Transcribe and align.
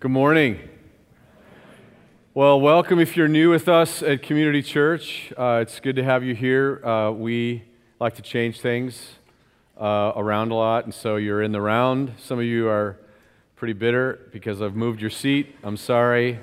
Good 0.00 0.12
morning. 0.12 0.58
Well, 2.32 2.58
welcome 2.58 2.98
if 3.00 3.18
you're 3.18 3.28
new 3.28 3.50
with 3.50 3.68
us 3.68 4.02
at 4.02 4.22
Community 4.22 4.62
Church. 4.62 5.30
Uh, 5.36 5.58
it's 5.60 5.78
good 5.78 5.94
to 5.96 6.02
have 6.02 6.24
you 6.24 6.34
here. 6.34 6.82
Uh, 6.82 7.10
we 7.10 7.64
like 8.00 8.14
to 8.14 8.22
change 8.22 8.62
things 8.62 9.16
uh, 9.78 10.12
around 10.16 10.52
a 10.52 10.54
lot, 10.54 10.86
and 10.86 10.94
so 10.94 11.16
you're 11.16 11.42
in 11.42 11.52
the 11.52 11.60
round. 11.60 12.14
Some 12.16 12.38
of 12.38 12.46
you 12.46 12.66
are 12.66 12.96
pretty 13.56 13.74
bitter 13.74 14.26
because 14.32 14.62
I've 14.62 14.74
moved 14.74 15.02
your 15.02 15.10
seat. 15.10 15.54
I'm 15.62 15.76
sorry. 15.76 16.40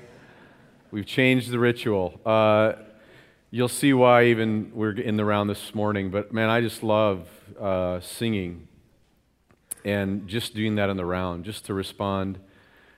We've 0.91 1.07
changed 1.07 1.49
the 1.49 1.57
ritual. 1.57 2.21
Uh, 2.23 2.73
you'll 3.49 3.69
see 3.69 3.91
why 3.91 4.25
even 4.25 4.71
we're 4.75 4.91
in 4.91 5.17
the 5.17 5.25
round 5.25 5.49
this 5.49 5.73
morning, 5.73 6.11
but 6.11 6.31
man, 6.31 6.51
I 6.51 6.61
just 6.61 6.83
love 6.83 7.27
uh, 7.59 8.01
singing 8.01 8.67
and 9.83 10.27
just 10.27 10.53
doing 10.53 10.75
that 10.75 10.91
in 10.91 10.97
the 10.97 11.05
round, 11.05 11.43
just 11.43 11.65
to 11.65 11.73
respond 11.73 12.37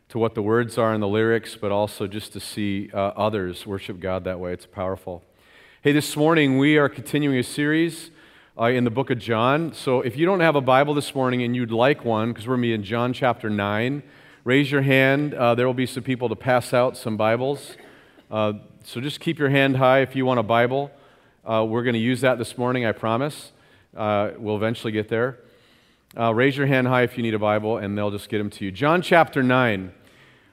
to 0.09 0.17
what 0.17 0.33
the 0.33 0.41
words 0.41 0.79
are 0.79 0.91
in 0.95 1.01
the 1.01 1.07
lyrics, 1.07 1.55
but 1.55 1.71
also 1.71 2.07
just 2.07 2.33
to 2.33 2.39
see 2.39 2.89
uh, 2.95 2.97
others 3.15 3.67
worship 3.67 3.99
God 3.99 4.23
that 4.23 4.39
way. 4.39 4.51
It's 4.51 4.65
powerful. 4.65 5.23
Hey, 5.83 5.91
this 5.91 6.17
morning 6.17 6.57
we 6.57 6.79
are 6.79 6.89
continuing 6.89 7.37
a 7.37 7.43
series 7.43 8.09
uh, 8.59 8.65
in 8.65 8.85
the 8.85 8.89
book 8.89 9.11
of 9.11 9.19
John. 9.19 9.71
So 9.71 10.01
if 10.01 10.17
you 10.17 10.25
don't 10.25 10.39
have 10.39 10.55
a 10.55 10.61
Bible 10.61 10.95
this 10.95 11.13
morning 11.13 11.43
and 11.43 11.55
you'd 11.55 11.71
like 11.71 12.03
one, 12.03 12.29
because 12.29 12.47
we're 12.47 12.55
going 12.55 12.63
to 12.63 12.67
be 12.69 12.73
in 12.73 12.83
John 12.83 13.13
chapter 13.13 13.51
9, 13.51 14.01
raise 14.45 14.71
your 14.71 14.81
hand. 14.81 15.35
Uh, 15.35 15.53
there 15.53 15.67
will 15.67 15.75
be 15.75 15.85
some 15.85 16.01
people 16.01 16.27
to 16.29 16.35
pass 16.35 16.73
out 16.73 16.97
some 16.97 17.15
Bibles. 17.15 17.77
Uh, 18.31 18.53
so 18.83 18.99
just 18.99 19.19
keep 19.19 19.37
your 19.37 19.49
hand 19.49 19.77
high 19.77 19.99
if 19.99 20.15
you 20.15 20.25
want 20.25 20.39
a 20.39 20.43
Bible. 20.43 20.89
Uh, 21.45 21.63
we're 21.69 21.83
going 21.83 21.93
to 21.93 21.99
use 21.99 22.21
that 22.21 22.39
this 22.39 22.57
morning, 22.57 22.83
I 22.83 22.93
promise. 22.93 23.51
Uh, 23.95 24.31
we'll 24.39 24.55
eventually 24.55 24.91
get 24.91 25.07
there. 25.07 25.37
raise 26.33 26.57
your 26.57 26.65
hand 26.65 26.87
high 26.87 27.03
if 27.03 27.15
you 27.15 27.21
need 27.21 27.35
a 27.35 27.39
Bible, 27.39 27.77
and 27.77 27.95
they'll 27.95 28.09
just 28.09 28.27
get 28.27 28.39
them 28.39 28.49
to 28.49 28.65
you. 28.65 28.71
John 28.71 29.03
chapter 29.03 29.43
9. 29.43 29.93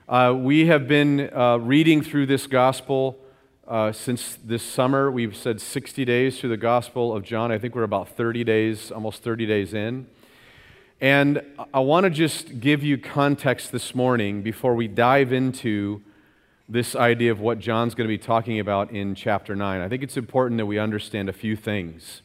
Uh, 0.09 0.33
we 0.38 0.66
have 0.66 0.87
been 0.87 1.28
uh, 1.34 1.56
reading 1.56 2.01
through 2.01 2.27
this 2.27 2.47
gospel 2.47 3.19
uh, 3.67 3.91
since 3.91 4.39
this 4.44 4.62
summer. 4.62 5.11
We've 5.11 5.34
said 5.34 5.61
60 5.61 6.05
days 6.05 6.39
through 6.39 6.50
the 6.50 6.56
gospel 6.56 7.12
of 7.12 7.25
John. 7.25 7.50
I 7.50 7.58
think 7.58 7.75
we're 7.75 7.83
about 7.83 8.11
30 8.11 8.45
days, 8.45 8.92
almost 8.92 9.25
30 9.25 9.47
days 9.47 9.75
in. 9.75 10.06
And 11.00 11.42
I 11.75 11.80
want 11.80 12.05
to 12.05 12.11
just 12.11 12.61
give 12.61 12.84
you 12.84 12.98
context 12.98 13.72
this 13.72 13.97
morning 13.97 14.42
before 14.42 14.77
we 14.77 14.86
dive 14.86 15.33
into 15.33 16.03
this 16.69 16.95
idea 16.95 17.33
of 17.33 17.41
what 17.41 17.58
John's 17.58 17.97
going 17.97 18.06
to 18.06 18.14
be 18.14 18.17
talking 18.17 18.61
about 18.61 18.92
in 18.92 19.17
chapter 19.17 19.56
9. 19.56 19.80
I 19.80 19.89
think 19.89 20.05
it's 20.05 20.17
important 20.17 20.58
that 20.58 20.67
we 20.67 20.78
understand 20.78 21.28
a 21.28 21.33
few 21.33 21.56
things. 21.56 22.23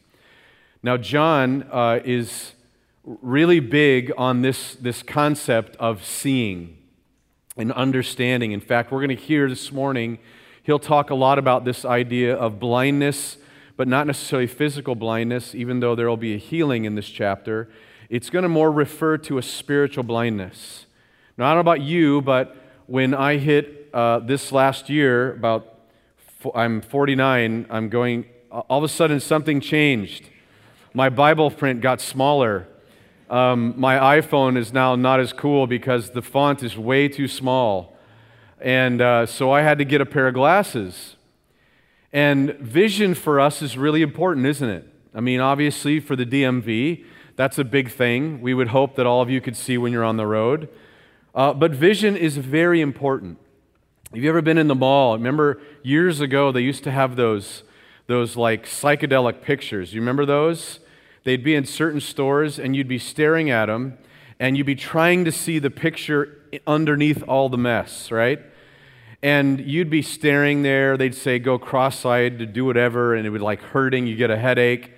Now, 0.83 0.97
John 0.97 1.67
uh, 1.71 1.99
is 2.05 2.51
really 3.03 3.59
big 3.59 4.11
on 4.19 4.43
this, 4.43 4.75
this 4.75 5.01
concept 5.01 5.75
of 5.77 6.05
seeing 6.05 6.77
and 7.57 7.71
understanding. 7.73 8.51
In 8.51 8.61
fact, 8.61 8.91
we're 8.91 8.99
going 8.99 9.15
to 9.17 9.23
hear 9.23 9.49
this 9.49 9.71
morning, 9.71 10.19
he'll 10.63 10.79
talk 10.79 11.09
a 11.09 11.15
lot 11.15 11.37
about 11.37 11.65
this 11.65 11.83
idea 11.83 12.35
of 12.35 12.59
blindness, 12.59 13.37
but 13.75 13.87
not 13.87 14.07
necessarily 14.07 14.47
physical 14.47 14.95
blindness, 14.95 15.53
even 15.53 15.79
though 15.79 15.95
there 15.95 16.07
will 16.07 16.17
be 16.17 16.33
a 16.33 16.37
healing 16.37 16.85
in 16.85 16.95
this 16.95 17.09
chapter. 17.09 17.69
It's 18.09 18.29
going 18.29 18.43
to 18.43 18.49
more 18.49 18.71
refer 18.71 19.17
to 19.19 19.37
a 19.37 19.41
spiritual 19.41 20.03
blindness. 20.03 20.85
Now, 21.37 21.45
I 21.45 21.49
don't 21.49 21.57
know 21.57 21.71
about 21.71 21.81
you, 21.81 22.21
but 22.21 22.55
when 22.87 23.13
I 23.13 23.37
hit 23.37 23.89
uh, 23.93 24.19
this 24.19 24.51
last 24.51 24.89
year, 24.89 25.33
about 25.33 25.67
I'm 26.55 26.81
49, 26.81 27.67
I'm 27.69 27.89
going, 27.89 28.25
all 28.51 28.77
of 28.77 28.83
a 28.83 28.87
sudden 28.87 29.19
something 29.19 29.61
changed. 29.61 30.27
My 30.93 31.09
Bible 31.09 31.51
print 31.51 31.81
got 31.81 32.01
smaller. 32.01 32.67
Um, 33.31 33.75
my 33.77 34.19
iPhone 34.19 34.57
is 34.57 34.73
now 34.73 34.97
not 34.97 35.21
as 35.21 35.31
cool 35.31 35.65
because 35.65 36.11
the 36.11 36.21
font 36.21 36.63
is 36.63 36.77
way 36.77 37.07
too 37.07 37.29
small. 37.29 37.97
And 38.59 39.01
uh, 39.01 39.25
so 39.25 39.53
I 39.53 39.61
had 39.61 39.77
to 39.77 39.85
get 39.85 40.01
a 40.01 40.05
pair 40.05 40.27
of 40.27 40.33
glasses. 40.33 41.15
And 42.11 42.55
vision 42.55 43.15
for 43.15 43.39
us 43.39 43.61
is 43.61 43.77
really 43.77 44.01
important, 44.01 44.47
isn't 44.47 44.67
it? 44.67 44.85
I 45.15 45.21
mean, 45.21 45.39
obviously, 45.39 46.01
for 46.01 46.17
the 46.17 46.25
DMV, 46.25 47.05
that's 47.37 47.57
a 47.57 47.63
big 47.63 47.89
thing. 47.89 48.41
We 48.41 48.53
would 48.53 48.67
hope 48.67 48.97
that 48.97 49.05
all 49.05 49.21
of 49.21 49.29
you 49.29 49.39
could 49.39 49.55
see 49.55 49.77
when 49.77 49.93
you're 49.93 50.03
on 50.03 50.17
the 50.17 50.27
road. 50.27 50.67
Uh, 51.33 51.53
but 51.53 51.71
vision 51.71 52.17
is 52.17 52.35
very 52.35 52.81
important. 52.81 53.37
Have 54.13 54.21
you 54.21 54.27
ever 54.27 54.41
been 54.41 54.57
in 54.57 54.67
the 54.67 54.75
mall? 54.75 55.17
Remember 55.17 55.61
years 55.83 56.19
ago, 56.19 56.51
they 56.51 56.59
used 56.59 56.83
to 56.83 56.91
have 56.91 57.15
those, 57.15 57.63
those 58.07 58.35
like 58.35 58.65
psychedelic 58.65 59.41
pictures. 59.41 59.93
You 59.93 60.01
remember 60.01 60.25
those? 60.25 60.80
They'd 61.23 61.43
be 61.43 61.55
in 61.55 61.65
certain 61.65 62.01
stores, 62.01 62.59
and 62.59 62.75
you'd 62.75 62.87
be 62.87 62.97
staring 62.97 63.49
at 63.49 63.67
them, 63.67 63.97
and 64.39 64.57
you'd 64.57 64.65
be 64.65 64.75
trying 64.75 65.25
to 65.25 65.31
see 65.31 65.59
the 65.59 65.69
picture 65.69 66.39
underneath 66.65 67.23
all 67.27 67.49
the 67.49 67.57
mess, 67.57 68.11
right? 68.11 68.39
And 69.21 69.59
you'd 69.59 69.89
be 69.89 70.01
staring 70.01 70.63
there. 70.63 70.97
They'd 70.97 71.13
say, 71.13 71.37
go 71.37 71.59
cross 71.59 72.05
eyed 72.05 72.39
to 72.39 72.45
do 72.45 72.65
whatever, 72.65 73.13
and 73.13 73.27
it 73.27 73.29
would 73.29 73.41
like 73.41 73.61
hurting. 73.61 74.07
You 74.07 74.15
get 74.15 74.31
a 74.31 74.37
headache. 74.37 74.91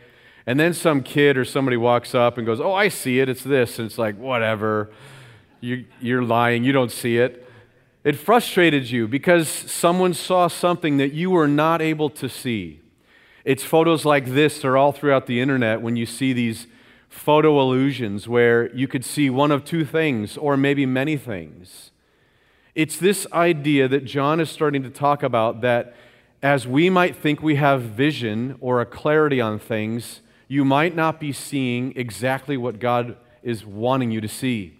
And 0.45 0.59
then 0.59 0.73
some 0.73 1.03
kid 1.03 1.38
or 1.38 1.45
somebody 1.45 1.78
walks 1.78 2.13
up 2.13 2.38
and 2.38 2.45
goes, 2.45 2.59
Oh, 2.59 2.73
I 2.73 2.90
see 2.90 3.19
it. 3.19 3.29
It's 3.29 3.44
this. 3.44 3.79
And 3.79 3.85
it's 3.85 3.97
like, 3.97 4.17
whatever. 4.17 4.91
You, 5.61 5.85
you're 6.01 6.23
lying. 6.23 6.63
You 6.63 6.73
don't 6.73 6.91
see 6.91 7.17
it. 7.17 7.47
It 8.03 8.17
frustrated 8.17 8.90
you 8.91 9.07
because 9.07 9.47
someone 9.47 10.13
saw 10.13 10.50
something 10.50 10.97
that 10.97 11.13
you 11.13 11.29
were 11.29 11.47
not 11.47 11.81
able 11.81 12.09
to 12.11 12.28
see. 12.28 12.81
It's 13.45 13.63
photos 13.63 14.05
like 14.05 14.25
this 14.25 14.59
that 14.61 14.67
are 14.67 14.77
all 14.77 14.91
throughout 14.91 15.25
the 15.25 15.41
internet 15.41 15.81
when 15.81 15.95
you 15.95 16.05
see 16.05 16.31
these 16.33 16.67
photo 17.09 17.59
illusions 17.59 18.27
where 18.27 18.73
you 18.75 18.87
could 18.87 19.03
see 19.03 19.29
one 19.29 19.51
of 19.51 19.65
two 19.65 19.85
things 19.85 20.37
or 20.37 20.57
maybe 20.57 20.85
many 20.85 21.17
things. 21.17 21.91
It's 22.73 22.97
this 22.97 23.27
idea 23.31 23.87
that 23.87 24.05
John 24.05 24.39
is 24.39 24.49
starting 24.49 24.81
to 24.83 24.89
talk 24.89 25.21
about 25.21 25.61
that 25.61 25.93
as 26.41 26.67
we 26.67 26.89
might 26.89 27.15
think 27.15 27.41
we 27.41 27.55
have 27.55 27.81
vision 27.81 28.57
or 28.59 28.81
a 28.81 28.85
clarity 28.85 29.39
on 29.39 29.59
things, 29.59 30.21
you 30.47 30.65
might 30.65 30.95
not 30.95 31.19
be 31.19 31.31
seeing 31.31 31.93
exactly 31.95 32.57
what 32.57 32.79
God 32.79 33.15
is 33.43 33.65
wanting 33.65 34.11
you 34.11 34.21
to 34.21 34.27
see. 34.27 34.79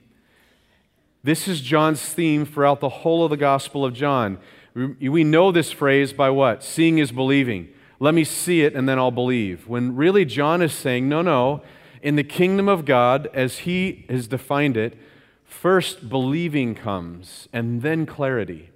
This 1.24 1.48
is 1.48 1.62
John's 1.62 2.02
theme 2.02 2.46
throughout 2.46 2.80
the 2.80 2.90
whole 2.90 3.24
of 3.24 3.30
the 3.30 3.38
Gospel 3.38 3.86
of 3.86 3.94
John. 3.94 4.40
We 4.74 5.24
know 5.24 5.52
this 5.52 5.72
phrase 5.72 6.12
by 6.12 6.30
what? 6.32 6.64
Seeing 6.64 6.98
is 6.98 7.12
believing. 7.12 7.70
Let 8.00 8.14
me 8.14 8.24
see 8.24 8.62
it 8.62 8.76
and 8.76 8.88
then 8.88 8.98
I'll 8.98 9.12
believe. 9.12 9.68
When 9.68 9.96
really 9.96 10.26
John 10.26 10.62
is 10.62 10.74
saying, 10.74 11.08
no, 11.08 11.22
no, 11.22 11.62
in 12.02 12.16
the 12.16 12.24
kingdom 12.24 12.68
of 12.68 12.86
God, 12.86 13.30
as 13.34 13.60
he 13.60 14.06
has 14.10 14.28
defined 14.28 14.76
it, 14.76 14.98
first 15.46 16.10
believing 16.10 16.76
comes 16.76 17.48
and 17.54 17.82
then 17.82 18.06
clarity. 18.06 18.72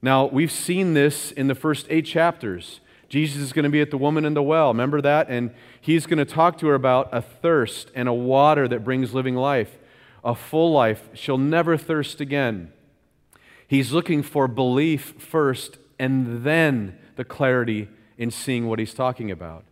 Now, 0.00 0.26
we've 0.26 0.52
seen 0.52 0.94
this 0.94 1.32
in 1.32 1.48
the 1.48 1.54
first 1.54 1.86
eight 1.90 2.06
chapters. 2.06 2.80
Jesus 3.08 3.42
is 3.42 3.52
going 3.52 3.64
to 3.64 3.70
be 3.70 3.80
at 3.80 3.90
the 3.90 3.98
woman 3.98 4.24
in 4.24 4.34
the 4.34 4.42
well. 4.42 4.68
Remember 4.68 5.00
that? 5.00 5.28
And 5.28 5.52
he's 5.80 6.06
going 6.06 6.18
to 6.18 6.24
talk 6.24 6.58
to 6.58 6.66
her 6.68 6.74
about 6.74 7.08
a 7.12 7.20
thirst 7.20 7.90
and 7.94 8.08
a 8.08 8.12
water 8.12 8.66
that 8.68 8.84
brings 8.84 9.14
living 9.14 9.34
life, 9.34 9.78
a 10.24 10.34
full 10.34 10.72
life. 10.72 11.08
She'll 11.14 11.38
never 11.38 11.76
thirst 11.76 12.20
again. 12.20 12.72
He's 13.68 13.92
looking 13.92 14.22
for 14.22 14.48
belief 14.48 15.14
first 15.18 15.78
and 15.98 16.44
then 16.44 16.98
the 17.16 17.24
clarity 17.24 17.88
in 18.18 18.30
seeing 18.30 18.66
what 18.66 18.78
he's 18.78 18.94
talking 18.94 19.30
about. 19.30 19.64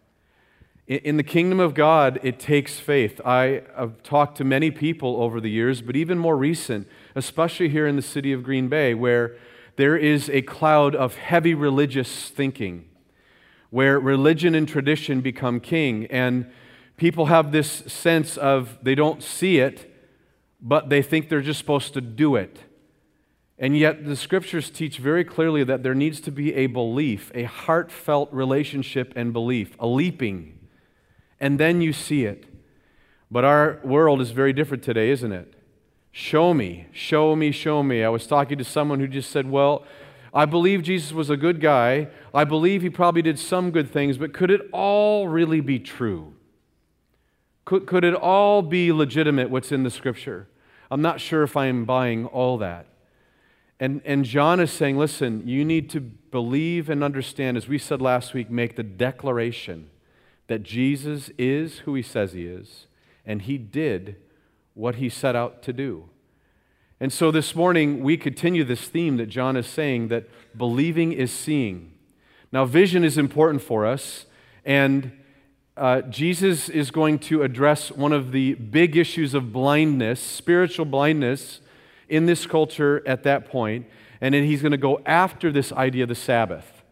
In 0.87 1.17
the 1.17 1.23
kingdom 1.23 1.61
of 1.61 1.73
God, 1.73 2.21
it 2.23 2.39
takes 2.39 2.79
faith. 2.79 3.19
I 3.25 3.63
have 3.75 4.03
talked 4.03 4.37
to 4.37 4.45
many 4.45 4.71
people 4.71 5.23
over 5.23 5.41
the 5.41 5.49
years, 5.49 5.81
but 5.81 5.97
even 5.97 6.19
more 6.19 6.37
recent, 6.37 6.87
especially 7.15 7.71
here 7.71 7.87
in 7.87 7.97
the 7.97 8.03
city 8.03 8.35
of 8.35 8.43
Green 8.43 8.69
Bay, 8.69 8.93
where 8.93 9.37
there 9.77 9.97
is 9.97 10.29
a 10.29 10.43
cloud 10.43 10.95
of 10.95 11.17
heavy 11.17 11.55
religious 11.55 12.29
thinking, 12.29 12.85
where 13.71 13.99
religion 13.99 14.55
and 14.55 14.69
tradition 14.69 15.23
become 15.23 15.59
king, 15.59 16.07
and 16.09 16.51
people 16.99 17.27
have 17.27 17.51
this 17.51 17.71
sense 17.87 18.37
of 18.37 18.79
they 18.83 18.95
don't 18.95 19.23
see 19.23 19.59
it, 19.59 19.91
but 20.61 20.91
they 20.91 21.01
think 21.01 21.31
they're 21.31 21.41
just 21.41 21.61
supposed 21.61 21.95
to 21.95 22.03
do 22.03 22.37
it. 22.37 22.59
And 23.59 23.77
yet, 23.79 24.05
the 24.05 24.17
scriptures 24.17 24.69
teach 24.69 24.99
very 24.99 25.25
clearly 25.25 25.63
that 25.65 25.83
there 25.83 25.95
needs 25.95 26.21
to 26.23 26.33
be 26.33 26.55
a 26.55 26.67
belief, 26.67 27.31
a 27.35 27.45
heartfelt 27.45 28.33
relationship 28.33 29.13
and 29.15 29.33
belief, 29.33 29.77
a 29.79 29.87
leaping. 29.87 30.59
And 31.39 31.61
then 31.61 31.81
you 31.81 31.93
see 31.93 32.25
it. 32.25 32.47
But 33.31 33.45
our 33.45 33.81
world 33.85 34.21
is 34.21 34.33
very 34.33 34.53
different 34.53 34.83
today, 34.83 35.11
isn't 35.11 35.33
it? 35.33 35.55
Show 36.11 36.55
me, 36.55 36.87
show 36.93 37.35
me, 37.35 37.51
show 37.53 37.83
me. 37.83 38.05
I 38.05 38.09
was 38.09 38.27
talking 38.27 38.59
to 38.59 38.65
someone 38.65 39.01
who 39.01 39.09
just 39.09 39.31
said, 39.31 39.51
Well, 39.51 39.85
I 40.33 40.47
believe 40.47 40.83
Jesus 40.83 41.13
was 41.13 41.31
a 41.31 41.37
good 41.37 41.61
guy. 41.61 42.09
I 42.33 42.45
believe 42.45 42.83
he 42.83 42.91
probably 42.91 43.23
did 43.23 43.39
some 43.39 43.71
good 43.71 43.91
things, 43.91 44.19
but 44.19 44.33
could 44.33 44.51
it 44.51 44.63
all 44.73 45.29
really 45.29 45.61
be 45.61 45.79
true? 45.79 46.35
Could, 47.65 47.87
could 47.87 48.05
it 48.05 48.15
all 48.15 48.63
be 48.63 48.93
legitimate, 48.93 49.49
what's 49.49 49.73
in 49.73 49.85
the 49.85 49.91
scripture? 49.91 50.49
I'm 50.91 51.01
not 51.03 51.21
sure 51.21 51.45
if 51.45 51.57
I'm 51.57 51.85
buying 51.85 52.27
all 52.27 52.59
that. 52.59 52.87
And, 53.81 54.01
and 54.05 54.25
John 54.25 54.61
is 54.61 54.71
saying, 54.71 54.99
listen, 54.99 55.47
you 55.47 55.65
need 55.65 55.91
to 55.91 56.01
believe 56.01 56.89
and 56.89 57.03
understand, 57.03 57.57
as 57.57 57.69
we 57.69 57.79
said 57.79 58.01
last 58.01 58.33
week, 58.33 58.51
make 58.51 58.77
the 58.77 58.83
declaration 58.83 59.91
that 60.47 60.63
Jesus 60.63 61.31
is 61.39 61.79
who 61.81 61.95
he 61.95 62.03
says 62.03 62.33
he 62.33 62.47
is, 62.47 62.87
and 63.27 63.43
he 63.43 63.59
did 63.59 64.17
what 64.75 64.97
he 64.97 65.09
set 65.09 65.35
out 65.35 65.63
to 65.63 65.73
do. 65.73 66.09
And 67.01 67.13
so 67.13 67.31
this 67.31 67.55
morning, 67.55 68.03
we 68.03 68.17
continue 68.17 68.65
this 68.65 68.89
theme 68.89 69.17
that 69.17 69.27
John 69.27 69.57
is 69.57 69.67
saying 69.67 70.09
that 70.09 70.29
believing 70.57 71.13
is 71.13 71.33
seeing. 71.33 71.93
Now, 72.53 72.65
vision 72.65 73.05
is 73.05 73.19
important 73.19 73.63
for 73.63 73.85
us, 73.85 74.27
and 74.65 75.11
uh, 75.77 76.03
Jesus 76.03 76.69
is 76.69 76.93
going 76.93 77.19
to 77.19 77.43
address 77.43 77.91
one 77.91 78.13
of 78.13 78.31
the 78.31 78.55
big 78.55 78.97
issues 78.97 79.35
of 79.35 79.53
blindness, 79.53 80.21
spiritual 80.21 80.85
blindness, 80.85 81.61
in 82.09 82.27
this 82.27 82.47
culture 82.47 83.03
at 83.07 83.23
that 83.25 83.49
point, 83.49 83.87
and 84.21 84.35
then 84.35 84.45
he's 84.45 84.63
going 84.63 84.73
to 84.73 84.79
go 84.79 85.01
after 85.07 85.51
this 85.51 85.73
idea 85.73 86.05
of 86.05 86.09
the 86.09 86.15
Sabbath. 86.15 86.83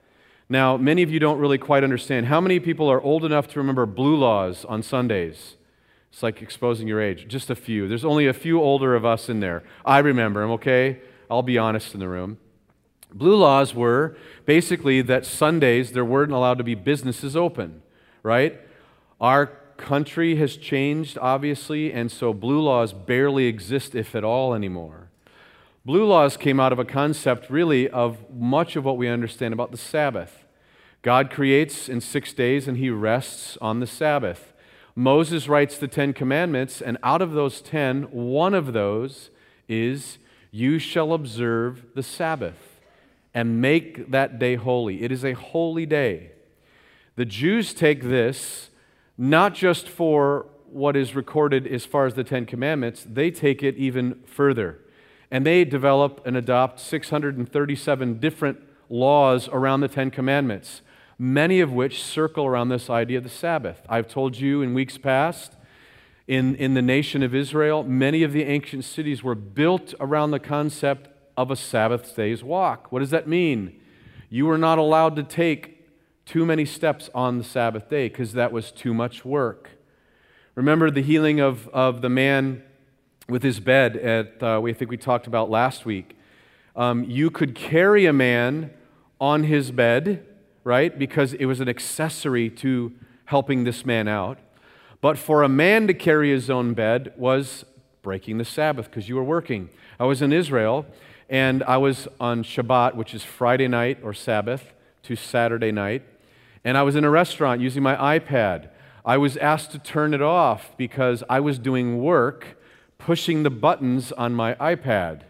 Now, 0.49 0.77
many 0.77 1.03
of 1.03 1.11
you 1.11 1.19
don't 1.19 1.39
really 1.39 1.59
quite 1.59 1.83
understand. 1.85 2.27
How 2.27 2.41
many 2.41 2.61
people 2.61 2.91
are 2.91 3.01
old 3.01 3.25
enough 3.25 3.49
to 3.49 3.59
remember 3.59 3.87
blue 3.87 4.17
laws 4.17 4.65
on 4.67 4.83
Sundays? 4.83 5.57
It's 6.13 6.23
like 6.23 6.43
exposing 6.43 6.87
your 6.87 7.01
age. 7.01 7.27
Just 7.27 7.49
a 7.49 7.55
few. 7.55 7.89
There's 7.89 8.05
only 8.05 8.27
a 8.27 8.35
few 8.35 8.61
older 8.61 8.95
of 8.95 9.05
us 9.05 9.31
in 9.31 9.41
there. 9.41 9.63
I 9.85 9.99
remember 10.01 10.43
them, 10.43 10.51
okay? 10.53 11.01
I'll 11.31 11.43
be 11.43 11.57
honest 11.57 11.95
in 11.95 12.01
the 12.01 12.09
room. 12.09 12.37
Blue 13.15 13.37
laws 13.37 13.75
were 13.75 14.17
basically 14.45 15.01
that 15.03 15.25
Sundays 15.25 15.93
there 15.93 16.05
weren't 16.05 16.33
allowed 16.33 16.59
to 16.59 16.65
be 16.65 16.75
businesses 16.75 17.35
open, 17.35 17.83
right? 18.23 18.61
Our 19.21 19.47
country 19.79 20.37
has 20.37 20.57
changed, 20.57 21.17
obviously, 21.19 21.93
and 21.93 22.11
so 22.11 22.35
blue 22.35 22.61
laws 22.61 22.93
barely 22.93 23.47
exist, 23.47 23.95
if 23.95 24.15
at 24.15 24.25
all, 24.25 24.55
anymore. 24.55 25.02
Blue 25.85 26.05
laws 26.05 26.37
came 26.37 26.61
out 26.61 26.73
of 26.73 26.79
a 26.79 26.85
concept, 26.85 27.51
really, 27.51 27.89
of 27.89 28.31
much 28.33 28.77
of 28.77 28.85
what 28.85 28.97
we 28.97 29.09
understand 29.09 29.53
about 29.53 29.73
the 29.73 29.77
Sabbath. 29.77 30.45
God 31.03 31.29
creates 31.29 31.89
in 31.89 32.01
six 32.01 32.33
days 32.33 32.69
and 32.69 32.77
he 32.77 32.89
rests 32.89 33.59
on 33.61 33.81
the 33.81 33.87
Sabbath. 33.89 34.53
Moses 34.95 35.49
writes 35.49 35.77
the 35.77 35.89
Ten 35.89 36.13
Commandments, 36.13 36.81
and 36.81 36.99
out 37.03 37.21
of 37.21 37.33
those 37.33 37.61
ten, 37.61 38.05
one 38.13 38.55
of 38.55 38.73
those 38.73 39.31
is, 39.69 40.19
You 40.53 40.79
shall 40.79 41.13
observe 41.13 41.85
the 41.97 42.03
Sabbath 42.05 42.81
and 43.35 43.61
make 43.61 44.09
that 44.13 44.39
day 44.39 44.55
holy. 44.55 45.03
It 45.03 45.11
is 45.11 45.25
a 45.25 45.33
holy 45.33 45.87
day. 45.87 46.31
The 47.17 47.25
Jews 47.25 47.75
take 47.75 48.05
this 48.05 48.71
not 49.19 49.55
just 49.55 49.89
for 49.89 50.47
what 50.67 50.97
is 50.97 51.17
recorded 51.17 51.67
as 51.67 51.85
far 51.85 52.07
as 52.07 52.15
the 52.15 52.25
Ten 52.25 52.47
Commandments, 52.47 53.05
they 53.09 53.33
take 53.33 53.65
it 53.65 53.77
even 53.77 54.23
further. 54.27 54.79
And 55.33 55.47
they 55.47 55.65
develop 55.65 56.21
and 56.27 56.37
adopt 56.37 56.79
637 56.79 58.19
different 58.21 58.61
laws 58.91 59.49
around 59.49 59.81
the 59.81 59.89
Ten 59.89 60.11
Commandments, 60.11 60.83
many 61.19 61.61
of 61.61 61.73
which 61.73 62.03
circle 62.03 62.45
around 62.45 62.69
this 62.69 62.91
idea 62.91 63.17
of 63.17 63.25
the 63.25 63.31
Sabbath. 63.31 63.81
I've 63.89 64.09
told 64.09 64.37
you 64.37 64.61
in 64.61 64.75
weeks 64.75 64.99
past, 64.99 65.57
in, 66.29 66.55
in 66.57 66.75
the 66.75 66.83
nation 66.83 67.23
of 67.23 67.35
Israel, 67.35 67.83
many 67.83 68.23
of 68.23 68.35
the 68.35 68.43
ancient 68.43 68.85
cities 68.85 69.23
were 69.23 69.35
built 69.35 69.95
around 69.99 70.33
the 70.33 70.39
concept 70.39 71.09
of 71.35 71.51
a 71.51 71.57
Sabbath 71.57 72.15
day's 72.15 72.45
walk. 72.45 72.93
What 72.93 72.99
does 72.99 73.11
that 73.11 73.27
mean? 73.27 73.81
You 74.29 74.45
were 74.45 74.59
not 74.59 74.77
allowed 74.77 75.17
to 75.17 75.23
take 75.23 75.89
too 76.27 76.45
many 76.45 76.67
steps 76.67 77.09
on 77.15 77.39
the 77.39 77.45
Sabbath 77.45 77.89
day 77.89 78.11
because 78.11 78.35
that 78.35 78.53
was 78.53 78.71
too 78.71 78.93
much 78.93 79.25
work. 79.25 79.71
Remember 80.55 80.91
the 80.91 81.01
healing 81.01 81.41
of, 81.41 81.69
of 81.69 82.03
the 82.03 82.11
man 82.11 82.63
with 83.33 83.43
his 83.43 83.61
bed 83.61 83.97
at, 83.97 84.43
uh, 84.43 84.61
we 84.63 84.75
think 84.75 84.91
we 84.91 84.99
talked 84.99 85.27
about 85.27 85.49
last 85.49 85.87
week. 85.87 86.19
Um, 86.77 87.03
you 87.05 87.31
could 87.31 87.55
carry 87.55 88.05
a 88.05 88.13
man 88.13 88.71
on 89.19 89.45
his 89.45 89.71
bed, 89.71 90.27
right? 90.65 90.97
Because 90.97 91.33
it 91.33 91.47
was 91.47 91.59
an 91.59 91.69
accessory 91.69 92.51
to 92.51 92.93
helping 93.25 93.65
this 93.65 93.87
man 93.87 94.07
out. 94.07 94.39
But 95.01 95.17
for 95.17 95.43
a 95.43 95.49
man 95.49 95.87
to 95.87 95.95
carry 95.95 96.31
his 96.31 96.51
own 96.51 96.75
bed 96.75 97.15
was 97.17 97.65
breaking 98.03 98.37
the 98.37 98.45
Sabbath 98.45 98.91
because 98.91 99.09
you 99.09 99.17
were 99.17 99.25
working. 99.25 99.71
I 99.99 100.05
was 100.05 100.21
in 100.21 100.31
Israel 100.31 100.85
and 101.31 101.63
I 101.63 101.79
was 101.79 102.07
on 102.21 102.45
Shabbat, 102.45 102.97
which 102.97 103.15
is 103.15 103.25
Friday 103.25 103.67
night 103.67 103.99
or 104.03 104.13
Sabbath, 104.13 104.75
to 105.05 105.17
Saturday 105.17 105.73
night. 105.73 106.03
And 106.65 106.77
I 106.77 106.83
was 106.83 106.97
in 106.97 107.05
a 107.05 107.11
restaurant 107.11 107.63
using 107.63 107.83
my 107.83 108.19
iPad. 108.19 108.69
I 109.07 109.17
was 109.17 109.39
asked 109.39 109.73
to 109.73 109.79
turn 109.79 110.13
it 110.13 110.21
off 110.21 110.77
because 110.77 111.25
I 111.31 111.41
was 111.41 111.59
doing 111.59 112.03
work 112.03 112.59
pushing 113.05 113.43
the 113.43 113.51
buttons 113.51 114.13
on 114.13 114.33
my 114.33 114.55
iPad. 114.55 115.23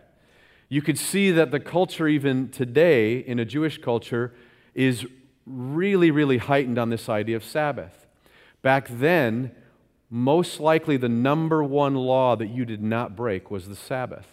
You 0.68 0.82
could 0.82 0.98
see 0.98 1.30
that 1.30 1.50
the 1.50 1.60
culture, 1.60 2.06
even 2.06 2.50
today 2.50 3.18
in 3.18 3.38
a 3.38 3.44
Jewish 3.44 3.78
culture, 3.78 4.34
is 4.74 5.06
really, 5.46 6.10
really 6.10 6.38
heightened 6.38 6.78
on 6.78 6.90
this 6.90 7.08
idea 7.08 7.36
of 7.36 7.44
Sabbath. 7.44 8.06
Back 8.60 8.88
then, 8.88 9.52
most 10.10 10.60
likely 10.60 10.98
the 10.98 11.08
number 11.08 11.64
one 11.64 11.94
law 11.94 12.36
that 12.36 12.48
you 12.48 12.66
did 12.66 12.82
not 12.82 13.16
break 13.16 13.50
was 13.50 13.66
the 13.68 13.76
Sabbath. 13.76 14.26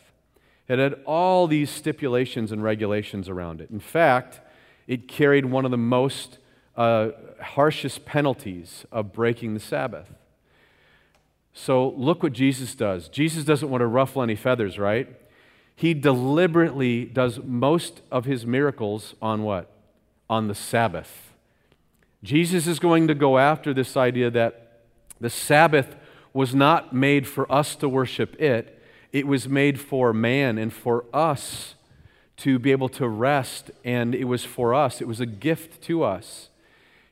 It 0.67 0.77
had 0.77 1.01
all 1.05 1.47
these 1.47 1.69
stipulations 1.69 2.51
and 2.51 2.61
regulations 2.61 3.29
around 3.29 3.61
it. 3.61 3.69
In 3.69 3.79
fact, 3.79 4.41
it 4.85 5.07
carried 5.07 5.45
one 5.45 5.63
of 5.63 5.71
the 5.71 5.77
most 5.77 6.39
uh, 6.75 7.11
harshest 7.41 8.05
penalties 8.05 8.85
of 8.91 9.13
breaking 9.13 9.53
the 9.53 9.59
Sabbath. 9.59 10.07
So 11.53 11.89
look 11.97 12.23
what 12.23 12.33
Jesus 12.33 12.75
does. 12.75 13.09
Jesus 13.09 13.43
doesn't 13.43 13.69
want 13.69 13.81
to 13.81 13.87
ruffle 13.87 14.21
any 14.21 14.35
feathers, 14.35 14.79
right? 14.79 15.07
He 15.75 15.93
deliberately 15.93 17.05
does 17.05 17.39
most 17.43 18.01
of 18.11 18.25
his 18.25 18.45
miracles 18.45 19.15
on 19.21 19.43
what? 19.43 19.71
On 20.29 20.47
the 20.47 20.55
Sabbath. 20.55 21.33
Jesus 22.23 22.67
is 22.67 22.79
going 22.79 23.07
to 23.07 23.15
go 23.15 23.37
after 23.37 23.73
this 23.73 23.95
idea 23.95 24.29
that 24.29 24.81
the 25.19 25.29
Sabbath 25.29 25.95
was 26.33 26.53
not 26.53 26.93
made 26.93 27.27
for 27.27 27.49
us 27.51 27.75
to 27.77 27.89
worship 27.89 28.39
it, 28.41 28.81
it 29.11 29.25
was 29.25 29.49
made 29.49 29.79
for 29.79 30.13
man 30.13 30.57
and 30.57 30.71
for 30.71 31.05
us 31.13 31.75
to 32.37 32.59
be 32.59 32.71
able 32.71 32.89
to 32.89 33.07
rest, 33.07 33.71
and 33.83 34.15
it 34.15 34.25
was 34.25 34.45
for 34.45 34.73
us. 34.73 35.01
It 35.01 35.07
was 35.07 35.19
a 35.19 35.25
gift 35.25 35.81
to 35.83 36.03
us. 36.03 36.49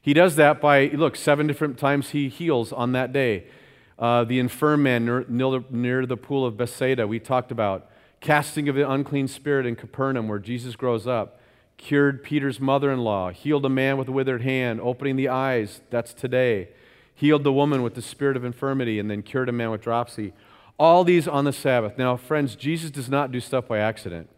He 0.01 0.13
does 0.13 0.37
that 0.37 0.61
by, 0.61 0.87
look, 0.87 1.17
seven 1.17 1.47
different 1.47 1.77
times 1.77 2.11
he 2.11 2.29
heals 2.29 2.71
on 2.71 2.93
that 2.93 3.11
day. 3.11 3.45
Uh, 3.99 4.23
the 4.23 4.39
infirm 4.39 4.83
man 4.83 5.05
near, 5.05 5.65
near 5.69 6.05
the 6.05 6.17
pool 6.17 6.45
of 6.45 6.57
Bethsaida, 6.57 7.07
we 7.07 7.19
talked 7.19 7.51
about. 7.51 7.89
Casting 8.19 8.67
of 8.69 8.75
the 8.75 8.89
unclean 8.89 9.27
spirit 9.27 9.65
in 9.65 9.75
Capernaum, 9.75 10.27
where 10.27 10.39
Jesus 10.39 10.75
grows 10.75 11.07
up. 11.07 11.39
Cured 11.77 12.23
Peter's 12.23 12.59
mother 12.59 12.91
in 12.91 12.99
law. 12.99 13.29
Healed 13.31 13.65
a 13.65 13.69
man 13.69 13.97
with 13.97 14.07
a 14.07 14.11
withered 14.11 14.41
hand, 14.41 14.81
opening 14.81 15.15
the 15.15 15.29
eyes. 15.29 15.81
That's 15.89 16.13
today. 16.13 16.69
Healed 17.13 17.43
the 17.43 17.53
woman 17.53 17.83
with 17.83 17.95
the 17.95 18.01
spirit 18.01 18.37
of 18.37 18.43
infirmity, 18.43 18.99
and 18.99 19.09
then 19.09 19.21
cured 19.21 19.49
a 19.49 19.51
man 19.51 19.71
with 19.71 19.81
dropsy. 19.81 20.33
All 20.79 21.03
these 21.03 21.27
on 21.27 21.45
the 21.45 21.53
Sabbath. 21.53 21.97
Now, 21.97 22.15
friends, 22.17 22.55
Jesus 22.55 22.91
does 22.91 23.09
not 23.09 23.31
do 23.31 23.39
stuff 23.39 23.67
by 23.67 23.79
accident. 23.79 24.29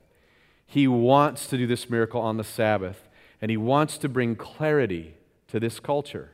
He 0.65 0.87
wants 0.87 1.47
to 1.47 1.57
do 1.57 1.67
this 1.67 1.89
miracle 1.89 2.21
on 2.21 2.37
the 2.37 2.43
Sabbath, 2.43 3.09
and 3.41 3.49
he 3.51 3.57
wants 3.57 3.97
to 3.97 4.07
bring 4.07 4.35
clarity 4.35 5.15
to 5.47 5.59
this 5.59 5.79
culture. 5.79 6.31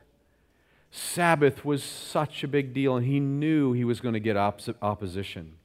Sabbath 0.96 1.62
was 1.62 1.82
such 1.82 2.42
a 2.42 2.48
big 2.48 2.72
deal, 2.72 2.96
and 2.96 3.04
he 3.04 3.20
knew 3.20 3.74
he 3.74 3.84
was 3.84 4.00
going 4.00 4.14
to 4.14 4.20
get 4.20 4.34
opposition. 4.36 5.56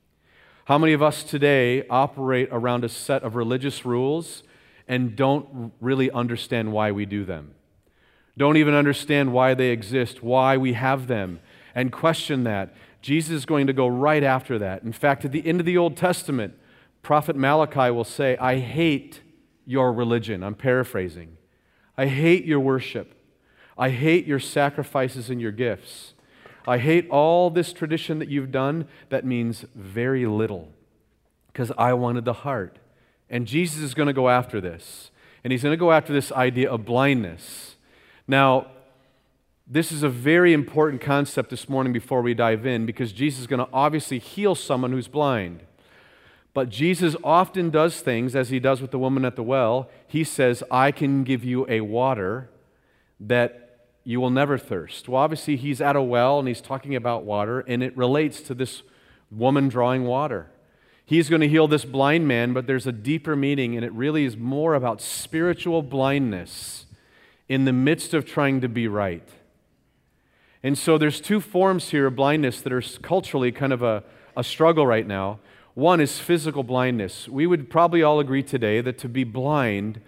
How 0.65 0.77
many 0.77 0.91
of 0.91 1.01
us 1.01 1.23
today 1.23 1.87
operate 1.89 2.49
around 2.51 2.83
a 2.83 2.89
set 2.89 3.23
of 3.23 3.35
religious 3.35 3.85
rules 3.85 4.43
and 4.89 5.15
don't 5.15 5.71
really 5.79 6.11
understand 6.11 6.73
why 6.73 6.91
we 6.91 7.05
do 7.05 7.23
them? 7.23 7.53
Don't 8.37 8.57
even 8.57 8.73
understand 8.73 9.31
why 9.31 9.53
they 9.53 9.69
exist, 9.69 10.21
why 10.21 10.57
we 10.57 10.73
have 10.73 11.07
them, 11.07 11.39
and 11.73 11.93
question 11.93 12.43
that. 12.43 12.73
Jesus 13.01 13.31
is 13.31 13.45
going 13.45 13.67
to 13.67 13.73
go 13.73 13.87
right 13.87 14.23
after 14.23 14.59
that. 14.59 14.83
In 14.83 14.91
fact, 14.91 15.23
at 15.23 15.31
the 15.31 15.47
end 15.47 15.61
of 15.61 15.65
the 15.65 15.77
Old 15.77 15.95
Testament, 15.95 16.55
Prophet 17.03 17.37
Malachi 17.37 17.89
will 17.89 18.03
say, 18.03 18.35
I 18.35 18.59
hate 18.59 19.21
your 19.65 19.93
religion. 19.93 20.43
I'm 20.43 20.55
paraphrasing. 20.55 21.37
I 21.97 22.07
hate 22.07 22.43
your 22.43 22.59
worship. 22.59 23.15
I 23.77 23.89
hate 23.89 24.25
your 24.25 24.39
sacrifices 24.39 25.29
and 25.29 25.41
your 25.41 25.51
gifts. 25.51 26.13
I 26.67 26.77
hate 26.77 27.09
all 27.09 27.49
this 27.49 27.73
tradition 27.73 28.19
that 28.19 28.29
you've 28.29 28.51
done 28.51 28.87
that 29.09 29.25
means 29.25 29.65
very 29.73 30.25
little 30.25 30.69
because 31.47 31.71
I 31.77 31.93
wanted 31.93 32.25
the 32.25 32.33
heart. 32.33 32.77
And 33.29 33.47
Jesus 33.47 33.79
is 33.79 33.93
going 33.93 34.07
to 34.07 34.13
go 34.13 34.29
after 34.29 34.61
this. 34.61 35.11
And 35.43 35.51
he's 35.51 35.63
going 35.63 35.73
to 35.73 35.77
go 35.77 35.91
after 35.91 36.13
this 36.13 36.31
idea 36.31 36.69
of 36.69 36.85
blindness. 36.85 37.75
Now, 38.27 38.67
this 39.67 39.91
is 39.91 40.03
a 40.03 40.09
very 40.09 40.53
important 40.53 41.01
concept 41.01 41.49
this 41.49 41.67
morning 41.67 41.93
before 41.93 42.21
we 42.21 42.33
dive 42.33 42.65
in 42.65 42.85
because 42.85 43.11
Jesus 43.11 43.41
is 43.41 43.47
going 43.47 43.65
to 43.65 43.71
obviously 43.73 44.19
heal 44.19 44.53
someone 44.53 44.91
who's 44.91 45.07
blind. 45.07 45.61
But 46.53 46.69
Jesus 46.69 47.15
often 47.23 47.69
does 47.69 48.01
things, 48.01 48.35
as 48.35 48.49
he 48.49 48.59
does 48.59 48.81
with 48.81 48.91
the 48.91 48.99
woman 48.99 49.23
at 49.23 49.37
the 49.37 49.43
well. 49.43 49.89
He 50.05 50.25
says, 50.25 50.61
I 50.69 50.91
can 50.91 51.23
give 51.23 51.45
you 51.45 51.65
a 51.69 51.81
water 51.81 52.49
that 53.21 53.87
you 54.03 54.19
will 54.19 54.29
never 54.31 54.57
thirst. 54.57 55.07
Well, 55.07 55.21
obviously, 55.21 55.55
he's 55.55 55.79
at 55.79 55.95
a 55.95 56.01
well 56.01 56.39
and 56.39 56.47
he's 56.47 56.61
talking 56.61 56.95
about 56.95 57.23
water, 57.23 57.61
and 57.61 57.83
it 57.83 57.95
relates 57.95 58.41
to 58.41 58.53
this 58.53 58.83
woman 59.29 59.69
drawing 59.69 60.05
water. 60.05 60.47
He's 61.05 61.29
going 61.29 61.41
to 61.41 61.47
heal 61.47 61.67
this 61.67 61.85
blind 61.85 62.27
man, 62.27 62.53
but 62.53 62.67
there's 62.67 62.87
a 62.87 62.91
deeper 62.91 63.35
meaning, 63.35 63.75
and 63.75 63.85
it 63.85 63.91
really 63.93 64.25
is 64.25 64.37
more 64.37 64.73
about 64.73 65.01
spiritual 65.01 65.81
blindness 65.81 66.85
in 67.47 67.65
the 67.65 67.73
midst 67.73 68.13
of 68.13 68.25
trying 68.25 68.61
to 68.61 68.69
be 68.69 68.87
right. 68.87 69.27
And 70.63 70.77
so 70.77 70.97
there's 70.97 71.19
two 71.19 71.41
forms 71.41 71.89
here 71.89 72.07
of 72.07 72.15
blindness 72.15 72.61
that 72.61 72.71
are 72.71 72.81
culturally 73.01 73.51
kind 73.51 73.73
of 73.73 73.83
a, 73.83 74.03
a 74.37 74.43
struggle 74.43 74.87
right 74.87 75.05
now. 75.05 75.39
One 75.73 75.99
is 75.99 76.19
physical 76.19 76.63
blindness. 76.63 77.27
We 77.27 77.47
would 77.47 77.69
probably 77.69 78.03
all 78.03 78.19
agree 78.19 78.43
today 78.43 78.81
that 78.81 78.97
to 78.99 79.09
be 79.09 79.23
blind 79.23 80.01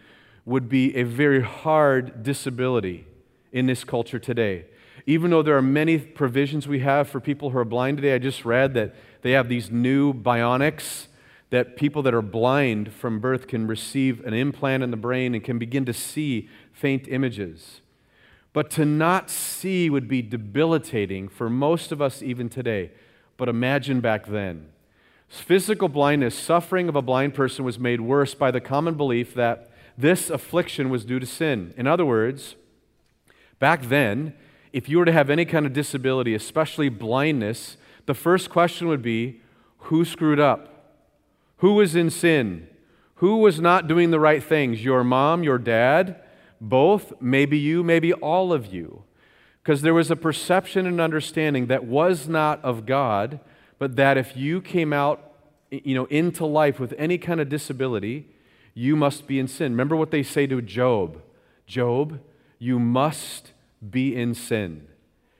would 0.46 0.68
be 0.70 0.96
a 0.96 1.04
very 1.04 1.42
hard 1.42 2.24
disability 2.24 3.06
in 3.52 3.66
this 3.66 3.84
culture 3.84 4.20
today. 4.20 4.66
Even 5.06 5.32
though 5.32 5.42
there 5.42 5.58
are 5.58 5.62
many 5.62 5.98
provisions 5.98 6.68
we 6.68 6.80
have 6.80 7.10
for 7.10 7.20
people 7.20 7.50
who 7.50 7.58
are 7.58 7.66
blind 7.66 7.98
today, 7.98 8.16
I 8.16 8.20
just 8.20 8.46
read 8.46 8.74
that 8.74 8.96
they 9.22 9.32
have 9.32 9.50
these 9.50 9.72
new 9.72 10.14
bionics 10.14 11.08
that 11.50 11.76
people 11.76 12.02
that 12.02 12.16
are 12.16 12.22
blind 12.22 12.92
from 12.92 13.20
birth 13.20 13.48
can 13.48 13.68
receive 13.68 14.26
an 14.26 14.34
implant 14.34 14.82
in 14.82 14.90
the 14.90 14.98
brain 14.98 15.36
and 15.36 15.44
can 15.44 15.60
begin 15.60 15.86
to 15.86 15.94
see 15.94 16.50
faint 16.72 17.08
images. 17.08 17.82
But 18.54 18.72
to 18.72 18.86
not 18.86 19.30
see 19.30 19.88
would 19.90 20.08
be 20.08 20.24
debilitating 20.24 21.28
for 21.28 21.52
most 21.52 21.92
of 21.92 22.02
us 22.02 22.24
even 22.24 22.50
today. 22.50 22.90
But 23.38 23.50
imagine 23.50 24.00
back 24.00 24.26
then. 24.26 24.70
Physical 25.28 25.90
blindness, 25.90 26.34
suffering 26.36 26.90
of 26.90 26.96
a 26.96 27.02
blind 27.02 27.34
person 27.36 27.64
was 27.66 27.78
made 27.78 28.02
worse 28.02 28.34
by 28.34 28.50
the 28.50 28.62
common 28.62 28.96
belief 28.96 29.36
that 29.36 29.70
this 29.98 30.30
affliction 30.30 30.90
was 30.90 31.06
due 31.06 31.20
to 31.20 31.26
sin. 31.26 31.74
In 31.78 31.88
other 31.88 32.06
words, 32.06 32.56
back 33.60 33.84
then, 33.84 34.34
if 34.72 34.90
you 34.90 34.98
were 34.98 35.06
to 35.06 35.12
have 35.12 35.30
any 35.30 35.46
kind 35.46 35.66
of 35.66 35.74
disability, 35.74 36.34
especially 36.34 36.90
blindness, 36.90 37.78
the 38.06 38.14
first 38.14 38.50
question 38.50 38.88
would 38.88 39.02
be 39.02 39.42
who 39.78 40.04
screwed 40.04 40.40
up? 40.40 40.70
Who 41.58 41.74
was 41.76 41.96
in 41.96 42.10
sin? 42.10 42.68
Who 43.16 43.38
was 43.38 43.60
not 43.60 43.88
doing 43.88 44.12
the 44.12 44.20
right 44.20 44.44
things? 44.44 44.84
Your 44.84 45.04
mom, 45.04 45.44
your 45.44 45.58
dad, 45.58 46.22
both, 46.60 47.14
maybe 47.22 47.58
you, 47.58 47.84
maybe 47.84 48.14
all 48.14 48.52
of 48.52 48.74
you. 48.74 49.04
Because 49.62 49.82
there 49.82 49.94
was 49.94 50.12
a 50.12 50.16
perception 50.16 50.86
and 50.86 51.00
understanding 51.00 51.68
that 51.68 51.86
was 51.86 52.28
not 52.28 52.64
of 52.64 52.86
God, 52.86 53.40
but 53.80 53.96
that 53.96 54.18
if 54.18 54.36
you 54.36 54.62
came 54.62 54.92
out 54.92 55.34
you 55.72 55.96
know, 55.96 56.06
into 56.06 56.46
life 56.46 56.80
with 56.80 56.94
any 56.98 57.18
kind 57.18 57.40
of 57.40 57.50
disability, 57.50 58.28
you 58.74 58.96
must 58.96 59.28
be 59.28 59.40
in 59.40 59.48
sin. 59.48 59.74
Remember 59.74 59.96
what 59.96 60.12
they 60.12 60.24
say 60.24 60.48
to 60.48 60.62
Job 60.62 61.22
Job, 61.66 62.20
you 62.60 62.78
must 62.78 63.52
be 63.90 64.16
in 64.16 64.34
sin. 64.34 64.88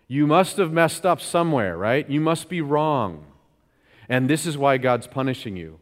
You 0.08 0.28
must 0.28 0.58
have 0.58 0.72
messed 0.72 1.06
up 1.06 1.20
somewhere, 1.20 1.78
right? 1.78 2.10
You 2.10 2.22
must 2.22 2.50
be 2.50 2.62
wrong. 2.62 3.26
And 4.10 4.30
this 4.30 4.46
is 4.46 4.58
why 4.58 4.78
God's 4.78 5.08
punishing 5.08 5.56
you. 5.58 5.80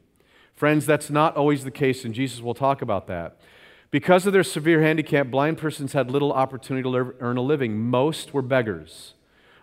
Friends, 0.53 0.86
that's 0.86 1.10
not 1.10 1.36
always 1.36 1.63
the 1.63 1.72
case, 1.72 2.05
and 2.05 2.13
Jesus 2.13 2.41
will 2.41 2.53
talk 2.53 2.81
about 2.81 3.08
that. 3.08 3.39
Because 3.89 4.25
of 4.25 4.34
their 4.34 4.43
severe 4.43 4.81
handicap, 4.81 5.27
blind 5.27 5.58
persons 5.58 5.93
had 5.93 6.10
little 6.10 6.31
opportunity 6.31 6.84
to 6.84 7.13
earn 7.20 7.38
a 7.38 7.41
living. 7.41 7.77
Most 7.77 8.34
were 8.34 8.41
beggars. 8.41 9.15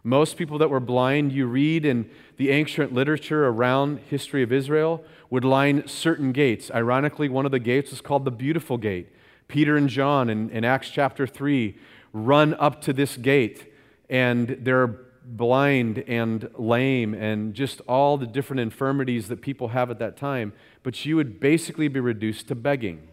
Most 0.08 0.38
people 0.38 0.56
that 0.56 0.70
were 0.70 0.80
blind, 0.80 1.32
you 1.32 1.46
read 1.46 1.84
in 1.84 2.08
the 2.38 2.48
ancient 2.48 2.94
literature 2.94 3.46
around 3.46 3.98
history 4.08 4.42
of 4.42 4.50
Israel, 4.50 5.04
would 5.28 5.44
line 5.44 5.86
certain 5.86 6.32
gates. 6.32 6.70
Ironically, 6.74 7.28
one 7.28 7.44
of 7.44 7.52
the 7.52 7.58
gates 7.58 7.90
was 7.90 8.00
called 8.00 8.24
the 8.24 8.30
Beautiful 8.30 8.78
Gate. 8.78 9.12
Peter 9.48 9.76
and 9.76 9.86
John 9.86 10.30
in, 10.30 10.48
in 10.48 10.64
Acts 10.64 10.88
chapter 10.88 11.26
3 11.26 11.76
run 12.14 12.54
up 12.54 12.80
to 12.82 12.94
this 12.94 13.18
gate, 13.18 13.70
and 14.08 14.56
they're 14.62 14.86
blind 15.26 15.98
and 16.08 16.48
lame 16.56 17.12
and 17.12 17.52
just 17.52 17.82
all 17.82 18.16
the 18.16 18.26
different 18.26 18.60
infirmities 18.60 19.28
that 19.28 19.42
people 19.42 19.68
have 19.68 19.90
at 19.90 19.98
that 19.98 20.16
time. 20.16 20.54
But 20.82 21.04
you 21.04 21.16
would 21.16 21.38
basically 21.38 21.88
be 21.88 22.00
reduced 22.00 22.48
to 22.48 22.54
begging. 22.54 23.08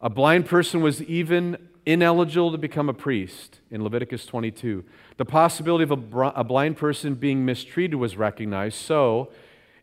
A 0.00 0.08
blind 0.08 0.46
person 0.46 0.82
was 0.82 1.02
even 1.02 1.68
ineligible 1.86 2.52
to 2.52 2.58
become 2.58 2.88
a 2.88 2.94
priest 2.94 3.60
in 3.70 3.82
Leviticus 3.82 4.26
22. 4.26 4.84
The 5.16 5.24
possibility 5.24 5.84
of 5.84 5.92
a, 5.92 6.32
a 6.36 6.44
blind 6.44 6.76
person 6.76 7.14
being 7.14 7.44
mistreated 7.44 7.96
was 7.96 8.16
recognized, 8.16 8.76
so 8.76 9.30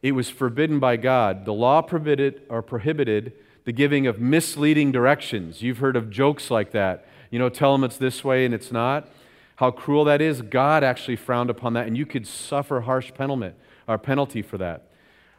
it 0.01 0.11
was 0.11 0.29
forbidden 0.29 0.79
by 0.79 0.97
God. 0.97 1.45
The 1.45 1.53
law 1.53 1.81
prohibited 1.81 2.41
or 2.49 2.61
prohibited 2.61 3.33
the 3.65 3.71
giving 3.71 4.07
of 4.07 4.19
misleading 4.19 4.91
directions. 4.91 5.61
You've 5.61 5.79
heard 5.79 5.95
of 5.95 6.09
jokes 6.09 6.49
like 6.49 6.71
that. 6.71 7.05
You 7.31 7.39
know, 7.39 7.49
tell 7.49 7.73
them 7.73 7.83
it's 7.83 7.97
this 7.97 8.23
way 8.23 8.45
and 8.45 8.53
it's 8.53 8.71
not. 8.71 9.09
How 9.57 9.71
cruel 9.71 10.05
that 10.05 10.21
is. 10.21 10.41
God 10.41 10.83
actually 10.83 11.15
frowned 11.15 11.49
upon 11.49 11.73
that, 11.73 11.87
and 11.87 11.97
you 11.97 12.05
could 12.05 12.27
suffer 12.27 12.81
harsh 12.81 13.11
penalty, 13.13 13.53
or 13.87 13.97
penalty 13.97 14.41
for 14.41 14.57
that. 14.59 14.87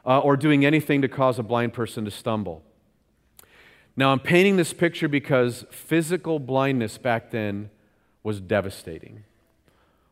Uh, 0.05 0.19
or 0.19 0.37
doing 0.37 0.65
anything 0.65 1.03
to 1.03 1.09
cause 1.09 1.38
a 1.38 1.43
blind 1.43 1.73
person 1.73 2.05
to 2.05 2.11
stumble. 2.11 2.62
Now, 3.99 4.12
I'm 4.12 4.21
painting 4.21 4.57
this 4.57 4.73
picture 4.73 5.09
because 5.09 5.64
physical 5.73 6.38
blindness 6.38 6.99
back 6.99 7.33
then 7.33 7.69
was 8.23 8.40
devastating. 8.40 9.25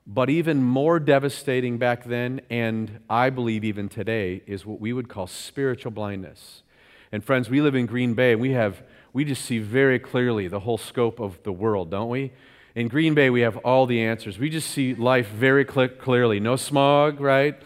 But 0.05 0.29
even 0.29 0.61
more 0.61 0.99
devastating 0.99 1.79
back 1.79 2.03
then, 2.03 2.41
and 2.51 2.99
I 3.09 3.31
believe 3.31 3.63
even 3.63 3.89
today, 3.89 4.43
is 4.45 4.67
what 4.67 4.81
we 4.81 4.93
would 4.93 5.09
call 5.09 5.29
spiritual 5.29 5.93
blindness. 5.93 6.65
And 7.13 7.23
friends, 7.23 7.49
we 7.49 7.61
live 7.61 7.77
in 7.77 7.87
Green 7.87 8.15
Bay, 8.15 8.33
and 8.33 8.41
we 8.41 8.51
have 8.55 8.83
we 9.13 9.25
just 9.25 9.45
see 9.45 9.61
very 9.61 10.01
clearly 10.01 10.49
the 10.49 10.59
whole 10.59 10.79
scope 10.79 11.21
of 11.21 11.41
the 11.45 11.53
world, 11.53 11.89
don't 11.89 12.11
we? 12.11 12.33
In 12.75 12.89
Green 12.89 13.15
Bay, 13.15 13.31
we 13.31 13.43
have 13.43 13.57
all 13.59 13.87
the 13.87 14.03
answers. 14.03 14.37
We 14.37 14.51
just 14.51 14.69
see 14.69 14.97
life 14.97 15.29
very 15.29 15.65
cl- 15.65 15.91
clearly. 15.91 16.41
No 16.41 16.57
smog, 16.57 17.21
right? 17.21 17.57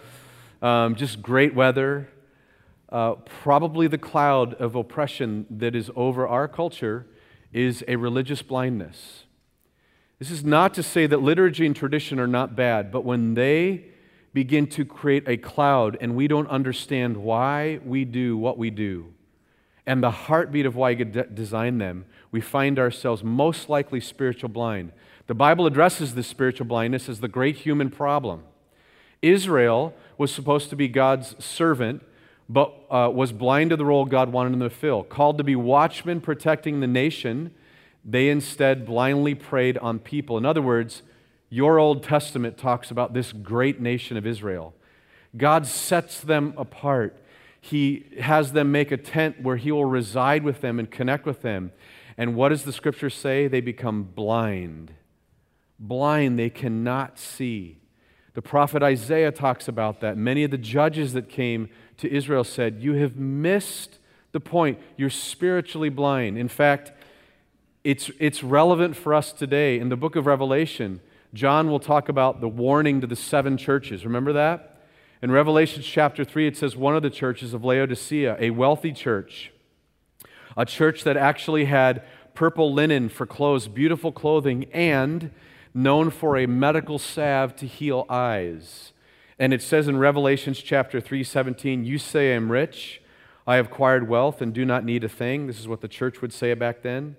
Um, 0.61 0.97
just 0.97 1.23
great 1.23 1.55
weather 1.55 2.11
uh, 2.91 3.15
probably 3.43 3.87
the 3.87 3.99
cloud 3.99 4.55
of 4.55 4.75
oppression 4.75 5.47
that 5.51 5.77
is 5.77 5.91
over 5.95 6.27
our 6.27 6.49
culture 6.49 7.07
is 7.53 7.85
a 7.89 7.97
religious 7.97 8.43
blindness. 8.43 9.25
This 10.19 10.31
is 10.31 10.45
not 10.45 10.75
to 10.75 10.83
say 10.83 11.07
that 11.07 11.23
liturgy 11.23 11.67
and 11.67 11.75
tradition 11.75 12.19
are 12.21 12.27
not 12.27 12.55
bad, 12.55 12.93
but 12.93 13.05
when 13.05 13.35
they 13.35 13.87
begin 14.33 14.67
to 14.67 14.85
create 14.85 15.25
a 15.27 15.37
cloud 15.37 15.97
and 16.01 16.15
we 16.15 16.29
don't 16.29 16.49
understand 16.49 17.17
why 17.17 17.81
we 17.85 18.05
do 18.05 18.37
what 18.37 18.59
we 18.59 18.71
do 18.71 19.13
and 19.87 20.03
the 20.03 20.11
heartbeat 20.11 20.67
of 20.67 20.77
why 20.77 20.95
God 20.95 21.35
designed 21.35 21.81
them, 21.81 22.05
we 22.31 22.41
find 22.41 22.79
ourselves 22.79 23.25
most 23.25 23.69
likely 23.69 23.99
spiritual 23.99 24.51
blind. 24.51 24.93
The 25.27 25.35
Bible 25.35 25.67
addresses 25.67 26.15
this 26.15 26.27
spiritual 26.27 26.67
blindness 26.67 27.09
as 27.09 27.21
the 27.21 27.29
great 27.29 27.57
human 27.57 27.91
problem. 27.91 28.45
Israel 29.23 29.95
was 30.19 30.33
supposed 30.33 30.71
to 30.71 30.77
be 30.77 30.87
God's 30.87 31.35
servant 31.43 32.03
but 32.53 32.75
uh, 32.91 33.09
was 33.09 33.31
blind 33.31 33.71
to 33.71 33.77
the 33.77 33.85
role 33.85 34.05
God 34.05 34.33
wanted 34.33 34.53
them 34.53 34.61
to 34.61 34.71
fill. 34.71 35.05
Called 35.05 35.39
to 35.39 35.45
be 35.45 35.55
watchmen 35.55 36.21
protecting 36.21 36.81
the 36.81 36.89
nation, 36.89 37.55
they 38.05 38.29
instead 38.29 38.85
blindly 38.85 39.37
preyed 39.37 39.79
on 39.79 40.01
people. 40.01 40.37
In 40.37 40.45
other 40.45 40.61
words, 40.61 41.03
your 41.49 41.79
Old 41.79 42.03
Testament 42.03 42.59
talks 42.59 42.91
about 42.91 43.15
this 43.15 43.33
great 43.33 43.81
nation 43.81 44.17
of 44.17 44.27
Israel. 44.27 44.75
God 45.37 45.65
sets 45.65 46.21
them 46.21 46.53
apart. 46.57 47.23
He 47.61 48.07
has 48.19 48.51
them 48.51 48.73
make 48.73 48.91
a 48.91 48.97
tent 48.97 49.41
where 49.41 49.57
He 49.57 49.71
will 49.71 49.85
reside 49.85 50.43
with 50.43 50.61
them 50.61 50.81
and 50.81 50.91
connect 50.91 51.27
with 51.27 51.43
them. 51.43 51.71
And 52.19 52.35
what 52.35 52.49
does 52.49 52.65
the 52.65 52.73
scripture 52.73 53.11
say? 53.11 53.47
They 53.47 53.61
become 53.61 54.03
blind. 54.03 54.93
Blind, 55.79 56.37
they 56.37 56.51
cannot 56.51 57.17
see. 57.17 57.79
The 58.35 58.43
prophet 58.43 58.83
Isaiah 58.83 59.33
talks 59.33 59.69
about 59.69 60.01
that. 60.01 60.17
Many 60.17 60.45
of 60.45 60.51
the 60.51 60.59
judges 60.59 61.13
that 61.15 61.29
came 61.29 61.69
to 62.01 62.13
Israel 62.13 62.45
said, 62.45 62.81
You 62.81 62.95
have 62.95 63.17
missed 63.17 63.99
the 64.33 64.41
point. 64.41 64.79
You're 64.97 65.11
spiritually 65.11 65.89
blind. 65.89 66.39
In 66.39 66.49
fact, 66.49 66.93
it's, 67.85 68.11
it's 68.19 68.43
relevant 68.43 68.97
for 68.97 69.15
us 69.15 69.33
today. 69.33 69.79
In 69.79 69.89
the 69.89 69.97
book 69.97 70.17
of 70.17 70.27
Revelation, 70.27 71.01
John 71.33 71.71
will 71.71 71.81
talk 71.81 72.09
about 72.09 72.41
the 72.41 72.49
warning 72.49 73.01
to 73.01 73.07
the 73.07 73.17
seven 73.17 73.57
churches. 73.57 74.05
Remember 74.05 74.33
that? 74.33 74.83
In 75.23 75.31
Revelation 75.31 75.83
chapter 75.83 76.25
3, 76.25 76.47
it 76.47 76.57
says 76.57 76.77
one 76.77 76.97
of 76.97 77.03
the 77.03 77.11
churches 77.11 77.53
of 77.53 77.65
Laodicea, 77.65 78.37
a 78.39 78.51
wealthy 78.51 78.93
church, 78.93 79.53
a 80.57 80.65
church 80.65 81.05
that 81.05 81.17
actually 81.17 81.67
had 81.67 82.03
purple 82.35 82.73
linen 82.73 83.09
for 83.09 83.27
clothes, 83.27 83.69
beautiful 83.69 84.13
clothing, 84.13 84.65
and 84.73 85.31
known 85.75 86.11
for 86.11 86.37
a 86.37 86.47
medical 86.47 86.99
salve 86.99 87.55
to 87.57 87.67
heal 87.67 88.07
eyes. 88.09 88.93
And 89.41 89.55
it 89.55 89.63
says 89.63 89.89
in 89.89 89.97
Revelations 89.97 90.61
chapter 90.61 91.01
3 91.01 91.25
17, 91.25 91.85
You 91.85 91.97
say 91.97 92.37
I'm 92.37 92.53
rich, 92.53 93.01
I 93.47 93.57
have 93.57 93.67
acquired 93.67 94.07
wealth 94.07 94.43
and 94.43 94.53
do 94.53 94.67
not 94.67 94.85
need 94.85 95.03
a 95.03 95.09
thing. 95.09 95.47
This 95.47 95.59
is 95.59 95.67
what 95.67 95.81
the 95.81 95.89
church 95.89 96.21
would 96.21 96.35
say 96.35 96.53
back 96.53 96.83
then. 96.83 97.17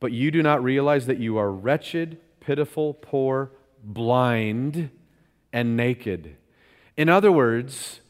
But 0.00 0.10
you 0.10 0.32
do 0.32 0.42
not 0.42 0.62
realize 0.62 1.06
that 1.06 1.18
you 1.20 1.38
are 1.38 1.52
wretched, 1.52 2.18
pitiful, 2.40 2.94
poor, 2.94 3.52
blind, 3.82 4.90
and 5.52 5.76
naked. 5.76 6.36
In 6.96 7.08
other 7.08 7.30
words, 7.30 8.00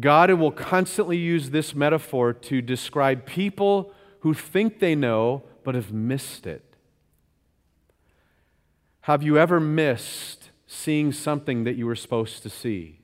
God 0.00 0.32
will 0.32 0.50
constantly 0.50 1.18
use 1.18 1.50
this 1.50 1.74
metaphor 1.74 2.32
to 2.32 2.62
describe 2.62 3.26
people 3.26 3.92
who 4.20 4.32
think 4.32 4.78
they 4.78 4.94
know 4.94 5.42
but 5.62 5.74
have 5.74 5.92
missed 5.92 6.46
it. 6.46 6.64
Have 9.02 9.22
you 9.22 9.36
ever 9.36 9.60
missed 9.60 10.37
seeing 10.68 11.10
something 11.10 11.64
that 11.64 11.74
you 11.76 11.86
were 11.86 11.96
supposed 11.96 12.42
to 12.44 12.50
see? 12.50 13.00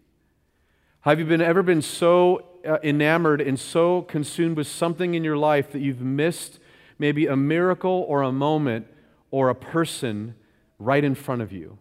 Have 1.00 1.18
you 1.18 1.25
been, 1.25 1.40
ever 1.40 1.62
been 1.62 1.83
so 1.83 2.44
uh, 2.64 2.78
enamored 2.83 3.40
and 3.40 3.59
so 3.59 4.02
consumed 4.02 4.56
with 4.56 4.66
something 4.66 5.14
in 5.14 5.25
your 5.25 5.37
life 5.37 5.73
that 5.73 5.80
you've 5.80 6.00
missed 6.00 6.61
maybe 6.99 7.26
a 7.26 7.35
miracle 7.35 8.04
or 8.06 8.23
a 8.23 8.30
moment 8.30 8.87
or 9.30 9.49
a 9.49 9.54
person 9.54 10.35
right 10.78 11.02
in 11.02 11.14
front 11.14 11.42
of 11.42 11.52
you? 11.52 11.78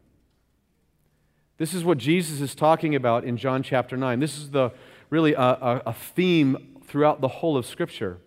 This 1.58 1.74
is 1.74 1.84
what 1.84 1.98
Jesus 1.98 2.42
is 2.42 2.56
talking 2.56 2.96
about 2.96 3.26
in 3.26 3.38
John 3.38 3.62
chapter 3.62 3.96
9. 3.96 4.20
This 4.20 4.38
is 4.38 4.52
the 4.52 4.72
really 5.10 5.34
a, 5.34 5.40
a, 5.40 5.82
a 5.88 5.94
theme 5.94 6.80
throughout 6.86 7.22
the 7.22 7.28
whole 7.28 7.58
of 7.58 7.66
Scripture. 7.66 8.20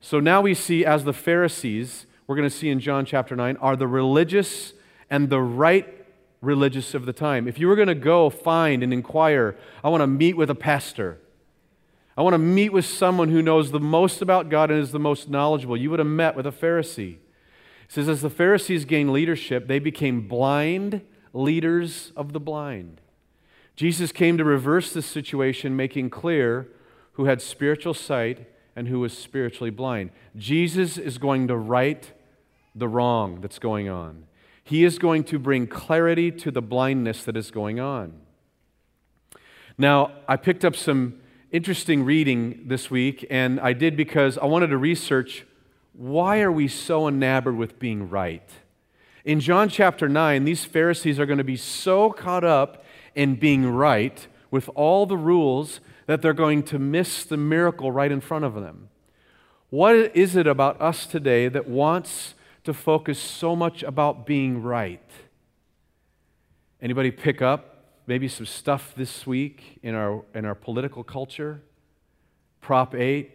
So 0.00 0.20
now 0.20 0.42
we 0.42 0.54
see, 0.54 0.84
as 0.84 1.04
the 1.04 1.12
Pharisees, 1.12 2.06
we're 2.26 2.36
going 2.36 2.48
to 2.48 2.54
see 2.54 2.68
in 2.68 2.78
John 2.78 3.04
chapter 3.04 3.34
9, 3.34 3.56
are 3.56 3.74
the 3.74 3.88
religious 3.88 4.74
and 5.10 5.28
the 5.28 5.40
right 5.40 5.97
religious 6.40 6.94
of 6.94 7.06
the 7.06 7.12
time. 7.12 7.48
If 7.48 7.58
you 7.58 7.66
were 7.68 7.76
going 7.76 7.88
to 7.88 7.94
go 7.94 8.30
find 8.30 8.82
and 8.82 8.92
inquire, 8.92 9.56
I 9.82 9.88
want 9.88 10.02
to 10.02 10.06
meet 10.06 10.36
with 10.36 10.50
a 10.50 10.54
pastor. 10.54 11.18
I 12.16 12.22
want 12.22 12.34
to 12.34 12.38
meet 12.38 12.72
with 12.72 12.84
someone 12.84 13.28
who 13.28 13.42
knows 13.42 13.70
the 13.70 13.80
most 13.80 14.22
about 14.22 14.48
God 14.48 14.70
and 14.70 14.80
is 14.80 14.92
the 14.92 14.98
most 14.98 15.28
knowledgeable. 15.28 15.76
You 15.76 15.90
would 15.90 15.98
have 15.98 16.08
met 16.08 16.36
with 16.36 16.46
a 16.46 16.52
Pharisee. 16.52 17.14
It 17.14 17.92
says, 17.92 18.08
as 18.08 18.22
the 18.22 18.30
Pharisees 18.30 18.84
gained 18.84 19.12
leadership, 19.12 19.66
they 19.66 19.78
became 19.78 20.28
blind 20.28 21.00
leaders 21.32 22.12
of 22.16 22.32
the 22.32 22.40
blind. 22.40 23.00
Jesus 23.76 24.10
came 24.12 24.36
to 24.36 24.44
reverse 24.44 24.92
this 24.92 25.06
situation, 25.06 25.76
making 25.76 26.10
clear 26.10 26.68
who 27.12 27.26
had 27.26 27.40
spiritual 27.40 27.94
sight 27.94 28.46
and 28.74 28.88
who 28.88 29.00
was 29.00 29.16
spiritually 29.16 29.70
blind. 29.70 30.10
Jesus 30.36 30.98
is 30.98 31.18
going 31.18 31.48
to 31.48 31.56
right 31.56 32.12
the 32.74 32.88
wrong 32.88 33.40
that's 33.40 33.58
going 33.58 33.88
on. 33.88 34.24
He 34.68 34.84
is 34.84 34.98
going 34.98 35.24
to 35.24 35.38
bring 35.38 35.66
clarity 35.66 36.30
to 36.30 36.50
the 36.50 36.60
blindness 36.60 37.24
that 37.24 37.38
is 37.38 37.50
going 37.50 37.80
on. 37.80 38.12
Now, 39.78 40.12
I 40.28 40.36
picked 40.36 40.62
up 40.62 40.76
some 40.76 41.20
interesting 41.50 42.04
reading 42.04 42.64
this 42.66 42.90
week, 42.90 43.26
and 43.30 43.58
I 43.60 43.72
did 43.72 43.96
because 43.96 44.36
I 44.36 44.44
wanted 44.44 44.66
to 44.66 44.76
research 44.76 45.46
why 45.94 46.42
are 46.42 46.52
we 46.52 46.68
so 46.68 47.08
enamored 47.08 47.56
with 47.56 47.78
being 47.78 48.10
right? 48.10 48.46
In 49.24 49.40
John 49.40 49.70
chapter 49.70 50.06
9, 50.06 50.44
these 50.44 50.66
Pharisees 50.66 51.18
are 51.18 51.24
going 51.24 51.38
to 51.38 51.44
be 51.44 51.56
so 51.56 52.12
caught 52.12 52.44
up 52.44 52.84
in 53.14 53.36
being 53.36 53.70
right 53.70 54.26
with 54.50 54.68
all 54.74 55.06
the 55.06 55.16
rules 55.16 55.80
that 56.04 56.20
they're 56.20 56.34
going 56.34 56.62
to 56.64 56.78
miss 56.78 57.24
the 57.24 57.38
miracle 57.38 57.90
right 57.90 58.12
in 58.12 58.20
front 58.20 58.44
of 58.44 58.52
them. 58.54 58.90
What 59.70 59.96
is 60.14 60.36
it 60.36 60.46
about 60.46 60.78
us 60.78 61.06
today 61.06 61.48
that 61.48 61.66
wants 61.66 62.34
to 62.68 62.74
focus 62.74 63.18
so 63.18 63.56
much 63.56 63.82
about 63.82 64.26
being 64.26 64.62
right? 64.62 65.10
Anybody 66.82 67.10
pick 67.10 67.40
up 67.40 67.94
maybe 68.06 68.28
some 68.28 68.44
stuff 68.44 68.92
this 68.94 69.26
week 69.26 69.78
in 69.82 69.94
our, 69.94 70.22
in 70.34 70.44
our 70.44 70.54
political 70.54 71.02
culture? 71.02 71.62
Prop 72.60 72.94
8, 72.94 73.30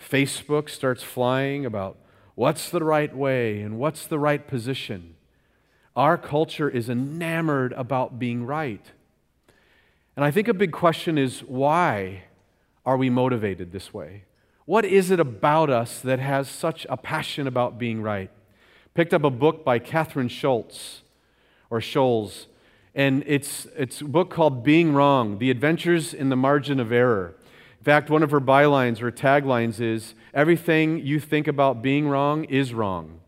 Facebook 0.00 0.70
starts 0.70 1.02
flying 1.02 1.66
about 1.66 1.98
what's 2.36 2.70
the 2.70 2.84
right 2.84 3.12
way 3.12 3.60
and 3.60 3.76
what's 3.76 4.06
the 4.06 4.20
right 4.20 4.46
position. 4.46 5.16
Our 5.96 6.16
culture 6.16 6.68
is 6.68 6.88
enamored 6.88 7.72
about 7.72 8.20
being 8.20 8.46
right. 8.46 8.92
And 10.14 10.24
I 10.24 10.30
think 10.30 10.46
a 10.46 10.54
big 10.54 10.70
question 10.70 11.18
is 11.18 11.40
why 11.40 12.22
are 12.84 12.96
we 12.96 13.10
motivated 13.10 13.72
this 13.72 13.92
way? 13.92 14.26
What 14.64 14.84
is 14.84 15.10
it 15.10 15.18
about 15.18 15.70
us 15.70 15.98
that 16.02 16.20
has 16.20 16.48
such 16.48 16.86
a 16.88 16.96
passion 16.96 17.48
about 17.48 17.78
being 17.78 18.00
right? 18.00 18.30
Picked 18.96 19.12
up 19.12 19.24
a 19.24 19.30
book 19.30 19.62
by 19.62 19.78
Kathryn 19.78 20.30
Schulz, 20.30 21.02
or 21.68 21.80
Scholes, 21.80 22.46
and 22.94 23.22
it's, 23.26 23.66
it's 23.76 24.00
a 24.00 24.06
book 24.06 24.30
called 24.30 24.64
Being 24.64 24.94
Wrong 24.94 25.38
The 25.38 25.50
Adventures 25.50 26.14
in 26.14 26.30
the 26.30 26.36
Margin 26.36 26.80
of 26.80 26.90
Error. 26.90 27.36
In 27.78 27.84
fact, 27.84 28.08
one 28.08 28.22
of 28.22 28.30
her 28.30 28.40
bylines 28.40 29.02
or 29.02 29.12
taglines 29.12 29.80
is 29.80 30.14
Everything 30.32 30.98
you 30.98 31.20
think 31.20 31.46
about 31.46 31.82
being 31.82 32.08
wrong 32.08 32.44
is 32.44 32.72
wrong. 32.72 33.20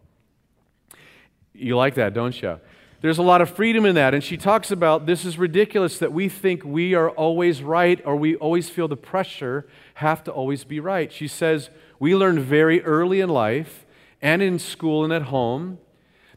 You 1.54 1.76
like 1.76 1.94
that, 1.96 2.14
don't 2.14 2.40
you? 2.40 2.60
There's 3.00 3.18
a 3.18 3.22
lot 3.22 3.40
of 3.40 3.48
freedom 3.48 3.84
in 3.86 3.94
that. 3.94 4.12
And 4.14 4.24
she 4.24 4.36
talks 4.36 4.70
about 4.70 5.04
this 5.04 5.24
is 5.24 5.38
ridiculous 5.38 5.98
that 5.98 6.12
we 6.12 6.28
think 6.28 6.64
we 6.64 6.94
are 6.94 7.08
always 7.10 7.62
right 7.62 8.00
or 8.04 8.16
we 8.16 8.36
always 8.36 8.68
feel 8.70 8.88
the 8.88 8.96
pressure 8.96 9.66
have 9.94 10.24
to 10.24 10.32
always 10.32 10.64
be 10.64 10.80
right. 10.80 11.12
She 11.12 11.28
says, 11.28 11.70
We 11.98 12.14
learn 12.14 12.40
very 12.40 12.82
early 12.82 13.20
in 13.20 13.28
life 13.30 13.86
and 14.20 14.42
in 14.42 14.58
school 14.58 15.04
and 15.04 15.12
at 15.12 15.22
home 15.22 15.78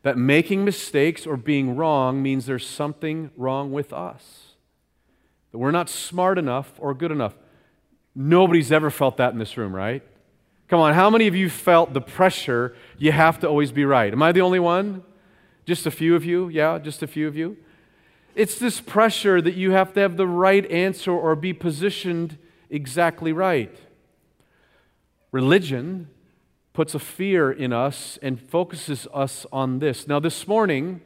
that 0.03 0.17
making 0.17 0.65
mistakes 0.65 1.27
or 1.27 1.37
being 1.37 1.75
wrong 1.75 2.21
means 2.21 2.45
there's 2.45 2.67
something 2.67 3.29
wrong 3.37 3.71
with 3.71 3.93
us. 3.93 4.55
That 5.51 5.57
we're 5.57 5.71
not 5.71 5.89
smart 5.89 6.37
enough 6.37 6.71
or 6.79 6.93
good 6.93 7.11
enough. 7.11 7.35
Nobody's 8.15 8.71
ever 8.71 8.89
felt 8.89 9.17
that 9.17 9.33
in 9.33 9.39
this 9.39 9.57
room, 9.57 9.75
right? 9.75 10.03
Come 10.67 10.79
on, 10.79 10.93
how 10.93 11.09
many 11.09 11.27
of 11.27 11.35
you 11.35 11.49
felt 11.49 11.93
the 11.93 12.01
pressure 12.01 12.75
you 12.97 13.11
have 13.11 13.39
to 13.41 13.47
always 13.47 13.71
be 13.71 13.85
right? 13.85 14.11
Am 14.11 14.23
I 14.23 14.31
the 14.31 14.41
only 14.41 14.59
one? 14.59 15.03
Just 15.65 15.85
a 15.85 15.91
few 15.91 16.15
of 16.15 16.25
you? 16.25 16.47
Yeah, 16.49 16.79
just 16.79 17.03
a 17.03 17.07
few 17.07 17.27
of 17.27 17.35
you? 17.35 17.57
It's 18.35 18.57
this 18.57 18.79
pressure 18.79 19.41
that 19.41 19.55
you 19.55 19.71
have 19.71 19.93
to 19.93 19.99
have 19.99 20.15
the 20.15 20.27
right 20.27 20.69
answer 20.71 21.11
or 21.11 21.35
be 21.35 21.53
positioned 21.53 22.37
exactly 22.69 23.33
right. 23.33 23.75
Religion 25.31 26.07
puts 26.73 26.95
a 26.95 26.99
fear 26.99 27.51
in 27.51 27.73
us 27.73 28.17
and 28.21 28.39
focuses 28.39 29.07
us 29.13 29.45
on 29.51 29.79
this. 29.79 30.07
Now, 30.07 30.19
this 30.19 30.47
morning, 30.47 31.01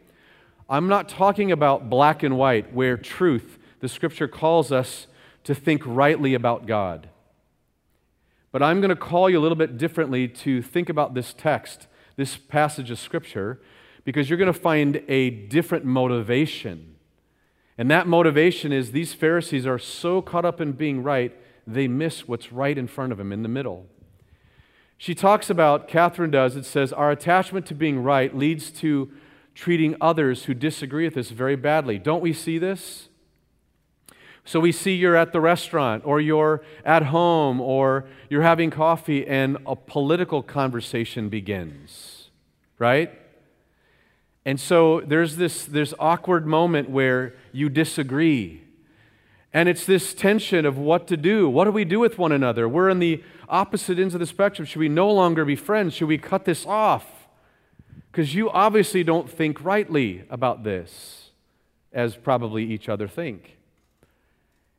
I'm 0.69 0.87
not 0.87 1.09
talking 1.09 1.51
about 1.51 1.89
black 1.89 2.23
and 2.23 2.37
white, 2.37 2.73
where 2.73 2.97
truth, 2.97 3.57
the 3.79 3.89
scripture 3.89 4.27
calls 4.27 4.71
us 4.71 5.07
to 5.43 5.55
think 5.55 5.81
rightly 5.85 6.33
about 6.33 6.65
God. 6.65 7.09
But 8.51 8.63
I'm 8.63 8.79
going 8.79 8.89
to 8.89 8.95
call 8.95 9.29
you 9.29 9.39
a 9.39 9.41
little 9.41 9.57
bit 9.57 9.77
differently 9.77 10.27
to 10.27 10.61
think 10.61 10.89
about 10.89 11.13
this 11.13 11.33
text, 11.33 11.87
this 12.15 12.37
passage 12.37 12.89
of 12.89 12.99
scripture, 12.99 13.59
because 14.05 14.29
you're 14.29 14.37
going 14.37 14.53
to 14.53 14.59
find 14.59 15.03
a 15.07 15.29
different 15.29 15.83
motivation. 15.83 16.95
And 17.77 17.91
that 17.91 18.07
motivation 18.07 18.71
is 18.71 18.91
these 18.91 19.13
Pharisees 19.13 19.65
are 19.65 19.79
so 19.79 20.21
caught 20.21 20.45
up 20.45 20.61
in 20.61 20.71
being 20.71 21.03
right, 21.03 21.35
they 21.67 21.87
miss 21.87 22.27
what's 22.27 22.51
right 22.51 22.77
in 22.77 22.87
front 22.87 23.11
of 23.11 23.17
them 23.17 23.33
in 23.33 23.43
the 23.43 23.49
middle. 23.49 23.87
She 24.97 25.13
talks 25.13 25.49
about, 25.49 25.87
Kathryn 25.87 26.31
does, 26.31 26.55
it 26.55 26.65
says, 26.65 26.93
our 26.93 27.11
attachment 27.11 27.65
to 27.67 27.75
being 27.75 28.01
right 28.01 28.35
leads 28.35 28.71
to 28.71 29.11
treating 29.53 29.95
others 29.99 30.45
who 30.45 30.53
disagree 30.53 31.05
with 31.05 31.17
us 31.17 31.29
very 31.29 31.55
badly. 31.55 31.97
Don't 31.97 32.21
we 32.21 32.33
see 32.33 32.57
this? 32.57 33.09
So 34.43 34.59
we 34.59 34.71
see 34.71 34.93
you're 34.93 35.15
at 35.15 35.33
the 35.33 35.41
restaurant 35.41 36.03
or 36.05 36.21
you're 36.21 36.61
at 36.85 37.03
home 37.03 37.59
or 37.59 38.05
you're 38.29 38.43
having 38.43 38.69
coffee 38.69 39.25
and 39.25 39.57
a 39.65 39.75
political 39.75 40.43
conversation 40.43 41.29
begins, 41.29 42.29
right? 42.77 43.11
And 44.45 44.59
so 44.59 45.01
there's 45.01 45.37
this, 45.37 45.65
this 45.65 45.95
awkward 45.99 46.45
moment 46.45 46.91
where 46.91 47.33
you 47.51 47.69
disagree. 47.69 48.61
And 49.55 49.69
it's 49.69 49.85
this 49.85 50.13
tension 50.13 50.65
of 50.65 50.77
what 50.77 51.07
to 51.07 51.15
do. 51.15 51.47
What 51.47 51.63
do 51.63 51.71
we 51.71 51.85
do 51.85 52.01
with 52.01 52.17
one 52.17 52.33
another? 52.33 52.67
We're 52.67 52.89
in 52.89 52.99
the 52.99 53.23
opposite 53.47 53.97
ends 53.97 54.13
of 54.13 54.19
the 54.19 54.25
spectrum. 54.25 54.65
Should 54.65 54.79
we 54.79 54.89
no 54.89 55.09
longer 55.09 55.45
be 55.45 55.55
friends? 55.55 55.93
Should 55.93 56.09
we 56.09 56.17
cut 56.17 56.43
this 56.43 56.65
off? 56.65 57.05
Because 58.11 58.35
you 58.35 58.49
obviously 58.49 59.01
don't 59.01 59.29
think 59.29 59.63
rightly 59.63 60.25
about 60.29 60.65
this, 60.65 61.29
as 61.93 62.17
probably 62.17 62.65
each 62.65 62.89
other 62.89 63.07
think. 63.07 63.57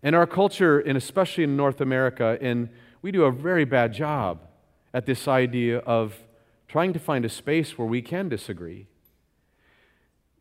In 0.02 0.12
our 0.12 0.26
culture, 0.26 0.78
and 0.78 0.98
especially 0.98 1.44
in 1.44 1.56
North 1.56 1.80
America, 1.80 2.36
and 2.42 2.68
we 3.00 3.10
do 3.10 3.24
a 3.24 3.32
very 3.32 3.64
bad 3.64 3.94
job 3.94 4.40
at 4.92 5.06
this 5.06 5.26
idea 5.26 5.78
of 5.78 6.16
trying 6.68 6.92
to 6.92 6.98
find 6.98 7.24
a 7.24 7.30
space 7.30 7.78
where 7.78 7.88
we 7.88 8.02
can 8.02 8.28
disagree. 8.28 8.88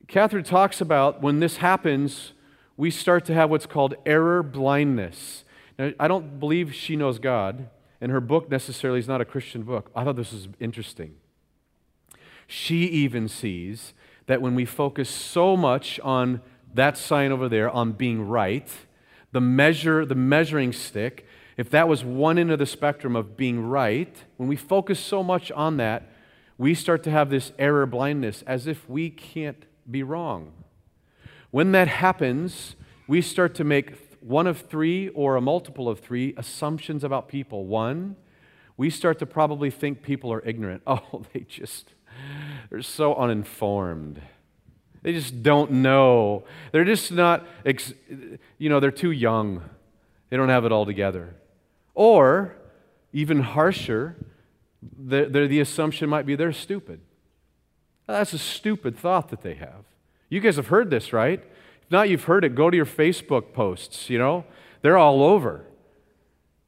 Kathryn 0.07 0.43
talks 0.43 0.81
about 0.81 1.21
when 1.21 1.39
this 1.39 1.55
happens, 1.57 2.33
we 2.77 2.91
start 2.91 3.25
to 3.25 3.33
have 3.33 3.49
what's 3.49 3.65
called 3.65 3.95
error 4.05 4.43
blindness. 4.43 5.43
Now, 5.77 5.91
I 5.99 6.07
don't 6.07 6.39
believe 6.39 6.73
she 6.73 6.95
knows 6.95 7.19
God, 7.19 7.69
and 8.01 8.11
her 8.11 8.21
book 8.21 8.49
necessarily 8.49 8.99
is 8.99 9.07
not 9.07 9.21
a 9.21 9.25
Christian 9.25 9.63
book. 9.63 9.89
I 9.95 10.03
thought 10.03 10.15
this 10.15 10.33
was 10.33 10.47
interesting. 10.59 11.15
She 12.47 12.85
even 12.85 13.27
sees 13.27 13.93
that 14.27 14.41
when 14.41 14.55
we 14.55 14.65
focus 14.65 15.09
so 15.09 15.55
much 15.55 15.99
on 16.01 16.41
that 16.73 16.97
sign 16.97 17.31
over 17.31 17.47
there, 17.47 17.69
on 17.69 17.93
being 17.93 18.27
right, 18.27 18.69
the 19.31 19.41
measure, 19.41 20.05
the 20.05 20.15
measuring 20.15 20.73
stick, 20.73 21.25
if 21.57 21.69
that 21.69 21.87
was 21.87 22.03
one 22.03 22.37
end 22.37 22.51
of 22.51 22.59
the 22.59 22.65
spectrum 22.65 23.15
of 23.15 23.37
being 23.37 23.65
right, 23.65 24.23
when 24.37 24.49
we 24.49 24.55
focus 24.55 24.99
so 24.99 25.23
much 25.23 25.51
on 25.51 25.77
that, 25.77 26.09
we 26.57 26.73
start 26.73 27.03
to 27.03 27.11
have 27.11 27.29
this 27.29 27.51
error 27.57 27.85
blindness 27.85 28.43
as 28.43 28.67
if 28.67 28.89
we 28.89 29.09
can't 29.09 29.65
be 29.89 30.03
wrong. 30.03 30.51
When 31.55 31.71
that 31.71 31.87
happens, 31.87 32.75
we 33.07 33.21
start 33.21 33.55
to 33.55 33.63
make 33.63 33.93
one 34.19 34.45
of 34.45 34.59
three 34.59 35.07
or 35.07 35.37
a 35.37 35.41
multiple 35.41 35.87
of 35.87 36.01
three 36.01 36.33
assumptions 36.35 37.01
about 37.01 37.29
people. 37.29 37.65
One, 37.65 38.17
we 38.75 38.89
start 38.89 39.19
to 39.19 39.25
probably 39.25 39.71
think 39.71 40.01
people 40.01 40.33
are 40.33 40.41
ignorant. 40.45 40.81
Oh, 40.85 41.23
they 41.31 41.45
just, 41.47 41.93
they're 42.69 42.81
so 42.81 43.15
uninformed. 43.15 44.21
They 45.01 45.13
just 45.13 45.43
don't 45.43 45.71
know. 45.71 46.43
They're 46.73 46.83
just 46.83 47.13
not, 47.13 47.47
you 48.57 48.67
know, 48.67 48.81
they're 48.81 48.91
too 48.91 49.11
young. 49.11 49.63
They 50.29 50.35
don't 50.35 50.49
have 50.49 50.65
it 50.65 50.73
all 50.73 50.85
together. 50.85 51.35
Or, 51.93 52.53
even 53.13 53.39
harsher, 53.39 54.17
the, 54.83 55.23
the 55.29 55.61
assumption 55.61 56.09
might 56.09 56.25
be 56.25 56.35
they're 56.35 56.51
stupid. 56.51 56.99
That's 58.07 58.33
a 58.33 58.39
stupid 58.39 58.97
thought 58.97 59.29
that 59.29 59.39
they 59.39 59.53
have. 59.53 59.85
You 60.29 60.39
guys 60.39 60.55
have 60.55 60.67
heard 60.67 60.89
this, 60.89 61.13
right? 61.13 61.43
If 61.83 61.91
not, 61.91 62.09
you've 62.09 62.23
heard 62.23 62.43
it. 62.43 62.55
Go 62.55 62.69
to 62.69 62.75
your 62.75 62.85
Facebook 62.85 63.53
posts, 63.53 64.09
you 64.09 64.17
know, 64.17 64.45
they're 64.81 64.97
all 64.97 65.23
over. 65.23 65.65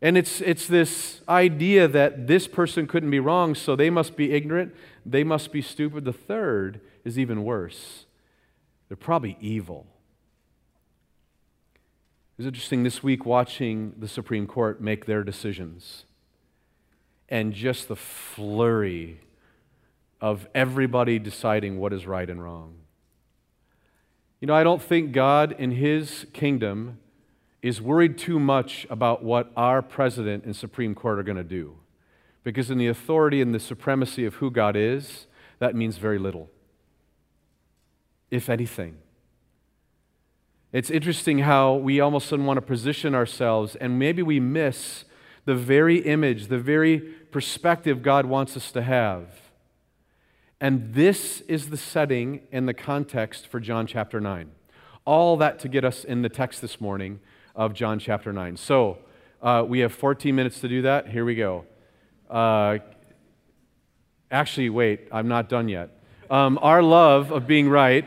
And 0.02 0.16
it's, 0.16 0.42
it's 0.42 0.68
this 0.68 1.22
idea 1.28 1.88
that 1.88 2.28
this 2.28 2.48
person 2.48 2.86
couldn't 2.86 3.10
be 3.10 3.20
wrong, 3.20 3.56
so 3.56 3.76
they 3.76 3.90
must 3.90 4.16
be 4.16 4.32
ignorant, 4.32 4.76
they 5.06 5.24
must 5.24 5.52
be 5.52 5.62
stupid. 5.62 6.06
The 6.06 6.14
third 6.14 6.82
is 7.04 7.18
even 7.18 7.44
worse. 7.44 8.06
They're 8.88 8.98
probably 8.98 9.38
evil. 9.42 9.88
It 12.38 12.44
was 12.44 12.48
interesting 12.48 12.84
this 12.84 13.02
week 13.02 13.26
watching 13.26 13.94
the 13.98 14.08
Supreme 14.08 14.46
Court 14.46 14.80
make 14.80 15.08
their 15.08 15.24
decisions 15.24 16.06
and 17.28 17.52
just 17.52 17.88
the 17.88 17.96
flurry 17.96 19.20
of 20.22 20.48
everybody 20.54 21.18
deciding 21.18 21.80
what 21.80 21.92
is 21.94 22.06
right 22.06 22.30
and 22.30 22.42
wrong. 22.42 22.76
You 24.40 24.48
know, 24.48 24.56
I 24.56 24.64
don't 24.64 24.82
think 24.82 25.14
God 25.14 25.56
in 25.58 25.72
His 25.72 26.28
kingdom 26.34 27.00
is 27.62 27.82
worried 27.82 28.18
too 28.18 28.40
much 28.40 28.86
about 28.90 29.24
what 29.24 29.52
our 29.58 29.82
president 29.82 30.46
and 30.46 30.56
Supreme 30.56 30.94
Court 30.94 31.18
are 31.18 31.24
going 31.24 31.38
to 31.38 31.44
do. 31.44 31.76
Because 32.44 32.70
in 32.70 32.78
the 32.78 32.88
authority 32.88 33.42
and 33.42 33.54
the 33.54 33.60
supremacy 33.60 34.26
of 34.26 34.36
who 34.36 34.52
God 34.52 34.76
is, 34.76 35.26
that 35.60 35.76
means 35.76 35.98
very 35.98 36.20
little, 36.20 36.50
if 38.30 38.48
anything. 38.48 38.98
It's 40.72 40.92
interesting 40.92 41.40
how 41.40 41.74
we 41.74 42.00
almost 42.00 42.32
want 42.32 42.58
to 42.58 42.62
position 42.62 43.16
ourselves, 43.16 43.76
and 43.76 43.98
maybe 43.98 44.22
we 44.22 44.40
miss 44.40 45.04
the 45.46 45.56
very 45.56 46.00
image, 46.00 46.48
the 46.48 46.60
very 46.60 47.00
perspective 47.00 48.04
God 48.04 48.26
wants 48.28 48.56
us 48.56 48.72
to 48.74 48.84
have. 48.84 49.47
And 50.60 50.96
this 50.96 51.42
is 51.42 51.70
the 51.70 51.78
setting 51.78 52.42
and 52.52 52.68
the 52.68 52.74
context 52.74 53.46
for 53.46 53.60
John 53.60 53.86
chapter 53.86 54.20
9. 54.20 54.50
All 55.06 55.38
that 55.38 55.60
to 55.60 55.68
get 55.68 55.86
us 55.86 56.04
in 56.04 56.24
the 56.24 56.30
text 56.30 56.62
this 56.62 56.82
morning 56.82 57.20
of 57.56 57.74
John 57.74 58.00
chapter 58.00 58.34
9. 58.34 58.58
So 58.58 58.98
uh, 59.42 59.64
we 59.68 59.80
have 59.80 59.94
14 59.94 60.36
minutes 60.36 60.60
to 60.62 60.68
do 60.68 60.82
that. 60.82 61.10
Here 61.10 61.24
we 61.26 61.36
go. 61.36 61.66
Uh, 62.28 62.80
actually, 64.32 64.72
wait, 64.72 65.08
I'm 65.12 65.28
not 65.28 65.48
done 65.48 65.70
yet. 65.70 65.92
Um, 66.30 66.58
our 66.62 66.82
love 66.82 67.32
of 67.32 67.46
being 67.46 67.70
right. 67.70 68.06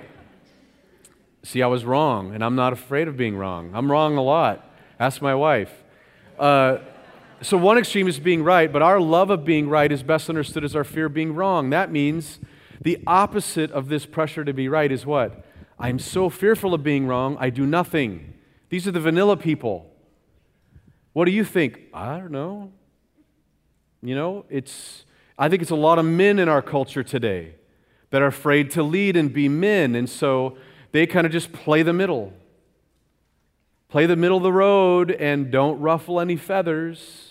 See, 1.44 1.62
I 1.62 1.68
was 1.68 1.84
wrong, 1.84 2.34
and 2.34 2.44
I'm 2.44 2.56
not 2.56 2.72
afraid 2.72 3.06
of 3.06 3.16
being 3.16 3.36
wrong. 3.36 3.70
I'm 3.74 3.90
wrong 3.90 4.16
a 4.16 4.22
lot. 4.22 4.68
Ask 4.98 5.22
my 5.22 5.36
wife. 5.36 5.72
Uh, 6.36 6.78
so, 7.42 7.56
one 7.56 7.78
extreme 7.78 8.06
is 8.06 8.18
being 8.18 8.42
right, 8.42 8.70
but 8.70 8.82
our 8.82 9.00
love 9.00 9.30
of 9.30 9.44
being 9.44 9.68
right 9.68 9.90
is 9.90 10.02
best 10.02 10.28
understood 10.28 10.64
as 10.64 10.76
our 10.76 10.84
fear 10.84 11.06
of 11.06 11.14
being 11.14 11.34
wrong. 11.34 11.70
That 11.70 11.90
means 11.90 12.38
the 12.80 12.98
opposite 13.06 13.70
of 13.72 13.88
this 13.88 14.06
pressure 14.06 14.44
to 14.44 14.52
be 14.52 14.68
right 14.68 14.90
is 14.90 15.06
what? 15.06 15.44
I'm 15.78 15.98
so 15.98 16.28
fearful 16.28 16.74
of 16.74 16.82
being 16.82 17.06
wrong, 17.06 17.36
I 17.40 17.50
do 17.50 17.66
nothing. 17.66 18.34
These 18.68 18.86
are 18.86 18.92
the 18.92 19.00
vanilla 19.00 19.36
people. 19.36 19.90
What 21.12 21.24
do 21.24 21.30
you 21.32 21.44
think? 21.44 21.80
I 21.92 22.18
don't 22.18 22.30
know. 22.30 22.72
You 24.02 24.14
know, 24.14 24.44
it's 24.48 25.04
I 25.38 25.48
think 25.48 25.62
it's 25.62 25.70
a 25.70 25.76
lot 25.76 25.98
of 25.98 26.04
men 26.04 26.38
in 26.38 26.48
our 26.48 26.62
culture 26.62 27.02
today 27.02 27.54
that 28.10 28.20
are 28.20 28.26
afraid 28.26 28.70
to 28.72 28.82
lead 28.82 29.16
and 29.16 29.32
be 29.32 29.48
men, 29.48 29.94
and 29.94 30.08
so 30.08 30.58
they 30.92 31.06
kind 31.06 31.26
of 31.26 31.32
just 31.32 31.52
play 31.52 31.82
the 31.82 31.92
middle. 31.92 32.32
Play 33.88 34.06
the 34.06 34.16
middle 34.16 34.36
of 34.36 34.42
the 34.42 34.52
road 34.52 35.10
and 35.10 35.50
don't 35.50 35.80
ruffle 35.80 36.20
any 36.20 36.36
feathers. 36.36 37.29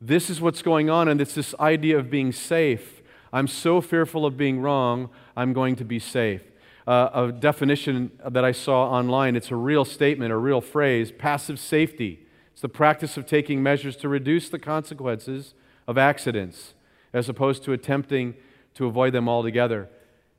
This 0.00 0.28
is 0.28 0.40
what's 0.40 0.62
going 0.62 0.90
on, 0.90 1.08
and 1.08 1.20
it's 1.20 1.34
this 1.34 1.54
idea 1.60 1.98
of 1.98 2.10
being 2.10 2.32
safe. 2.32 3.02
I'm 3.32 3.48
so 3.48 3.80
fearful 3.80 4.26
of 4.26 4.36
being 4.36 4.60
wrong, 4.60 5.10
I'm 5.36 5.52
going 5.52 5.76
to 5.76 5.84
be 5.84 5.98
safe 5.98 6.42
uh, 6.86 7.08
a 7.14 7.32
definition 7.32 8.10
that 8.28 8.44
I 8.44 8.52
saw 8.52 8.90
online. 8.90 9.36
It's 9.36 9.50
a 9.50 9.56
real 9.56 9.84
statement, 9.84 10.32
a 10.32 10.36
real 10.36 10.60
phrase 10.60 11.12
passive 11.12 11.58
safety. 11.58 12.26
It's 12.52 12.60
the 12.60 12.68
practice 12.68 13.16
of 13.16 13.26
taking 13.26 13.62
measures 13.62 13.96
to 13.96 14.08
reduce 14.08 14.48
the 14.48 14.58
consequences 14.58 15.54
of 15.88 15.98
accidents 15.98 16.74
as 17.12 17.28
opposed 17.28 17.64
to 17.64 17.72
attempting 17.72 18.34
to 18.74 18.86
avoid 18.86 19.12
them 19.12 19.28
altogether. 19.28 19.88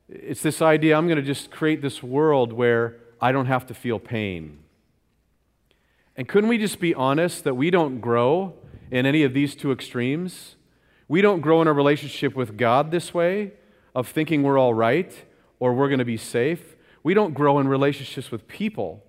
It's 0.08 0.42
this 0.42 0.62
idea 0.62 0.96
I'm 0.96 1.06
going 1.06 1.16
to 1.16 1.22
just 1.22 1.50
create 1.50 1.82
this 1.82 2.02
world 2.02 2.52
where 2.52 2.96
I 3.20 3.32
don't 3.32 3.46
have 3.46 3.66
to 3.66 3.74
feel 3.74 3.98
pain. 3.98 4.58
And 6.16 6.28
couldn't 6.28 6.48
we 6.48 6.58
just 6.58 6.80
be 6.80 6.94
honest 6.94 7.44
that 7.44 7.54
we 7.54 7.70
don't 7.70 8.00
grow 8.00 8.54
in 8.90 9.06
any 9.06 9.22
of 9.22 9.34
these 9.34 9.54
two 9.54 9.72
extremes? 9.72 10.56
We 11.08 11.20
don't 11.20 11.40
grow 11.40 11.62
in 11.62 11.68
a 11.68 11.72
relationship 11.72 12.34
with 12.34 12.56
God 12.56 12.90
this 12.90 13.14
way, 13.14 13.52
of 13.94 14.08
thinking 14.08 14.42
we're 14.42 14.58
all 14.58 14.74
right 14.74 15.24
or 15.58 15.72
we're 15.72 15.88
going 15.88 16.00
to 16.00 16.04
be 16.04 16.16
safe. 16.16 16.76
We 17.02 17.14
don't 17.14 17.32
grow 17.32 17.58
in 17.58 17.68
relationships 17.68 18.30
with 18.30 18.46
people. 18.46 19.02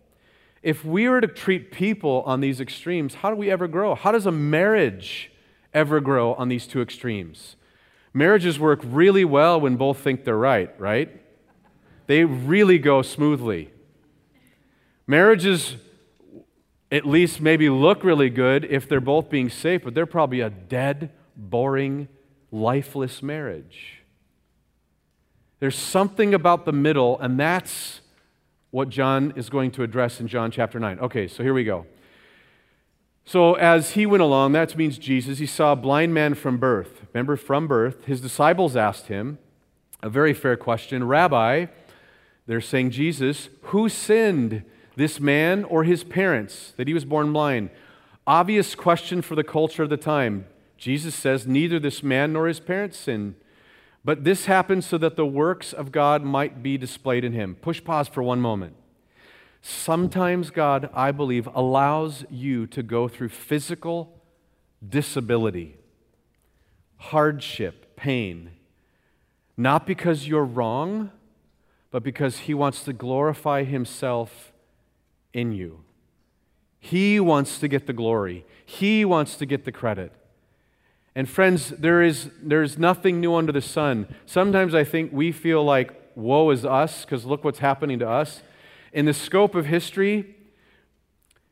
If 0.63 0.85
we 0.85 1.09
were 1.09 1.21
to 1.21 1.27
treat 1.27 1.71
people 1.71 2.23
on 2.25 2.39
these 2.39 2.61
extremes, 2.61 3.15
how 3.15 3.29
do 3.29 3.35
we 3.35 3.51
ever 3.51 3.67
grow? 3.67 3.95
How 3.95 4.11
does 4.11 4.25
a 4.25 4.31
marriage 4.31 5.31
ever 5.73 5.99
grow 5.99 6.33
on 6.35 6.47
these 6.47 6.67
two 6.67 6.81
extremes? 6.81 7.55
Marriages 8.13 8.59
work 8.59 8.79
really 8.83 9.25
well 9.25 9.59
when 9.59 9.75
both 9.75 9.99
think 9.99 10.23
they're 10.23 10.37
right, 10.37 10.73
right? 10.79 11.21
They 12.07 12.23
really 12.23 12.79
go 12.79 13.01
smoothly. 13.01 13.71
Marriages 15.05 15.75
at 16.91 17.05
least 17.05 17.41
maybe 17.41 17.69
look 17.69 18.03
really 18.03 18.29
good 18.29 18.65
if 18.65 18.87
they're 18.87 19.01
both 19.01 19.29
being 19.29 19.49
safe, 19.49 19.83
but 19.83 19.93
they're 19.93 20.05
probably 20.05 20.39
a 20.39 20.49
dead, 20.49 21.11
boring, 21.35 22.07
lifeless 22.51 23.21
marriage. 23.21 24.03
There's 25.59 25.77
something 25.77 26.33
about 26.33 26.65
the 26.65 26.71
middle, 26.71 27.19
and 27.19 27.39
that's 27.39 28.01
what 28.71 28.89
John 28.89 29.33
is 29.35 29.49
going 29.49 29.71
to 29.71 29.83
address 29.83 30.19
in 30.19 30.27
John 30.27 30.51
chapter 30.51 30.79
9. 30.79 30.99
Okay, 30.99 31.27
so 31.27 31.43
here 31.43 31.53
we 31.53 31.63
go. 31.63 31.85
So 33.25 33.55
as 33.55 33.91
he 33.91 34.05
went 34.05 34.23
along, 34.23 34.53
that 34.53 34.77
means 34.77 34.97
Jesus, 34.97 35.39
he 35.39 35.45
saw 35.45 35.73
a 35.73 35.75
blind 35.75 36.13
man 36.13 36.33
from 36.33 36.57
birth. 36.57 37.01
Remember, 37.13 37.35
from 37.35 37.67
birth, 37.67 38.05
his 38.05 38.21
disciples 38.21 38.75
asked 38.75 39.07
him 39.07 39.39
a 40.01 40.09
very 40.09 40.33
fair 40.33 40.55
question 40.55 41.03
Rabbi, 41.03 41.65
they're 42.45 42.61
saying, 42.61 42.91
Jesus, 42.91 43.49
who 43.63 43.89
sinned, 43.89 44.63
this 44.97 45.19
man 45.19 45.63
or 45.63 45.85
his 45.85 46.03
parents, 46.03 46.73
that 46.75 46.87
he 46.87 46.93
was 46.93 47.05
born 47.05 47.31
blind? 47.31 47.69
Obvious 48.27 48.75
question 48.75 49.21
for 49.21 49.35
the 49.35 49.43
culture 49.43 49.83
of 49.83 49.89
the 49.89 49.95
time. 49.95 50.45
Jesus 50.77 51.15
says, 51.15 51.47
Neither 51.47 51.79
this 51.79 52.03
man 52.03 52.33
nor 52.33 52.47
his 52.47 52.59
parents 52.59 52.97
sinned. 52.97 53.35
But 54.03 54.23
this 54.23 54.45
happened 54.45 54.83
so 54.83 54.97
that 54.97 55.15
the 55.15 55.25
works 55.25 55.71
of 55.71 55.91
God 55.91 56.23
might 56.23 56.61
be 56.61 56.77
displayed 56.77 57.23
in 57.23 57.33
him. 57.33 57.55
Push 57.55 57.83
pause 57.83 58.07
for 58.07 58.21
one 58.21 58.41
moment. 58.41 58.75
Sometimes 59.61 60.49
God, 60.49 60.89
I 60.93 61.11
believe, 61.11 61.47
allows 61.53 62.25
you 62.29 62.67
to 62.67 62.83
go 62.83 63.07
through 63.07 63.29
physical 63.29 64.21
disability, 64.87 65.75
hardship, 66.97 67.95
pain, 67.95 68.51
not 69.57 69.87
because 69.87 70.27
you're 70.27 70.45
wrong, 70.45 71.11
but 71.91 72.03
because 72.03 72.39
He 72.39 72.53
wants 72.53 72.83
to 72.83 72.93
glorify 72.93 73.63
Himself 73.63 74.53
in 75.37 75.51
you. 75.51 75.83
He 76.79 77.19
wants 77.19 77.59
to 77.59 77.67
get 77.67 77.85
the 77.85 77.93
glory, 77.93 78.45
He 78.65 79.05
wants 79.05 79.35
to 79.37 79.45
get 79.45 79.63
the 79.63 79.71
credit. 79.71 80.11
And 81.15 81.27
friends, 81.27 81.69
there 81.69 82.03
is 82.03 82.29
there's 82.41 82.77
nothing 82.77 83.21
new 83.21 83.33
under 83.35 83.51
the 83.51 83.61
sun. 83.61 84.07
Sometimes 84.25 84.75
I 84.75 84.83
think 84.83 85.11
we 85.11 85.31
feel 85.31 85.63
like 85.63 85.93
woe 86.15 86.49
is 86.49 86.65
us 86.65 87.05
because 87.05 87.25
look 87.25 87.43
what's 87.43 87.59
happening 87.59 87.99
to 87.99 88.09
us. 88.09 88.41
In 88.93 89.05
the 89.05 89.13
scope 89.13 89.55
of 89.55 89.65
history, 89.65 90.35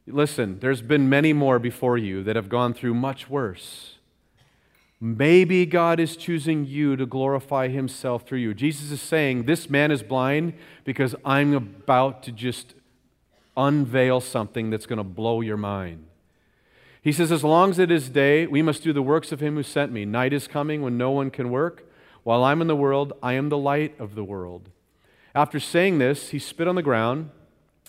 listen, 0.07 0.59
there's 0.59 0.81
been 0.81 1.09
many 1.09 1.33
more 1.33 1.59
before 1.59 1.97
you 1.97 2.23
that 2.23 2.35
have 2.35 2.49
gone 2.49 2.73
through 2.73 2.93
much 2.93 3.29
worse. 3.29 3.95
Maybe 5.01 5.65
God 5.65 5.99
is 5.99 6.15
choosing 6.15 6.65
you 6.65 6.95
to 6.95 7.05
glorify 7.05 7.67
himself 7.67 8.27
through 8.27 8.39
you. 8.39 8.53
Jesus 8.53 8.91
is 8.91 9.01
saying, 9.01 9.43
This 9.43 9.69
man 9.69 9.91
is 9.91 10.01
blind 10.01 10.53
because 10.83 11.15
I'm 11.25 11.53
about 11.53 12.23
to 12.23 12.31
just 12.31 12.73
unveil 13.57 14.21
something 14.21 14.69
that's 14.69 14.85
going 14.85 14.97
to 14.97 15.03
blow 15.03 15.41
your 15.41 15.57
mind. 15.57 16.05
He 17.01 17.11
says, 17.11 17.31
As 17.31 17.43
long 17.43 17.69
as 17.69 17.79
it 17.79 17.91
is 17.91 18.09
day, 18.09 18.47
we 18.47 18.61
must 18.61 18.83
do 18.83 18.91
the 18.91 19.01
works 19.01 19.31
of 19.31 19.39
him 19.39 19.55
who 19.55 19.63
sent 19.63 19.91
me. 19.91 20.05
Night 20.05 20.33
is 20.33 20.47
coming 20.47 20.81
when 20.81 20.97
no 20.97 21.11
one 21.11 21.29
can 21.29 21.51
work. 21.51 21.87
While 22.23 22.43
I'm 22.43 22.61
in 22.61 22.67
the 22.67 22.75
world, 22.75 23.13
I 23.21 23.33
am 23.33 23.49
the 23.49 23.57
light 23.57 23.93
of 23.99 24.15
the 24.15 24.23
world. 24.23 24.69
After 25.35 25.59
saying 25.59 25.99
this, 25.99 26.29
he 26.29 26.39
spit 26.39 26.67
on 26.67 26.75
the 26.75 26.81
ground. 26.81 27.29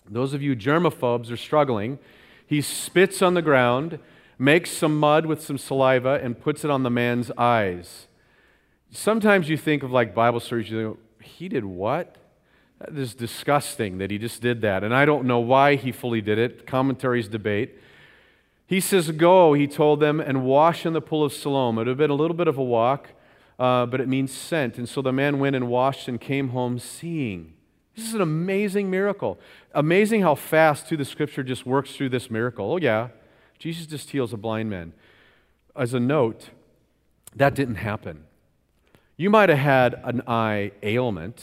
Those 0.09 0.35
of 0.35 0.43
you 0.43 0.55
germaphobes 0.55 1.31
are 1.31 1.37
struggling. 1.37 1.99
He 2.47 2.61
spits 2.61 3.23
on 3.23 3.35
the 3.35 3.43
ground, 3.43 3.99
makes 4.39 4.71
some 4.71 4.99
mud 5.01 5.27
with 5.27 5.43
some 5.43 5.57
saliva, 5.57 6.21
and 6.23 6.39
puts 6.39 6.65
it 6.65 6.71
on 6.71 6.83
the 6.83 6.91
man's 6.91 7.31
eyes. 7.39 8.09
Sometimes 8.91 9.49
you 9.49 9.57
think 9.57 9.83
of 9.83 9.91
like 9.91 10.15
Bible 10.15 10.41
stories, 10.41 10.71
you 10.71 10.83
know, 10.83 10.99
he 11.21 11.49
did 11.49 11.65
what? 11.65 12.17
That 12.79 12.97
is 12.97 13.15
disgusting 13.15 13.99
that 13.99 14.11
he 14.11 14.19
just 14.19 14.43
did 14.43 14.61
that. 14.61 14.85
And 14.85 14.95
I 14.95 15.05
don't 15.05 15.25
know 15.25 15.39
why 15.39 15.77
he 15.77 15.93
fully 15.93 16.21
did 16.21 16.39
it. 16.39 16.67
Commentaries 16.67 17.29
debate. 17.29 17.79
He 18.67 18.81
says, 18.81 19.11
Go, 19.13 19.55
he 19.55 19.67
told 19.67 20.01
them, 20.01 20.21
and 20.21 20.45
wash 20.45 20.85
in 20.85 20.93
the 20.93 21.01
pool 21.01 21.25
of 21.25 21.33
Siloam. 21.33 21.77
It 21.77 21.83
would 21.83 21.87
have 21.87 21.97
been 21.97 22.11
a 22.11 22.15
little 22.15 22.37
bit 22.37 22.49
of 22.49 22.59
a 22.59 22.65
walk, 22.65 23.11
uh, 23.59 23.87
but 23.87 24.01
it 24.01 24.09
means 24.09 24.33
sent. 24.33 24.77
And 24.77 24.89
so 24.89 25.01
the 25.01 25.13
man 25.13 25.39
went 25.39 25.57
and 25.57 25.69
washed 25.69 26.09
and 26.09 26.21
came 26.21 26.49
home 26.49 26.79
seeing. 26.79 27.55
This 27.95 28.09
is 28.09 28.15
an 28.15 28.21
amazing 28.21 28.91
miracle. 28.91 29.39
Amazing 29.73 30.23
how 30.23 30.35
fast, 30.35 30.89
too, 30.89 30.99
the 30.99 31.05
scripture 31.05 31.43
just 31.43 31.65
works 31.65 31.97
through 31.97 32.11
this 32.11 32.31
miracle. 32.31 32.73
Oh, 32.73 32.77
yeah. 32.77 33.09
Jesus 33.59 33.87
just 33.87 34.11
heals 34.11 34.35
a 34.35 34.37
blind 34.37 34.69
man. 34.69 34.93
As 35.75 35.95
a 35.95 36.01
note, 36.01 36.51
that 37.35 37.55
didn't 37.55 37.77
happen. 37.77 38.25
You 39.17 39.31
might 39.31 39.49
have 39.49 39.59
had 39.59 39.95
an 40.05 40.23
eye 40.27 40.73
ailment, 40.83 41.43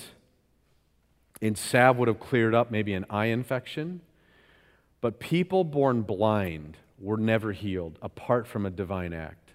and 1.48 1.58
salve 1.58 1.98
would 1.98 2.08
have 2.08 2.20
cleared 2.20 2.56
up 2.56 2.72
maybe 2.72 2.94
an 2.94 3.06
eye 3.10 3.26
infection, 3.26 4.02
but 5.02 5.20
people 5.20 5.64
born 5.64 6.02
blind 6.02 6.78
were 7.00 7.18
never 7.18 7.52
healed 7.52 8.00
apart 8.02 8.48
from 8.48 8.66
a 8.66 8.70
divine 8.70 9.14
act. 9.14 9.52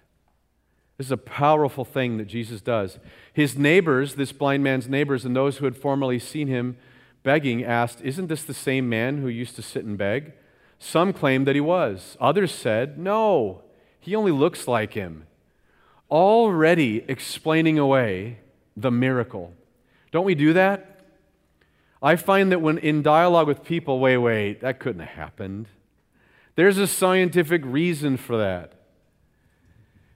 This 0.97 1.07
is 1.07 1.11
a 1.11 1.17
powerful 1.17 1.85
thing 1.85 2.17
that 2.17 2.25
Jesus 2.25 2.61
does. 2.61 2.99
His 3.33 3.57
neighbors, 3.57 4.15
this 4.15 4.31
blind 4.31 4.63
man's 4.63 4.89
neighbors, 4.89 5.23
and 5.25 5.35
those 5.35 5.57
who 5.57 5.65
had 5.65 5.77
formerly 5.77 6.19
seen 6.19 6.47
him 6.47 6.77
begging, 7.23 7.63
asked, 7.63 8.01
Isn't 8.01 8.27
this 8.27 8.43
the 8.43 8.53
same 8.53 8.89
man 8.89 9.21
who 9.21 9.29
used 9.29 9.55
to 9.55 9.61
sit 9.61 9.85
and 9.85 9.97
beg? 9.97 10.33
Some 10.77 11.13
claimed 11.13 11.47
that 11.47 11.55
he 11.55 11.61
was. 11.61 12.17
Others 12.19 12.53
said, 12.53 12.97
No, 12.97 13.61
he 13.99 14.15
only 14.15 14.31
looks 14.31 14.67
like 14.67 14.93
him. 14.93 15.25
Already 16.11 17.05
explaining 17.07 17.79
away 17.79 18.39
the 18.75 18.91
miracle. 18.91 19.53
Don't 20.11 20.25
we 20.25 20.35
do 20.35 20.53
that? 20.53 20.98
I 22.01 22.15
find 22.15 22.51
that 22.51 22.61
when 22.61 22.77
in 22.77 23.01
dialogue 23.01 23.47
with 23.47 23.63
people, 23.63 23.99
wait, 23.99 24.17
wait, 24.17 24.61
that 24.61 24.79
couldn't 24.79 25.01
have 25.01 25.09
happened. 25.09 25.67
There's 26.55 26.77
a 26.77 26.87
scientific 26.87 27.61
reason 27.65 28.17
for 28.17 28.37
that. 28.37 28.73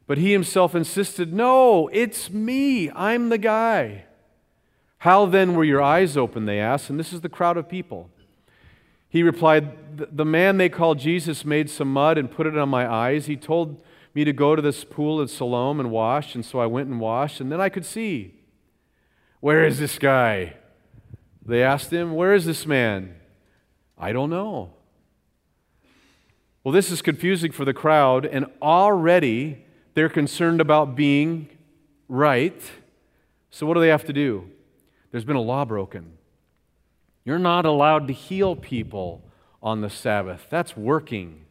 But 0.08 0.18
he 0.18 0.32
himself 0.32 0.76
insisted, 0.76 1.34
No, 1.34 1.88
it's 1.90 2.30
me. 2.30 2.92
I'm 2.92 3.30
the 3.30 3.38
guy. 3.38 4.06
How 5.00 5.26
then 5.26 5.56
were 5.56 5.64
your 5.64 5.82
eyes 5.82 6.16
open? 6.16 6.46
They 6.46 6.60
asked. 6.60 6.90
And 6.90 7.00
this 7.00 7.14
is 7.14 7.22
the 7.22 7.30
crowd 7.30 7.58
of 7.58 7.70
people. 7.70 8.10
He 9.10 9.24
replied, 9.24 10.16
The 10.16 10.26
man 10.26 10.58
they 10.58 10.70
called 10.70 11.00
Jesus 11.00 11.46
made 11.46 11.70
some 11.70 11.92
mud 11.92 12.18
and 12.18 12.32
put 12.32 12.48
it 12.48 12.58
on 12.58 12.70
my 12.70 12.92
eyes. 12.92 13.26
He 13.26 13.36
told 13.36 13.82
me 14.14 14.24
to 14.24 14.34
go 14.34 14.56
to 14.56 14.62
this 14.62 14.84
pool 14.84 15.22
at 15.22 15.30
Siloam 15.30 15.80
and 15.80 15.92
wash. 15.92 16.36
And 16.36 16.46
so 16.46 16.60
I 16.60 16.66
went 16.66 16.90
and 16.90 17.00
washed, 17.00 17.40
and 17.42 17.52
then 17.52 17.62
I 17.62 17.70
could 17.70 17.86
see. 17.86 18.36
Where 19.40 19.66
is 19.66 19.80
this 19.80 20.00
guy? 20.00 20.56
They 21.46 21.64
asked 21.64 21.92
him, 21.92 22.16
Where 22.16 22.34
is 22.34 22.46
this 22.46 22.66
man? 22.66 23.16
I 23.98 24.12
don't 24.12 24.30
know. 24.30 24.74
Well, 26.64 26.72
this 26.72 26.92
is 26.92 27.02
confusing 27.02 27.52
for 27.52 27.66
the 27.66 27.74
crowd, 27.74 28.26
and 28.26 28.46
already 28.62 29.66
they're 29.94 30.10
concerned 30.10 30.62
about 30.62 30.96
being 30.96 31.50
right. 32.08 32.62
So, 33.50 33.66
what 33.66 33.74
do 33.74 33.82
they 33.82 33.90
have 33.90 34.06
to 34.06 34.14
do? 34.14 34.50
There's 35.12 35.26
been 35.26 35.36
a 35.36 35.42
law 35.42 35.66
broken. 35.66 36.18
You're 37.26 37.40
not 37.40 37.66
allowed 37.66 38.08
to 38.08 38.14
heal 38.14 38.56
people 38.56 39.24
on 39.62 39.82
the 39.82 39.90
Sabbath. 39.90 40.48
That's 40.50 40.76
working. 40.76 41.43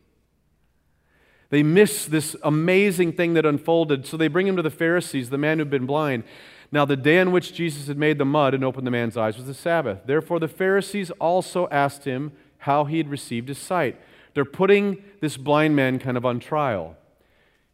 They 1.52 1.62
miss 1.62 2.06
this 2.06 2.34
amazing 2.42 3.12
thing 3.12 3.34
that 3.34 3.44
unfolded, 3.44 4.06
so 4.06 4.16
they 4.16 4.28
bring 4.28 4.46
him 4.46 4.56
to 4.56 4.62
the 4.62 4.70
Pharisees, 4.70 5.28
the 5.28 5.36
man 5.36 5.58
who'd 5.58 5.68
been 5.68 5.84
blind. 5.84 6.24
Now, 6.72 6.86
the 6.86 6.96
day 6.96 7.18
on 7.18 7.30
which 7.30 7.52
Jesus 7.52 7.88
had 7.88 7.98
made 7.98 8.16
the 8.16 8.24
mud 8.24 8.54
and 8.54 8.64
opened 8.64 8.86
the 8.86 8.90
man's 8.90 9.18
eyes 9.18 9.36
was 9.36 9.44
the 9.44 9.52
Sabbath. 9.52 9.98
Therefore, 10.06 10.40
the 10.40 10.48
Pharisees 10.48 11.10
also 11.20 11.68
asked 11.68 12.06
him 12.06 12.32
how 12.56 12.86
he 12.86 12.96
had 12.96 13.10
received 13.10 13.48
his 13.48 13.58
sight. 13.58 14.00
They're 14.32 14.46
putting 14.46 15.04
this 15.20 15.36
blind 15.36 15.76
man 15.76 15.98
kind 15.98 16.16
of 16.16 16.24
on 16.24 16.40
trial. 16.40 16.96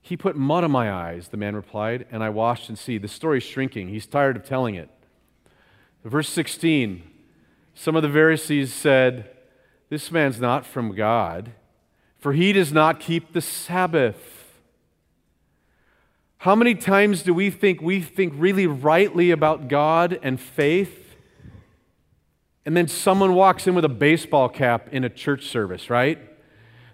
He 0.03 0.17
put 0.17 0.35
mud 0.35 0.65
on 0.65 0.73
my 0.73 0.91
eyes, 0.91 1.29
the 1.29 1.37
man 1.37 1.55
replied, 1.55 2.05
and 2.11 2.21
I 2.21 2.31
washed 2.31 2.69
and 2.69 2.77
see. 2.77 2.99
The 2.99 3.07
story's 3.07 3.45
shrinking. 3.45 3.91
He's 3.91 4.09
tired 4.09 4.35
of 4.35 4.43
telling 4.43 4.75
it. 4.75 4.91
Verse 6.05 6.29
16 6.31 7.05
Some 7.75 7.95
of 7.95 8.03
the 8.03 8.11
Pharisees 8.11 8.75
said, 8.75 9.31
This 9.89 10.11
man's 10.11 10.41
not 10.41 10.67
from 10.67 10.97
God, 10.97 11.53
for 12.19 12.33
he 12.33 12.53
does 12.53 12.73
not 12.73 13.01
keep 13.01 13.33
the 13.33 13.41
Sabbath. 13.41 14.39
How 16.39 16.55
many 16.55 16.75
times 16.75 17.23
do 17.23 17.35
we 17.35 17.51
think 17.51 17.81
we 17.81 18.01
think 18.01 18.33
really 18.37 18.67
rightly 18.67 19.31
about 19.31 19.69
God 19.69 20.19
and 20.23 20.41
faith? 20.41 21.17
And 22.65 22.77
then 22.77 22.87
someone 22.87 23.35
walks 23.35 23.67
in 23.67 23.75
with 23.75 23.85
a 23.85 23.89
baseball 23.89 24.49
cap 24.49 24.89
in 24.93 25.03
a 25.03 25.09
church 25.09 25.47
service, 25.47 25.91
right? 25.91 26.19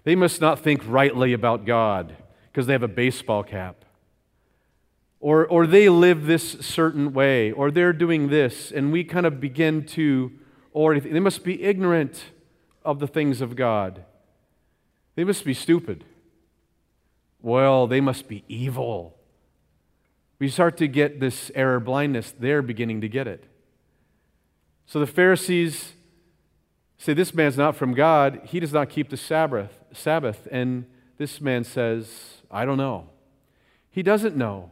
They 0.03 0.15
must 0.15 0.39
not 0.39 0.59
think 0.59 0.81
rightly 0.87 1.33
about 1.33 1.65
God 1.65 2.15
because 2.51 2.67
they 2.67 2.73
have 2.73 2.83
a 2.83 2.87
baseball 2.87 3.43
cap. 3.43 3.83
Or, 5.19 5.45
or 5.47 5.67
they 5.67 5.89
live 5.89 6.27
this 6.27 6.51
certain 6.61 7.11
way, 7.13 7.51
or 7.51 7.71
they're 7.71 7.93
doing 7.93 8.29
this, 8.29 8.71
and 8.71 8.91
we 8.91 9.03
kind 9.03 9.25
of 9.25 9.41
begin 9.41 9.85
to, 9.87 10.31
or 10.71 10.99
they 10.99 11.19
must 11.19 11.43
be 11.43 11.63
ignorant 11.63 12.25
of 12.83 12.99
the 12.99 13.07
things 13.07 13.41
of 13.41 13.55
God. 13.55 14.05
They 15.15 15.23
must 15.23 15.45
be 15.45 15.53
stupid. 15.53 16.03
Well, 17.41 17.87
they 17.87 18.01
must 18.01 18.27
be 18.27 18.43
evil. 18.47 19.15
We 20.39 20.49
start 20.49 20.77
to 20.77 20.87
get 20.87 21.19
this 21.19 21.51
error 21.55 21.79
blindness, 21.79 22.33
they're 22.37 22.61
beginning 22.61 23.01
to 23.01 23.09
get 23.09 23.27
it. 23.27 23.45
So 24.85 24.99
the 24.99 25.07
Pharisees 25.07 25.93
say, 26.97 27.13
This 27.13 27.33
man's 27.33 27.57
not 27.57 27.75
from 27.75 27.93
God. 27.93 28.41
He 28.45 28.59
does 28.59 28.73
not 28.73 28.89
keep 28.89 29.09
the 29.09 29.17
Sabbath. 29.17 29.71
Sabbath. 29.93 30.47
And 30.51 30.85
this 31.17 31.39
man 31.39 31.63
says, 31.63 32.41
I 32.51 32.65
don't 32.65 32.77
know. 32.77 33.09
He 33.89 34.03
doesn't 34.03 34.35
know. 34.35 34.71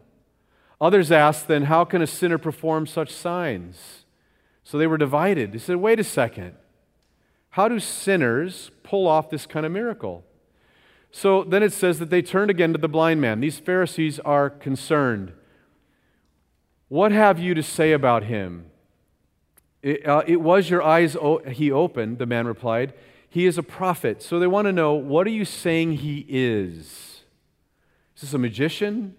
Others 0.82 1.14
asked, 1.14 1.48
then, 1.48 1.64
how 1.64 1.86
can 1.86 2.02
a 2.02 2.08
sinner 2.08 2.38
perform 2.38 2.88
such 2.88 3.10
signs? 3.10 4.04
So 4.66 4.78
they 4.78 4.88
were 4.88 4.98
divided. 4.98 5.54
They 5.54 5.60
said, 5.60 5.78
wait 5.78 5.98
a 5.98 6.04
second. 6.04 6.56
How 7.52 7.70
do 7.70 7.80
sinners 7.80 8.70
pull 8.84 9.08
off 9.08 9.30
this 9.30 9.46
kind 9.46 9.66
of 9.66 9.72
miracle? 9.72 10.26
So 11.16 11.44
then 11.44 11.62
it 11.62 11.72
says 11.72 12.00
that 12.00 12.10
they 12.10 12.24
turned 12.24 12.50
again 12.50 12.74
to 12.74 12.80
the 12.80 12.88
blind 12.88 13.22
man. 13.22 13.40
These 13.40 13.60
Pharisees 13.60 14.20
are 14.22 14.50
concerned. 14.50 15.32
What 16.88 17.12
have 17.12 17.38
you 17.38 17.54
to 17.54 17.62
say 17.62 17.92
about 17.92 18.24
him? 18.24 18.66
It, 19.84 20.08
uh, 20.08 20.24
it 20.26 20.42
was 20.42 20.72
your 20.72 20.82
eyes 20.82 21.16
o- 21.16 21.44
he 21.48 21.72
opened, 21.72 22.18
the 22.18 22.26
man 22.26 22.48
replied. 22.48 22.94
He 23.30 23.46
is 23.46 23.60
a 23.60 23.64
prophet. 23.64 24.24
So 24.24 24.40
they 24.40 24.48
want 24.48 24.66
to 24.66 24.72
know, 24.72 24.96
what 24.96 25.28
are 25.28 25.32
you 25.32 25.46
saying 25.46 25.98
he 25.98 26.26
is? 26.28 27.22
Is 28.16 28.22
this 28.22 28.34
a 28.34 28.40
magician? 28.40 29.16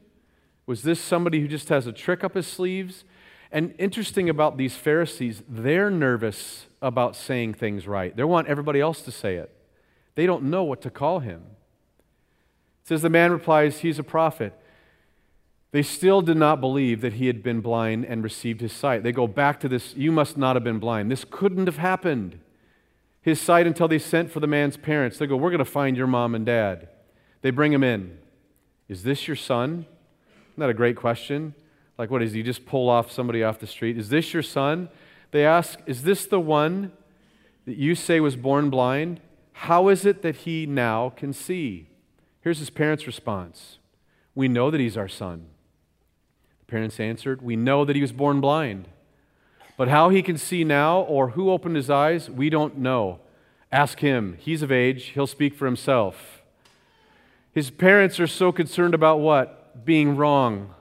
Was 0.66 0.82
this 0.82 1.00
somebody 1.00 1.40
who 1.40 1.46
just 1.46 1.68
has 1.68 1.86
a 1.86 1.92
trick 1.92 2.24
up 2.24 2.34
his 2.34 2.48
sleeves? 2.48 3.04
And 3.52 3.72
interesting 3.78 4.28
about 4.28 4.56
these 4.56 4.74
Pharisees, 4.74 5.44
they're 5.48 5.90
nervous 5.90 6.66
about 6.82 7.14
saying 7.14 7.54
things 7.54 7.86
right. 7.86 8.16
They 8.16 8.24
want 8.24 8.48
everybody 8.48 8.80
else 8.80 9.00
to 9.02 9.12
say 9.12 9.36
it. 9.36 9.54
They 10.16 10.26
don't 10.26 10.44
know 10.44 10.64
what 10.64 10.80
to 10.82 10.90
call 10.90 11.20
him. 11.20 11.44
Says 12.84 13.02
the 13.02 13.10
man 13.10 13.32
replies, 13.32 13.78
He's 13.78 13.98
a 13.98 14.04
prophet. 14.04 14.52
They 15.72 15.82
still 15.82 16.22
did 16.22 16.36
not 16.36 16.60
believe 16.60 17.00
that 17.00 17.14
he 17.14 17.26
had 17.26 17.42
been 17.42 17.60
blind 17.60 18.04
and 18.04 18.22
received 18.22 18.60
his 18.60 18.72
sight. 18.72 19.02
They 19.02 19.10
go 19.10 19.26
back 19.26 19.58
to 19.60 19.68
this, 19.68 19.92
you 19.96 20.12
must 20.12 20.36
not 20.38 20.54
have 20.54 20.62
been 20.62 20.78
blind. 20.78 21.10
This 21.10 21.24
couldn't 21.28 21.66
have 21.66 21.78
happened. 21.78 22.38
His 23.20 23.40
sight 23.40 23.66
until 23.66 23.88
they 23.88 23.98
sent 23.98 24.30
for 24.30 24.38
the 24.38 24.46
man's 24.46 24.76
parents. 24.76 25.18
They 25.18 25.26
go, 25.26 25.36
We're 25.36 25.50
going 25.50 25.58
to 25.58 25.64
find 25.64 25.96
your 25.96 26.06
mom 26.06 26.34
and 26.34 26.46
dad. 26.46 26.88
They 27.42 27.50
bring 27.50 27.72
him 27.72 27.82
in. 27.82 28.18
Is 28.88 29.02
this 29.02 29.26
your 29.26 29.36
son? 29.36 29.86
Isn't 30.52 30.58
that 30.60 30.70
a 30.70 30.74
great 30.74 30.96
question? 30.96 31.54
Like, 31.98 32.10
what 32.10 32.22
is 32.22 32.32
he 32.32 32.42
just 32.42 32.66
pull 32.66 32.88
off 32.88 33.10
somebody 33.10 33.42
off 33.42 33.58
the 33.58 33.66
street? 33.66 33.96
Is 33.96 34.10
this 34.10 34.32
your 34.32 34.42
son? 34.42 34.88
They 35.30 35.44
ask, 35.44 35.80
Is 35.86 36.02
this 36.02 36.26
the 36.26 36.38
one 36.38 36.92
that 37.64 37.76
you 37.76 37.94
say 37.94 38.20
was 38.20 38.36
born 38.36 38.70
blind? 38.70 39.20
How 39.52 39.88
is 39.88 40.04
it 40.04 40.22
that 40.22 40.36
he 40.36 40.66
now 40.66 41.10
can 41.16 41.32
see? 41.32 41.88
Here's 42.44 42.58
his 42.58 42.68
parents' 42.68 43.06
response 43.06 43.78
We 44.34 44.48
know 44.48 44.70
that 44.70 44.78
he's 44.78 44.98
our 44.98 45.08
son. 45.08 45.46
The 46.60 46.70
parents 46.70 47.00
answered, 47.00 47.40
We 47.40 47.56
know 47.56 47.86
that 47.86 47.96
he 47.96 48.02
was 48.02 48.12
born 48.12 48.42
blind. 48.42 48.88
But 49.78 49.88
how 49.88 50.10
he 50.10 50.22
can 50.22 50.36
see 50.36 50.62
now 50.62 51.00
or 51.00 51.30
who 51.30 51.50
opened 51.50 51.74
his 51.74 51.90
eyes, 51.90 52.30
we 52.30 52.48
don't 52.50 52.78
know. 52.78 53.18
Ask 53.72 54.00
him. 54.00 54.36
He's 54.38 54.62
of 54.62 54.70
age, 54.70 55.06
he'll 55.14 55.26
speak 55.26 55.54
for 55.54 55.64
himself. 55.64 56.42
His 57.52 57.70
parents 57.70 58.20
are 58.20 58.26
so 58.26 58.52
concerned 58.52 58.94
about 58.94 59.20
what? 59.20 59.84
Being 59.84 60.14
wrong, 60.14 60.74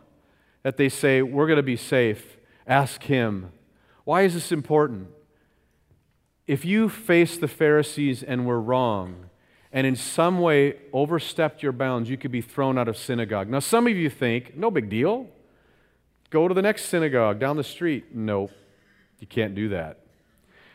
that 0.64 0.76
they 0.76 0.90
say, 0.90 1.22
We're 1.22 1.48
going 1.48 1.58
to 1.58 1.64
be 1.64 1.78
safe. 1.78 2.38
Ask 2.68 3.04
him. 3.04 3.52
Why 4.04 4.24
is 4.24 4.34
this 4.34 4.52
important? 4.52 5.08
If 6.46 6.66
you 6.66 6.90
face 6.90 7.38
the 7.38 7.48
Pharisees 7.48 8.22
and 8.22 8.46
were 8.46 8.60
wrong, 8.60 9.30
and 9.74 9.88
in 9.88 9.96
some 9.96 10.40
way 10.40 10.76
overstepped 10.94 11.64
your 11.64 11.72
bounds, 11.72 12.08
you 12.08 12.16
could 12.16 12.32
be 12.32 12.42
thrown 12.42 12.78
out 12.78 12.88
of 12.88 12.96
synagogue. 12.96 13.50
Now, 13.50 13.60
some 13.60 13.88
of 13.88 13.98
you 13.98 14.10
think, 14.10 14.56
no 14.56 14.70
big 14.70 14.88
deal. 14.88 15.28
Go 16.30 16.48
to 16.48 16.54
the 16.54 16.62
next 16.62 16.86
synagogue 16.86 17.40
down 17.40 17.58
the 17.58 17.64
street. 17.64 18.14
Nope, 18.14 18.52
you 19.20 19.26
can't 19.26 19.56
do 19.56 19.70
that. 19.70 20.00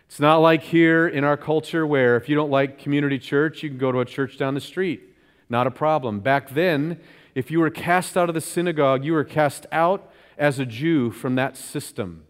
It's 0.07 0.19
not 0.19 0.39
like 0.39 0.63
here 0.63 1.07
in 1.07 1.23
our 1.23 1.37
culture 1.37 1.87
where 1.87 2.17
if 2.17 2.29
you 2.29 2.35
don't 2.35 2.51
like 2.51 2.79
community 2.79 3.19
church, 3.19 3.63
you 3.63 3.69
can 3.69 3.79
go 3.79 3.93
to 3.93 4.01
a 4.01 4.05
church 4.05 4.37
down 4.37 4.55
the 4.55 4.61
street. 4.61 5.03
Not 5.49 5.67
a 5.67 5.71
problem. 5.71 6.21
Back 6.21 6.51
then, 6.51 6.99
if 7.35 7.51
you 7.51 7.61
were 7.61 7.71
cast 7.71 8.17
out 8.17 8.29
of 8.29 8.35
the 8.35 8.41
synagogue, 8.41 9.05
you 9.05 9.13
were 9.13 9.25
cast 9.25 9.67
out 9.71 10.11
as 10.37 10.59
a 10.59 10.67
Jew 10.67 11.11
from 11.11 11.37
that 11.37 11.57
system. 11.57 12.25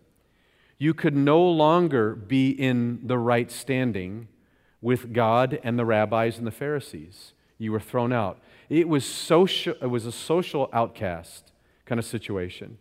You 0.77 0.93
could 0.93 1.17
no 1.17 1.43
longer 1.43 2.15
be 2.15 2.51
in 2.51 3.01
the 3.05 3.19
right 3.19 3.51
standing 3.51 4.29
with 4.81 5.13
God 5.13 5.59
and 5.63 5.79
the 5.79 5.85
rabbis 5.85 6.39
and 6.39 6.47
the 6.47 6.53
Pharisees. 6.53 7.33
You 7.59 7.73
were 7.73 7.81
thrown 7.81 8.13
out. 8.13 8.39
It 8.69 8.89
was, 8.89 9.05
social, 9.05 9.75
it 9.81 9.87
was 9.87 10.07
a 10.07 10.13
social 10.13 10.69
outcast 10.73 11.53
kind 11.87 11.99
of 11.99 12.05
situation. 12.05 12.79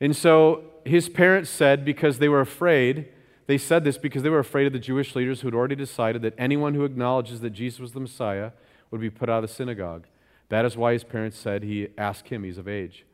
And 0.00 0.16
so 0.16 0.64
his 0.84 1.08
parents 1.08 1.50
said, 1.50 1.84
because 1.84 2.18
they 2.18 2.28
were 2.28 2.40
afraid, 2.40 3.08
they 3.46 3.58
said 3.58 3.84
this 3.84 3.98
because 3.98 4.22
they 4.22 4.30
were 4.30 4.38
afraid 4.38 4.66
of 4.66 4.72
the 4.72 4.78
Jewish 4.78 5.14
leaders 5.14 5.40
who 5.40 5.48
had 5.48 5.54
already 5.54 5.76
decided 5.76 6.22
that 6.22 6.34
anyone 6.38 6.74
who 6.74 6.84
acknowledges 6.84 7.40
that 7.40 7.50
Jesus 7.50 7.80
was 7.80 7.92
the 7.92 8.00
Messiah 8.00 8.52
would 8.90 9.00
be 9.00 9.10
put 9.10 9.28
out 9.28 9.44
of 9.44 9.50
the 9.50 9.54
synagogue. 9.54 10.06
That 10.48 10.64
is 10.64 10.76
why 10.76 10.92
his 10.92 11.04
parents 11.04 11.38
said 11.38 11.62
he 11.62 11.88
asked 11.98 12.28
him, 12.28 12.44
he's 12.44 12.58
of 12.58 12.68
age. 12.68 13.04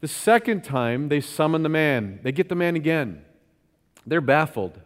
The 0.00 0.08
second 0.08 0.64
time, 0.64 1.08
they 1.08 1.20
summon 1.20 1.62
the 1.62 1.68
man. 1.68 2.20
They 2.22 2.32
get 2.32 2.48
the 2.48 2.54
man 2.54 2.76
again. 2.76 3.24
They're 4.06 4.20
baffled. 4.20 4.80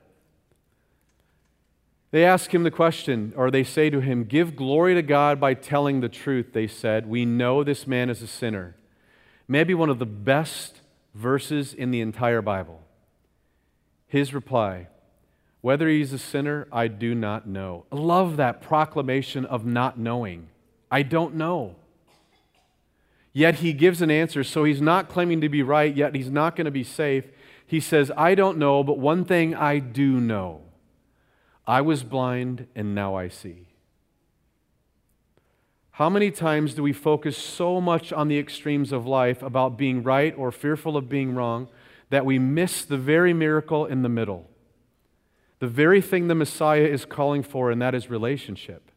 They 2.12 2.26
ask 2.26 2.52
him 2.54 2.62
the 2.62 2.70
question, 2.70 3.32
or 3.36 3.50
they 3.50 3.64
say 3.64 3.88
to 3.88 4.00
him, 4.00 4.24
Give 4.24 4.54
glory 4.54 4.94
to 4.94 5.02
God 5.02 5.40
by 5.40 5.54
telling 5.54 6.00
the 6.00 6.10
truth, 6.10 6.52
they 6.52 6.66
said. 6.66 7.08
We 7.08 7.24
know 7.24 7.64
this 7.64 7.86
man 7.86 8.10
is 8.10 8.20
a 8.20 8.26
sinner. 8.26 8.76
Maybe 9.48 9.72
one 9.72 9.88
of 9.88 9.98
the 9.98 10.06
best 10.06 10.82
verses 11.14 11.72
in 11.72 11.90
the 11.90 12.02
entire 12.02 12.42
Bible. 12.42 12.82
His 14.06 14.34
reply, 14.34 14.88
Whether 15.62 15.88
he's 15.88 16.12
a 16.12 16.18
sinner, 16.18 16.68
I 16.70 16.88
do 16.88 17.14
not 17.14 17.48
know. 17.48 17.86
I 17.90 17.96
love 17.96 18.36
that 18.36 18.60
proclamation 18.60 19.46
of 19.46 19.64
not 19.64 19.98
knowing. 19.98 20.48
I 20.90 21.02
don't 21.02 21.34
know. 21.34 21.76
Yet 23.32 23.56
he 23.56 23.72
gives 23.72 24.02
an 24.02 24.10
answer, 24.10 24.44
so 24.44 24.64
he's 24.64 24.82
not 24.82 25.08
claiming 25.08 25.40
to 25.40 25.48
be 25.48 25.62
right, 25.62 25.96
yet 25.96 26.14
he's 26.14 26.30
not 26.30 26.56
going 26.56 26.66
to 26.66 26.70
be 26.70 26.84
safe. 26.84 27.24
He 27.66 27.80
says, 27.80 28.12
I 28.18 28.34
don't 28.34 28.58
know, 28.58 28.84
but 28.84 28.98
one 28.98 29.24
thing 29.24 29.54
I 29.54 29.78
do 29.78 30.20
know 30.20 30.60
I 31.72 31.80
was 31.80 32.02
blind 32.02 32.66
and 32.74 32.94
now 32.94 33.14
I 33.14 33.28
see. 33.28 33.66
How 35.92 36.10
many 36.10 36.30
times 36.30 36.74
do 36.74 36.82
we 36.82 36.92
focus 36.92 37.34
so 37.34 37.80
much 37.80 38.12
on 38.12 38.28
the 38.28 38.38
extremes 38.38 38.92
of 38.92 39.06
life 39.06 39.42
about 39.42 39.78
being 39.78 40.02
right 40.02 40.34
or 40.36 40.52
fearful 40.52 40.98
of 40.98 41.08
being 41.08 41.34
wrong 41.34 41.68
that 42.10 42.26
we 42.26 42.38
miss 42.38 42.84
the 42.84 42.98
very 42.98 43.32
miracle 43.32 43.86
in 43.86 44.02
the 44.02 44.10
middle? 44.10 44.50
The 45.60 45.66
very 45.66 46.02
thing 46.02 46.28
the 46.28 46.34
Messiah 46.34 46.84
is 46.84 47.06
calling 47.06 47.42
for, 47.42 47.70
and 47.70 47.80
that 47.80 47.94
is 47.94 48.10
relationship. 48.10 48.90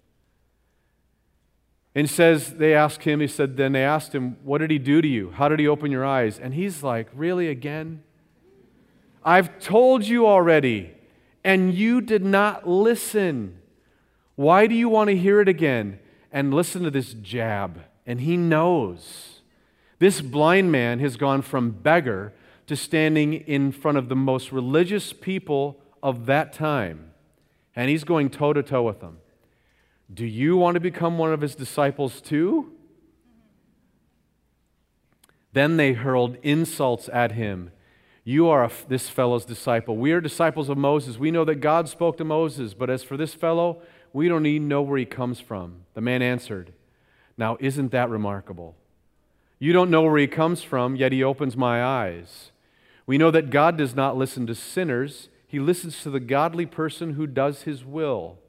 And 1.95 2.09
says, 2.09 2.55
they 2.55 2.73
ask 2.73 3.01
him, 3.03 3.21
he 3.21 3.27
said, 3.27 3.55
then 3.55 3.71
they 3.71 3.85
asked 3.85 4.13
him, 4.13 4.35
What 4.43 4.57
did 4.57 4.69
he 4.69 4.79
do 4.79 5.01
to 5.01 5.07
you? 5.07 5.31
How 5.31 5.47
did 5.47 5.61
he 5.61 5.67
open 5.69 5.91
your 5.91 6.03
eyes? 6.03 6.37
And 6.37 6.53
he's 6.53 6.83
like, 6.83 7.07
Really, 7.13 7.47
again? 7.47 8.03
I've 9.23 9.59
told 9.59 10.03
you 10.03 10.27
already, 10.27 10.94
and 11.45 11.75
you 11.75 12.01
did 12.01 12.25
not 12.25 12.67
listen. 12.67 13.59
Why 14.35 14.65
do 14.65 14.73
you 14.73 14.89
want 14.89 15.11
to 15.11 15.15
hear 15.15 15.39
it 15.39 15.47
again? 15.47 15.99
And 16.31 16.51
listen 16.51 16.81
to 16.83 16.91
this 16.91 17.13
jab. 17.13 17.83
And 18.05 18.19
he 18.19 18.35
knows. 18.35 19.41
This 19.99 20.21
blind 20.21 20.71
man 20.71 20.97
has 20.99 21.17
gone 21.17 21.43
from 21.43 21.69
beggar 21.69 22.33
to 22.65 22.75
standing 22.75 23.33
in 23.33 23.71
front 23.71 23.99
of 23.99 24.09
the 24.09 24.15
most 24.15 24.51
religious 24.51 25.13
people 25.13 25.79
of 26.01 26.25
that 26.25 26.51
time. 26.51 27.11
And 27.75 27.91
he's 27.91 28.03
going 28.03 28.31
toe 28.31 28.53
to 28.53 28.63
toe 28.63 28.81
with 28.81 28.99
them. 28.99 29.19
Do 30.11 30.25
you 30.25 30.57
want 30.57 30.73
to 30.73 30.79
become 30.79 31.19
one 31.19 31.31
of 31.31 31.41
his 31.41 31.53
disciples 31.53 32.21
too? 32.21 32.71
Then 35.53 35.77
they 35.77 35.93
hurled 35.93 36.37
insults 36.41 37.07
at 37.13 37.33
him. 37.33 37.71
You 38.27 38.49
are 38.49 38.63
a, 38.63 38.71
this 38.87 39.07
fellow's 39.07 39.45
disciple. 39.45 39.95
We 39.95 40.11
are 40.11 40.19
disciples 40.19 40.67
of 40.67 40.79
Moses. 40.79 41.19
We 41.19 41.29
know 41.29 41.45
that 41.45 41.61
God 41.61 41.87
spoke 41.87 42.17
to 42.17 42.25
Moses, 42.25 42.73
but 42.73 42.89
as 42.89 43.03
for 43.03 43.17
this 43.17 43.35
fellow, 43.35 43.83
we 44.13 44.27
don't 44.27 44.47
even 44.47 44.67
know 44.67 44.81
where 44.81 44.97
he 44.97 45.05
comes 45.05 45.39
from. 45.39 45.81
The 45.93 46.01
man 46.01 46.23
answered, 46.23 46.73
Now, 47.37 47.55
isn't 47.59 47.91
that 47.91 48.09
remarkable? 48.09 48.75
You 49.59 49.73
don't 49.73 49.91
know 49.91 50.01
where 50.01 50.17
he 50.17 50.25
comes 50.25 50.63
from, 50.63 50.95
yet 50.95 51.11
he 51.11 51.23
opens 51.23 51.55
my 51.55 51.83
eyes. 51.83 52.51
We 53.05 53.19
know 53.19 53.29
that 53.29 53.51
God 53.51 53.77
does 53.77 53.95
not 53.95 54.17
listen 54.17 54.47
to 54.47 54.55
sinners, 54.55 55.29
he 55.47 55.59
listens 55.59 56.01
to 56.01 56.09
the 56.09 56.19
godly 56.19 56.65
person 56.65 57.13
who 57.13 57.27
does 57.27 57.61
his 57.61 57.85
will. 57.85 58.39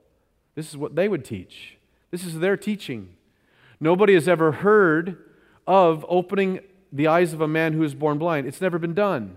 This 0.54 0.70
is 0.70 0.76
what 0.78 0.96
they 0.96 1.06
would 1.06 1.24
teach. 1.24 1.76
This 2.10 2.24
is 2.24 2.38
their 2.38 2.56
teaching. 2.56 3.10
Nobody 3.78 4.14
has 4.14 4.26
ever 4.26 4.52
heard 4.52 5.18
of 5.66 6.06
opening 6.08 6.60
the 6.90 7.06
eyes 7.06 7.34
of 7.34 7.42
a 7.42 7.48
man 7.48 7.74
who 7.74 7.82
is 7.82 7.94
born 7.94 8.16
blind. 8.16 8.46
It's 8.46 8.62
never 8.62 8.78
been 8.78 8.94
done. 8.94 9.36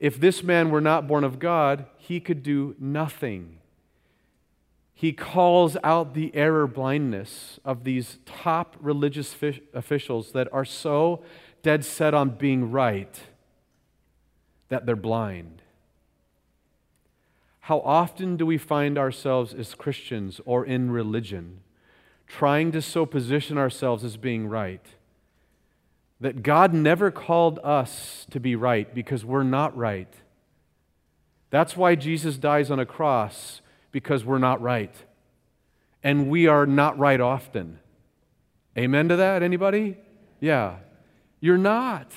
If 0.00 0.18
this 0.18 0.42
man 0.42 0.70
were 0.70 0.80
not 0.80 1.06
born 1.06 1.24
of 1.24 1.38
God, 1.38 1.84
he 1.98 2.18
could 2.18 2.42
do 2.42 2.74
nothing. 2.78 3.58
He 4.94 5.12
calls 5.12 5.76
out 5.84 6.14
the 6.14 6.34
error 6.34 6.66
blindness 6.66 7.60
of 7.64 7.84
these 7.84 8.18
top 8.24 8.76
religious 8.80 9.36
officials 9.74 10.32
that 10.32 10.48
are 10.52 10.64
so 10.64 11.22
dead 11.62 11.84
set 11.84 12.14
on 12.14 12.30
being 12.30 12.70
right 12.70 13.20
that 14.68 14.86
they're 14.86 14.96
blind. 14.96 15.62
How 17.60 17.80
often 17.80 18.36
do 18.36 18.46
we 18.46 18.58
find 18.58 18.98
ourselves 18.98 19.52
as 19.52 19.74
Christians 19.74 20.40
or 20.44 20.64
in 20.64 20.90
religion 20.90 21.60
trying 22.26 22.72
to 22.72 22.80
so 22.80 23.04
position 23.04 23.58
ourselves 23.58 24.04
as 24.04 24.16
being 24.16 24.46
right 24.46 24.84
that 26.20 26.42
God 26.42 26.74
never 26.74 27.10
called 27.10 27.58
us 27.64 28.26
to 28.30 28.38
be 28.38 28.54
right 28.54 28.92
because 28.94 29.24
we're 29.24 29.42
not 29.42 29.76
right? 29.76 30.12
That's 31.50 31.76
why 31.76 31.94
Jesus 31.94 32.36
dies 32.36 32.70
on 32.70 32.78
a 32.78 32.86
cross 32.86 33.60
because 33.90 34.24
we're 34.24 34.38
not 34.38 34.60
right. 34.60 34.94
And 36.02 36.28
we 36.30 36.46
are 36.46 36.66
not 36.66 36.98
right 36.98 37.20
often. 37.20 37.80
Amen 38.78 39.08
to 39.08 39.16
that? 39.16 39.42
Anybody? 39.42 39.96
Yeah. 40.40 40.76
You're 41.40 41.58
not. 41.58 42.12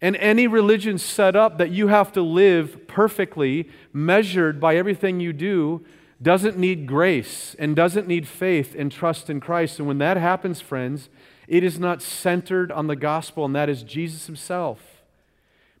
And 0.00 0.16
any 0.16 0.46
religion 0.46 0.98
set 0.98 1.36
up 1.36 1.58
that 1.58 1.70
you 1.70 1.88
have 1.88 2.12
to 2.12 2.22
live 2.22 2.88
perfectly, 2.88 3.68
measured 3.92 4.58
by 4.58 4.76
everything 4.76 5.20
you 5.20 5.32
do, 5.32 5.84
doesn't 6.20 6.56
need 6.56 6.86
grace 6.86 7.54
and 7.58 7.76
doesn't 7.76 8.06
need 8.06 8.26
faith 8.26 8.74
and 8.76 8.90
trust 8.90 9.28
in 9.28 9.40
Christ. 9.40 9.78
And 9.78 9.86
when 9.86 9.98
that 9.98 10.16
happens, 10.16 10.60
friends, 10.60 11.08
it 11.48 11.64
is 11.64 11.78
not 11.78 12.02
centered 12.02 12.70
on 12.70 12.86
the 12.86 12.96
gospel, 12.96 13.44
and 13.44 13.54
that 13.54 13.68
is 13.68 13.82
Jesus 13.82 14.26
himself, 14.26 15.02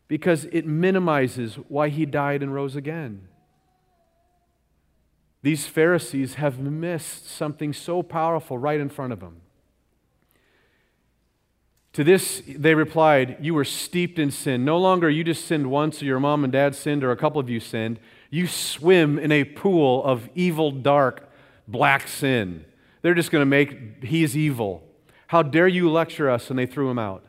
because 0.08 0.44
it 0.46 0.66
minimizes 0.66 1.54
why 1.68 1.88
he 1.88 2.04
died 2.04 2.42
and 2.42 2.54
rose 2.54 2.76
again. 2.76 3.28
These 5.42 5.66
Pharisees 5.66 6.34
have 6.34 6.60
missed 6.60 7.28
something 7.28 7.72
so 7.72 8.02
powerful 8.02 8.58
right 8.58 8.80
in 8.80 8.88
front 8.88 9.12
of 9.12 9.20
them. 9.20 9.40
To 11.94 12.04
this, 12.04 12.42
they 12.46 12.74
replied, 12.74 13.36
You 13.40 13.54
were 13.54 13.64
steeped 13.64 14.18
in 14.18 14.30
sin. 14.30 14.64
No 14.64 14.78
longer 14.78 15.10
you 15.10 15.24
just 15.24 15.44
sinned 15.44 15.70
once, 15.70 16.00
or 16.00 16.06
your 16.06 16.20
mom 16.20 16.44
and 16.44 16.52
dad 16.52 16.74
sinned, 16.74 17.04
or 17.04 17.10
a 17.10 17.16
couple 17.16 17.40
of 17.40 17.50
you 17.50 17.60
sinned. 17.60 17.98
You 18.30 18.46
swim 18.46 19.18
in 19.18 19.30
a 19.30 19.44
pool 19.44 20.02
of 20.04 20.30
evil, 20.34 20.70
dark, 20.70 21.28
black 21.68 22.08
sin. 22.08 22.64
They're 23.02 23.14
just 23.14 23.30
going 23.30 23.42
to 23.42 23.46
make, 23.46 24.04
He's 24.04 24.36
evil. 24.36 24.84
How 25.32 25.42
dare 25.42 25.66
you 25.66 25.90
lecture 25.90 26.28
us? 26.28 26.50
And 26.50 26.58
they 26.58 26.66
threw 26.66 26.90
him 26.90 26.98
out. 26.98 27.24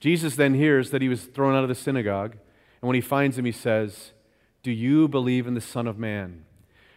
Jesus 0.00 0.36
then 0.36 0.54
hears 0.54 0.90
that 0.90 1.02
he 1.02 1.08
was 1.10 1.24
thrown 1.24 1.54
out 1.54 1.62
of 1.62 1.68
the 1.68 1.74
synagogue. 1.74 2.32
And 2.80 2.88
when 2.88 2.94
he 2.94 3.02
finds 3.02 3.36
him, 3.36 3.44
he 3.44 3.52
says, 3.52 4.12
Do 4.62 4.72
you 4.72 5.06
believe 5.06 5.46
in 5.46 5.52
the 5.52 5.60
Son 5.60 5.86
of 5.86 5.98
Man? 5.98 6.46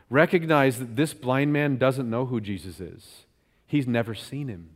Recognize 0.10 0.80
that 0.80 0.96
this 0.96 1.14
blind 1.14 1.52
man 1.52 1.76
doesn't 1.76 2.10
know 2.10 2.28
who 2.28 2.40
Jesus 2.40 2.80
is, 2.80 3.26
he's 3.68 3.86
never 3.86 4.16
seen 4.16 4.48
him. 4.48 4.70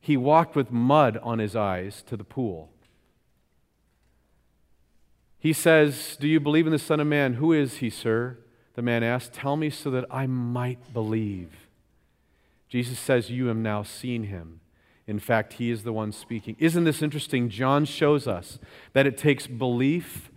He 0.00 0.16
walked 0.16 0.56
with 0.56 0.70
mud 0.70 1.18
on 1.22 1.38
his 1.38 1.54
eyes 1.54 2.02
to 2.06 2.16
the 2.16 2.24
pool. 2.24 2.70
He 5.38 5.52
says, 5.52 6.16
Do 6.18 6.26
you 6.26 6.40
believe 6.40 6.64
in 6.64 6.72
the 6.72 6.78
Son 6.78 7.00
of 7.00 7.06
Man? 7.06 7.34
Who 7.34 7.52
is 7.52 7.78
he, 7.78 7.90
sir? 7.90 8.38
The 8.76 8.82
man 8.82 9.02
asked, 9.02 9.34
Tell 9.34 9.58
me 9.58 9.68
so 9.68 9.90
that 9.90 10.06
I 10.10 10.26
might 10.26 10.94
believe. 10.94 11.65
Jesus 12.68 12.98
says, 12.98 13.30
You 13.30 13.46
have 13.46 13.56
now 13.56 13.82
seen 13.82 14.24
him. 14.24 14.60
In 15.06 15.18
fact, 15.20 15.54
he 15.54 15.70
is 15.70 15.84
the 15.84 15.92
one 15.92 16.10
speaking. 16.10 16.56
Isn't 16.58 16.84
this 16.84 17.00
interesting? 17.00 17.48
John 17.48 17.84
shows 17.84 18.26
us 18.26 18.58
that 18.92 19.06
it 19.06 19.16
takes 19.16 19.46
belief 19.46 20.30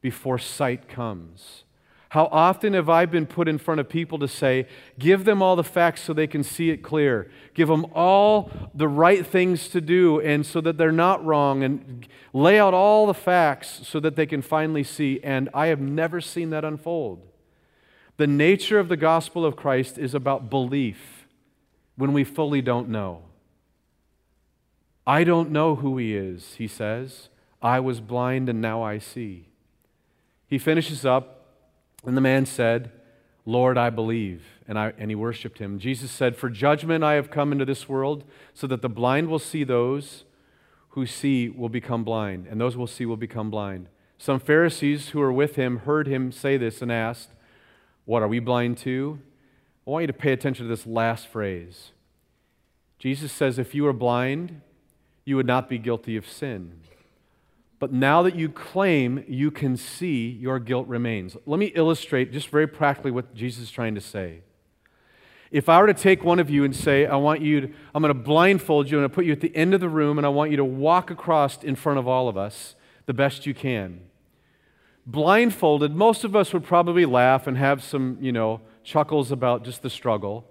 before 0.00 0.38
sight 0.38 0.88
comes. 0.88 1.64
How 2.10 2.28
often 2.32 2.72
have 2.72 2.88
I 2.88 3.04
been 3.06 3.26
put 3.26 3.48
in 3.48 3.58
front 3.58 3.80
of 3.80 3.88
people 3.88 4.18
to 4.20 4.28
say, 4.28 4.66
give 4.98 5.24
them 5.24 5.42
all 5.42 5.56
the 5.56 5.64
facts 5.64 6.02
so 6.02 6.12
they 6.12 6.26
can 6.26 6.42
see 6.42 6.70
it 6.70 6.78
clear? 6.78 7.30
Give 7.54 7.68
them 7.68 7.86
all 7.94 8.50
the 8.74 8.88
right 8.88 9.26
things 9.26 9.68
to 9.68 9.80
do 9.80 10.20
and 10.20 10.46
so 10.46 10.60
that 10.60 10.78
they're 10.78 10.92
not 10.92 11.24
wrong 11.24 11.62
and 11.62 12.06
lay 12.32 12.58
out 12.58 12.74
all 12.74 13.06
the 13.06 13.14
facts 13.14 13.80
so 13.84 14.00
that 14.00 14.16
they 14.16 14.26
can 14.26 14.40
finally 14.40 14.84
see. 14.84 15.20
And 15.22 15.48
I 15.52 15.66
have 15.66 15.80
never 15.80 16.20
seen 16.20 16.50
that 16.50 16.64
unfold. 16.64 17.26
The 18.16 18.26
nature 18.26 18.78
of 18.78 18.88
the 18.88 18.96
gospel 18.96 19.44
of 19.44 19.56
Christ 19.56 19.98
is 19.98 20.14
about 20.14 20.48
belief 20.48 21.15
when 21.96 22.12
we 22.12 22.24
fully 22.24 22.62
don't 22.62 22.88
know. 22.88 23.22
I 25.06 25.24
don't 25.24 25.50
know 25.50 25.76
who 25.76 25.96
he 25.98 26.16
is, 26.16 26.54
he 26.56 26.66
says. 26.66 27.28
I 27.62 27.80
was 27.80 28.00
blind 28.00 28.48
and 28.48 28.60
now 28.60 28.82
I 28.82 28.98
see. 28.98 29.48
He 30.46 30.58
finishes 30.58 31.04
up 31.04 31.36
and 32.04 32.16
the 32.16 32.20
man 32.20 32.46
said, 32.46 32.90
Lord, 33.44 33.78
I 33.78 33.90
believe. 33.90 34.44
And, 34.68 34.78
I, 34.78 34.92
and 34.98 35.10
he 35.10 35.14
worshiped 35.14 35.58
him. 35.58 35.78
Jesus 35.78 36.10
said, 36.10 36.36
For 36.36 36.50
judgment 36.50 37.04
I 37.04 37.14
have 37.14 37.30
come 37.30 37.52
into 37.52 37.64
this 37.64 37.88
world, 37.88 38.24
so 38.52 38.66
that 38.66 38.82
the 38.82 38.88
blind 38.88 39.28
will 39.28 39.38
see 39.38 39.62
those 39.62 40.24
who 40.90 41.06
see 41.06 41.48
will 41.48 41.68
become 41.68 42.02
blind, 42.02 42.46
and 42.48 42.60
those 42.60 42.74
who 42.74 42.80
will 42.80 42.86
see 42.86 43.06
will 43.06 43.16
become 43.16 43.50
blind. 43.50 43.88
Some 44.18 44.40
Pharisees 44.40 45.10
who 45.10 45.20
were 45.20 45.32
with 45.32 45.54
him 45.54 45.80
heard 45.80 46.08
him 46.08 46.32
say 46.32 46.56
this 46.56 46.82
and 46.82 46.90
asked, 46.90 47.28
What, 48.04 48.22
are 48.22 48.28
we 48.28 48.40
blind 48.40 48.78
too? 48.78 49.20
I 49.86 49.90
want 49.90 50.02
you 50.02 50.08
to 50.08 50.12
pay 50.12 50.32
attention 50.32 50.66
to 50.66 50.68
this 50.68 50.86
last 50.86 51.28
phrase. 51.28 51.92
Jesus 52.98 53.30
says, 53.30 53.58
If 53.58 53.74
you 53.74 53.84
were 53.84 53.92
blind, 53.92 54.60
you 55.24 55.36
would 55.36 55.46
not 55.46 55.68
be 55.68 55.78
guilty 55.78 56.16
of 56.16 56.28
sin. 56.28 56.80
But 57.78 57.92
now 57.92 58.22
that 58.22 58.34
you 58.34 58.48
claim 58.48 59.24
you 59.28 59.50
can 59.50 59.76
see, 59.76 60.28
your 60.28 60.58
guilt 60.58 60.88
remains. 60.88 61.36
Let 61.44 61.58
me 61.58 61.66
illustrate 61.66 62.32
just 62.32 62.48
very 62.48 62.66
practically 62.66 63.10
what 63.10 63.34
Jesus 63.34 63.64
is 63.64 63.70
trying 63.70 63.94
to 63.94 64.00
say. 64.00 64.40
If 65.50 65.68
I 65.68 65.80
were 65.80 65.86
to 65.86 65.94
take 65.94 66.24
one 66.24 66.38
of 66.38 66.50
you 66.50 66.64
and 66.64 66.74
say, 66.74 67.06
I 67.06 67.16
want 67.16 67.42
you 67.42 67.60
to, 67.60 67.72
I'm 67.94 68.02
going 68.02 68.14
to 68.14 68.20
blindfold 68.20 68.90
you 68.90 68.98
and 68.98 69.04
I 69.04 69.08
put 69.08 69.26
you 69.26 69.32
at 69.32 69.40
the 69.40 69.54
end 69.54 69.74
of 69.74 69.80
the 69.80 69.88
room 69.88 70.18
and 70.18 70.26
I 70.26 70.30
want 70.30 70.50
you 70.50 70.56
to 70.56 70.64
walk 70.64 71.10
across 71.10 71.62
in 71.62 71.76
front 71.76 71.98
of 71.98 72.08
all 72.08 72.28
of 72.28 72.36
us 72.36 72.74
the 73.04 73.14
best 73.14 73.46
you 73.46 73.54
can. 73.54 74.00
Blindfolded, 75.06 75.94
most 75.94 76.24
of 76.24 76.34
us 76.34 76.52
would 76.52 76.64
probably 76.64 77.04
laugh 77.04 77.46
and 77.46 77.56
have 77.56 77.84
some, 77.84 78.18
you 78.20 78.32
know, 78.32 78.60
chuckles 78.86 79.32
about 79.32 79.64
just 79.64 79.82
the 79.82 79.90
struggle, 79.90 80.48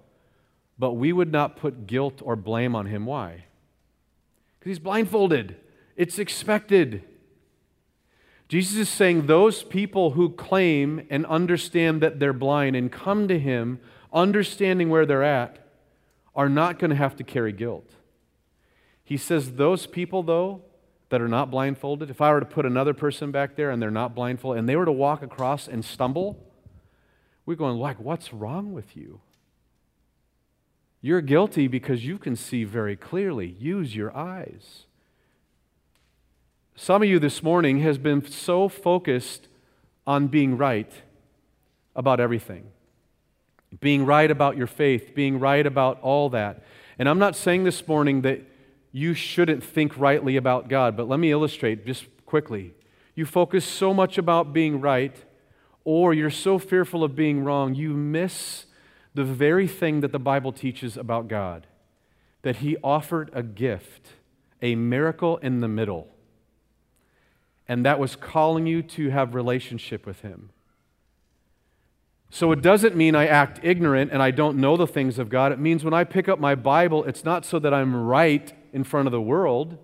but 0.78 0.92
we 0.92 1.12
would 1.12 1.32
not 1.32 1.56
put 1.56 1.86
guilt 1.86 2.20
or 2.22 2.36
blame 2.36 2.76
on 2.76 2.86
him. 2.86 3.06
Why? 3.06 3.46
Because 4.58 4.70
he's 4.70 4.78
blindfolded. 4.78 5.56
It's 5.96 6.18
expected. 6.18 7.02
Jesus 8.48 8.76
is 8.76 8.88
saying 8.90 9.26
those 9.26 9.62
people 9.64 10.10
who 10.10 10.28
claim 10.28 11.06
and 11.08 11.24
understand 11.26 12.02
that 12.02 12.20
they're 12.20 12.34
blind 12.34 12.76
and 12.76 12.92
come 12.92 13.26
to 13.26 13.38
him 13.38 13.80
understanding 14.12 14.90
where 14.90 15.06
they're 15.06 15.22
at 15.22 15.58
are 16.34 16.50
not 16.50 16.78
going 16.78 16.90
to 16.90 16.96
have 16.96 17.16
to 17.16 17.24
carry 17.24 17.52
guilt. 17.52 17.90
He 19.02 19.16
says 19.16 19.52
those 19.52 19.86
people, 19.86 20.22
though, 20.22 20.60
that 21.08 21.22
are 21.22 21.28
not 21.28 21.50
blindfolded, 21.50 22.10
if 22.10 22.20
I 22.20 22.32
were 22.32 22.40
to 22.40 22.46
put 22.46 22.66
another 22.66 22.92
person 22.92 23.30
back 23.30 23.56
there 23.56 23.70
and 23.70 23.80
they're 23.80 23.90
not 23.90 24.14
blindfolded 24.14 24.58
and 24.58 24.68
they 24.68 24.76
were 24.76 24.84
to 24.84 24.92
walk 24.92 25.22
across 25.22 25.66
and 25.66 25.82
stumble, 25.82 26.45
we're 27.46 27.54
going, 27.54 27.78
like, 27.78 27.98
what's 27.98 28.32
wrong 28.32 28.72
with 28.72 28.96
you? 28.96 29.20
You're 31.00 31.20
guilty 31.20 31.68
because 31.68 32.04
you 32.04 32.18
can 32.18 32.36
see 32.36 32.64
very 32.64 32.96
clearly. 32.96 33.56
Use 33.58 33.96
your 33.96 34.14
eyes. 34.16 34.84
Some 36.74 37.02
of 37.02 37.08
you 37.08 37.18
this 37.18 37.42
morning 37.42 37.80
has 37.80 37.96
been 37.96 38.26
so 38.26 38.68
focused 38.68 39.48
on 40.06 40.26
being 40.26 40.58
right 40.58 40.92
about 41.94 42.20
everything 42.20 42.72
being 43.80 44.06
right 44.06 44.30
about 44.30 44.56
your 44.56 44.66
faith, 44.66 45.14
being 45.14 45.38
right 45.38 45.66
about 45.66 46.00
all 46.00 46.30
that. 46.30 46.62
And 46.98 47.08
I'm 47.08 47.18
not 47.18 47.36
saying 47.36 47.64
this 47.64 47.86
morning 47.86 48.22
that 48.22 48.42
you 48.92 49.14
shouldn't 49.14 49.62
think 49.62 49.96
rightly 49.98 50.36
about 50.36 50.68
God, 50.68 50.96
but 50.96 51.08
let 51.08 51.20
me 51.20 51.30
illustrate 51.30 51.84
just 51.86 52.06
quickly. 52.24 52.74
You 53.14 53.26
focus 53.26 53.64
so 53.64 53.92
much 53.92 54.18
about 54.18 54.52
being 54.52 54.80
right, 54.80 55.14
or 55.86 56.12
you're 56.12 56.30
so 56.30 56.58
fearful 56.58 57.04
of 57.04 57.14
being 57.14 57.44
wrong, 57.44 57.76
you 57.76 57.90
miss 57.90 58.66
the 59.14 59.22
very 59.22 59.68
thing 59.68 60.00
that 60.00 60.10
the 60.10 60.18
Bible 60.18 60.52
teaches 60.52 60.96
about 60.96 61.28
God 61.28 61.68
that 62.42 62.56
He 62.56 62.76
offered 62.82 63.30
a 63.32 63.42
gift, 63.42 64.08
a 64.60 64.74
miracle 64.74 65.36
in 65.38 65.60
the 65.60 65.68
middle. 65.68 66.08
And 67.68 67.86
that 67.86 68.00
was 68.00 68.16
calling 68.16 68.66
you 68.66 68.82
to 68.82 69.10
have 69.10 69.34
relationship 69.34 70.06
with 70.06 70.20
Him. 70.20 70.50
So 72.30 72.50
it 72.50 72.62
doesn't 72.62 72.96
mean 72.96 73.14
I 73.14 73.28
act 73.28 73.60
ignorant 73.62 74.10
and 74.12 74.20
I 74.20 74.32
don't 74.32 74.58
know 74.58 74.76
the 74.76 74.88
things 74.88 75.20
of 75.20 75.28
God. 75.28 75.52
It 75.52 75.60
means 75.60 75.84
when 75.84 75.94
I 75.94 76.02
pick 76.02 76.28
up 76.28 76.40
my 76.40 76.56
Bible, 76.56 77.04
it's 77.04 77.24
not 77.24 77.44
so 77.44 77.60
that 77.60 77.72
I'm 77.72 77.94
right 77.94 78.52
in 78.72 78.82
front 78.82 79.06
of 79.06 79.12
the 79.12 79.20
world, 79.20 79.78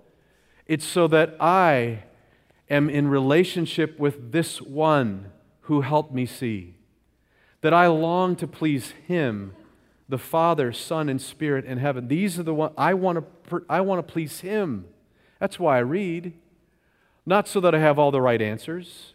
it's 0.67 0.85
so 0.85 1.07
that 1.09 1.37
I 1.41 2.03
am 2.69 2.91
in 2.91 3.07
relationship 3.07 4.01
with 4.01 4.33
this 4.33 4.61
one 4.61 5.31
who 5.73 5.81
helped 5.81 6.13
me 6.13 6.27
see. 6.27 6.75
That 7.63 7.73
I 7.73 7.87
long 7.87 8.37
to 8.37 8.47
please 8.47 8.93
him, 9.07 9.55
the 10.09 10.19
Father, 10.19 10.73
Son, 10.73 11.09
and 11.09 11.21
Spirit 11.21 11.65
in 11.65 11.79
heaven. 11.79 12.09
These 12.09 12.39
are 12.39 12.43
the 12.43 12.55
one 12.55 12.73
I 12.77 12.93
want 12.95 13.25
to 13.49 13.65
I 13.69 13.81
want 13.81 14.07
to 14.07 14.13
please 14.13 14.41
him. 14.41 14.87
That's 15.39 15.59
why 15.59 15.77
I 15.79 15.81
read. 15.81 16.35
Not 17.25 17.49
so 17.49 17.61
that 17.61 17.75
I 17.75 17.79
have 17.79 17.99
all 17.99 18.11
the 18.11 18.21
right 18.21 18.43
answers 18.43 19.15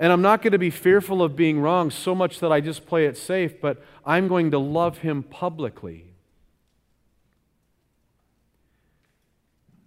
and 0.00 0.12
I'm 0.12 0.22
not 0.22 0.40
going 0.40 0.52
to 0.52 0.58
be 0.58 0.70
fearful 0.70 1.22
of 1.22 1.36
being 1.36 1.60
wrong 1.60 1.90
so 1.90 2.14
much 2.14 2.40
that 2.40 2.50
I 2.50 2.62
just 2.62 2.86
play 2.86 3.04
it 3.04 3.18
safe, 3.18 3.60
but 3.60 3.84
I'm 4.04 4.28
going 4.28 4.50
to 4.52 4.58
love 4.58 4.98
him 4.98 5.22
publicly. 5.22 6.14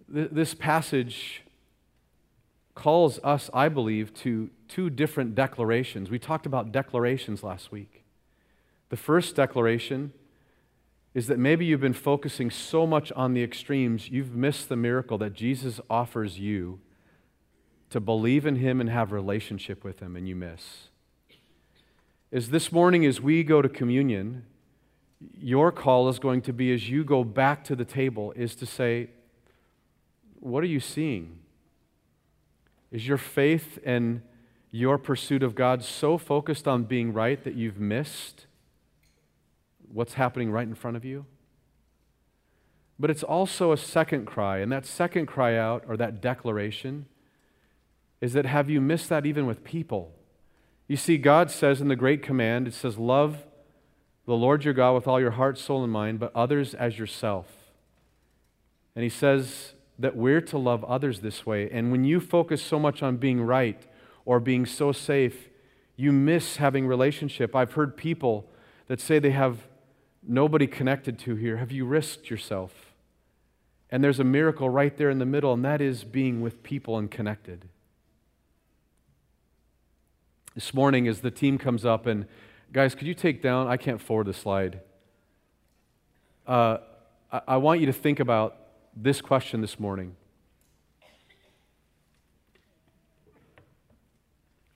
This 0.08 0.54
passage 0.54 1.42
calls 2.74 3.20
us, 3.22 3.50
I 3.54 3.68
believe, 3.68 4.12
to 4.14 4.50
two 4.68 4.90
different 4.90 5.34
declarations. 5.34 6.10
We 6.10 6.18
talked 6.18 6.46
about 6.46 6.72
declarations 6.72 7.42
last 7.42 7.70
week. 7.70 8.04
The 8.88 8.96
first 8.96 9.36
declaration 9.36 10.12
is 11.14 11.28
that 11.28 11.38
maybe 11.38 11.64
you've 11.64 11.80
been 11.80 11.92
focusing 11.92 12.50
so 12.50 12.86
much 12.86 13.12
on 13.12 13.34
the 13.34 13.42
extremes, 13.42 14.10
you've 14.10 14.34
missed 14.34 14.68
the 14.68 14.76
miracle 14.76 15.16
that 15.18 15.32
Jesus 15.32 15.80
offers 15.88 16.38
you 16.40 16.80
to 17.90 18.00
believe 18.00 18.44
in 18.44 18.56
Him 18.56 18.80
and 18.80 18.90
have 18.90 19.12
relationship 19.12 19.84
with 19.84 20.00
Him, 20.00 20.16
and 20.16 20.28
you 20.28 20.34
miss. 20.34 20.88
Is 22.32 22.50
this 22.50 22.72
morning, 22.72 23.06
as 23.06 23.20
we 23.20 23.44
go 23.44 23.62
to 23.62 23.68
communion, 23.68 24.44
your 25.38 25.70
call 25.70 26.08
is 26.08 26.18
going 26.18 26.42
to 26.42 26.52
be 26.52 26.74
as 26.74 26.90
you 26.90 27.04
go 27.04 27.22
back 27.22 27.62
to 27.64 27.76
the 27.76 27.84
table, 27.84 28.32
is 28.34 28.56
to 28.56 28.66
say, 28.66 29.10
What 30.40 30.64
are 30.64 30.68
you 30.68 30.80
seeing? 30.80 31.38
Is 32.94 33.08
your 33.08 33.18
faith 33.18 33.80
and 33.84 34.22
your 34.70 34.98
pursuit 34.98 35.42
of 35.42 35.56
God 35.56 35.82
so 35.82 36.16
focused 36.16 36.68
on 36.68 36.84
being 36.84 37.12
right 37.12 37.42
that 37.42 37.54
you've 37.54 37.80
missed 37.80 38.46
what's 39.92 40.14
happening 40.14 40.52
right 40.52 40.68
in 40.68 40.76
front 40.76 40.96
of 40.96 41.04
you? 41.04 41.26
But 42.96 43.10
it's 43.10 43.24
also 43.24 43.72
a 43.72 43.76
second 43.76 44.26
cry, 44.26 44.58
and 44.58 44.70
that 44.70 44.86
second 44.86 45.26
cry 45.26 45.56
out, 45.56 45.82
or 45.88 45.96
that 45.96 46.20
declaration, 46.20 47.06
is 48.20 48.32
that 48.34 48.46
have 48.46 48.70
you 48.70 48.80
missed 48.80 49.08
that 49.08 49.26
even 49.26 49.44
with 49.44 49.64
people? 49.64 50.12
You 50.86 50.96
see, 50.96 51.18
God 51.18 51.50
says 51.50 51.80
in 51.80 51.88
the 51.88 51.96
Great 51.96 52.22
Command, 52.22 52.68
it 52.68 52.74
says, 52.74 52.96
Love 52.96 53.44
the 54.24 54.36
Lord 54.36 54.64
your 54.64 54.72
God 54.72 54.92
with 54.92 55.08
all 55.08 55.20
your 55.20 55.32
heart, 55.32 55.58
soul, 55.58 55.82
and 55.82 55.92
mind, 55.92 56.20
but 56.20 56.30
others 56.32 56.74
as 56.74 56.96
yourself. 56.96 57.48
And 58.94 59.02
He 59.02 59.10
says 59.10 59.73
that 59.98 60.16
we're 60.16 60.40
to 60.40 60.58
love 60.58 60.84
others 60.84 61.20
this 61.20 61.46
way. 61.46 61.70
And 61.70 61.92
when 61.92 62.04
you 62.04 62.20
focus 62.20 62.62
so 62.62 62.78
much 62.78 63.02
on 63.02 63.16
being 63.16 63.40
right 63.40 63.80
or 64.24 64.40
being 64.40 64.66
so 64.66 64.92
safe, 64.92 65.48
you 65.96 66.12
miss 66.12 66.56
having 66.56 66.86
relationship. 66.86 67.54
I've 67.54 67.72
heard 67.72 67.96
people 67.96 68.48
that 68.88 69.00
say 69.00 69.18
they 69.18 69.30
have 69.30 69.68
nobody 70.26 70.66
connected 70.66 71.18
to 71.20 71.36
here. 71.36 71.58
Have 71.58 71.70
you 71.70 71.84
risked 71.84 72.30
yourself? 72.30 72.94
And 73.90 74.02
there's 74.02 74.18
a 74.18 74.24
miracle 74.24 74.68
right 74.68 74.96
there 74.96 75.10
in 75.10 75.18
the 75.18 75.26
middle, 75.26 75.52
and 75.52 75.64
that 75.64 75.80
is 75.80 76.02
being 76.02 76.40
with 76.40 76.62
people 76.62 76.98
and 76.98 77.10
connected 77.10 77.68
this 80.54 80.72
morning 80.72 81.08
as 81.08 81.20
the 81.20 81.30
team 81.30 81.58
comes 81.58 81.84
up 81.84 82.06
and 82.06 82.26
guys 82.72 82.94
could 82.94 83.06
you 83.06 83.14
take 83.14 83.42
down 83.42 83.66
i 83.66 83.76
can't 83.76 84.00
forward 84.00 84.26
the 84.26 84.32
slide 84.32 84.80
uh, 86.46 86.78
I, 87.32 87.40
I 87.48 87.56
want 87.56 87.80
you 87.80 87.86
to 87.86 87.92
think 87.92 88.20
about 88.20 88.56
this 88.96 89.20
question 89.20 89.60
this 89.60 89.78
morning 89.78 90.14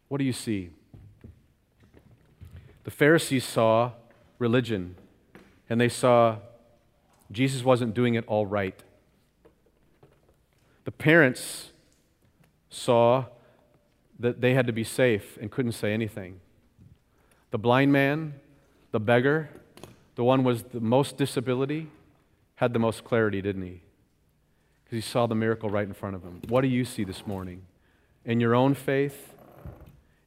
what 0.09 0.19
do 0.19 0.25
you 0.25 0.33
see 0.33 0.71
the 2.85 2.91
pharisees 2.91 3.45
saw 3.45 3.93
religion 4.39 4.95
and 5.71 5.81
they 5.81 5.89
saw 5.89 6.37
jesus 7.31 7.63
wasn't 7.63 7.95
doing 7.95 8.15
it 8.15 8.25
all 8.27 8.47
right 8.47 8.83
the 10.85 10.93
parents 10.93 11.73
saw 12.71 13.27
that 14.19 14.41
they 14.41 14.55
had 14.55 14.67
to 14.67 14.73
be 14.73 14.85
safe 14.85 15.39
and 15.41 15.51
couldn't 15.51 15.73
say 15.73 15.93
anything. 15.93 16.41
The 17.51 17.59
blind 17.59 17.93
man, 17.93 18.35
the 18.91 19.01
beggar, 19.01 19.49
the 20.17 20.25
one 20.25 20.45
with 20.45 20.73
the 20.73 20.81
most 20.81 21.17
disability, 21.17 21.89
had 22.57 22.73
the 22.73 22.79
most 22.79 23.05
clarity, 23.05 23.41
didn't 23.41 23.63
he? 23.63 23.83
Because 24.89 25.05
he 25.05 25.11
saw 25.11 25.27
the 25.27 25.35
miracle 25.35 25.69
right 25.69 25.87
in 25.87 25.93
front 25.93 26.17
of 26.17 26.23
him. 26.23 26.41
What 26.49 26.63
do 26.63 26.69
you 26.69 26.87
see 26.87 27.05
this 27.05 27.27
morning? 27.27 27.63
In 28.25 28.41
your 28.41 28.55
own 28.55 28.75
faith 28.75 29.35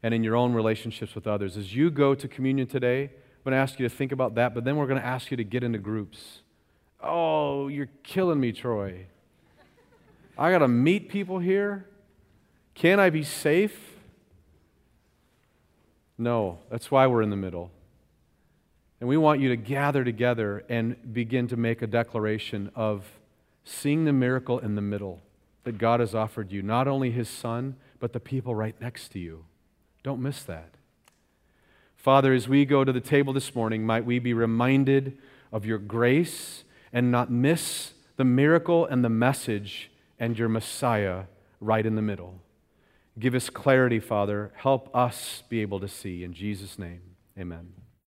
and 0.04 0.14
in 0.14 0.24
your 0.24 0.36
own 0.36 0.54
relationships 0.54 1.16
with 1.16 1.26
others. 1.26 1.58
As 1.58 1.76
you 1.76 1.90
go 1.90 2.14
to 2.14 2.28
communion 2.28 2.68
today, 2.68 3.06
I'm 3.06 3.44
going 3.44 3.54
to 3.54 3.58
ask 3.58 3.80
you 3.80 3.90
to 3.90 3.96
think 3.96 4.12
about 4.12 4.36
that, 4.36 4.54
but 4.54 4.64
then 4.64 4.78
we're 4.78 4.86
going 4.86 5.02
to 5.02 5.06
ask 5.06 5.32
you 5.32 5.38
to 5.38 5.44
get 5.44 5.64
into 5.64 5.80
groups. 5.80 6.42
Oh, 7.02 7.70
you're 7.70 7.90
killing 8.04 8.40
me, 8.40 8.52
Troy. 8.52 9.08
I 10.38 10.52
got 10.52 10.60
to 10.60 10.68
meet 10.68 11.10
people 11.10 11.40
here. 11.40 11.88
Can 12.76 13.00
I 13.00 13.10
be 13.10 13.24
safe? 13.24 13.96
No, 16.20 16.60
that's 16.70 16.92
why 16.92 17.08
we're 17.08 17.24
in 17.24 17.32
the 17.32 17.36
middle. 17.36 17.72
And 19.00 19.10
we 19.10 19.18
want 19.18 19.42
you 19.42 19.50
to 19.50 19.56
gather 19.56 20.04
together 20.04 20.64
and 20.70 20.96
begin 21.12 21.48
to 21.48 21.58
make 21.58 21.82
a 21.82 21.88
declaration 21.88 22.72
of 22.76 23.04
seeing 23.64 24.06
the 24.06 24.14
miracle 24.14 24.60
in 24.60 24.76
the 24.76 24.82
middle 24.82 25.22
that 25.64 25.78
God 25.78 26.00
has 26.00 26.16
offered 26.16 26.52
you, 26.52 26.62
not 26.62 26.88
only 26.88 27.12
His 27.12 27.30
Son, 27.30 27.76
but 28.00 28.14
the 28.14 28.20
people 28.20 28.56
right 28.56 28.76
next 28.82 29.10
to 29.10 29.20
you. 29.20 29.46
Don't 30.04 30.22
miss 30.22 30.44
that. 30.44 30.76
Father, 31.96 32.34
as 32.34 32.50
we 32.50 32.66
go 32.66 32.84
to 32.84 32.92
the 32.92 33.00
table 33.00 33.32
this 33.32 33.54
morning, 33.54 33.86
might 33.86 34.06
we 34.06 34.18
be 34.18 34.34
reminded 34.34 35.18
of 35.52 35.66
your 35.66 35.78
grace 35.78 36.64
and 36.92 37.12
not 37.12 37.32
miss 37.32 37.94
the 38.18 38.24
miracle 38.24 38.86
and 38.88 39.04
the 39.04 39.10
message 39.10 39.92
and 40.20 40.38
your 40.38 40.50
Messiah 40.50 41.24
right 41.60 41.86
in 41.86 41.96
the 41.96 42.02
middle. 42.02 42.42
Give 43.20 43.36
us 43.36 43.50
clarity, 43.50 44.00
Father. 44.00 44.52
Help 44.56 44.90
us 44.96 45.44
be 45.48 45.62
able 45.62 45.80
to 45.80 45.88
see. 45.88 46.24
In 46.24 46.34
Jesus' 46.34 46.80
name, 46.80 47.02
amen. 47.38 47.81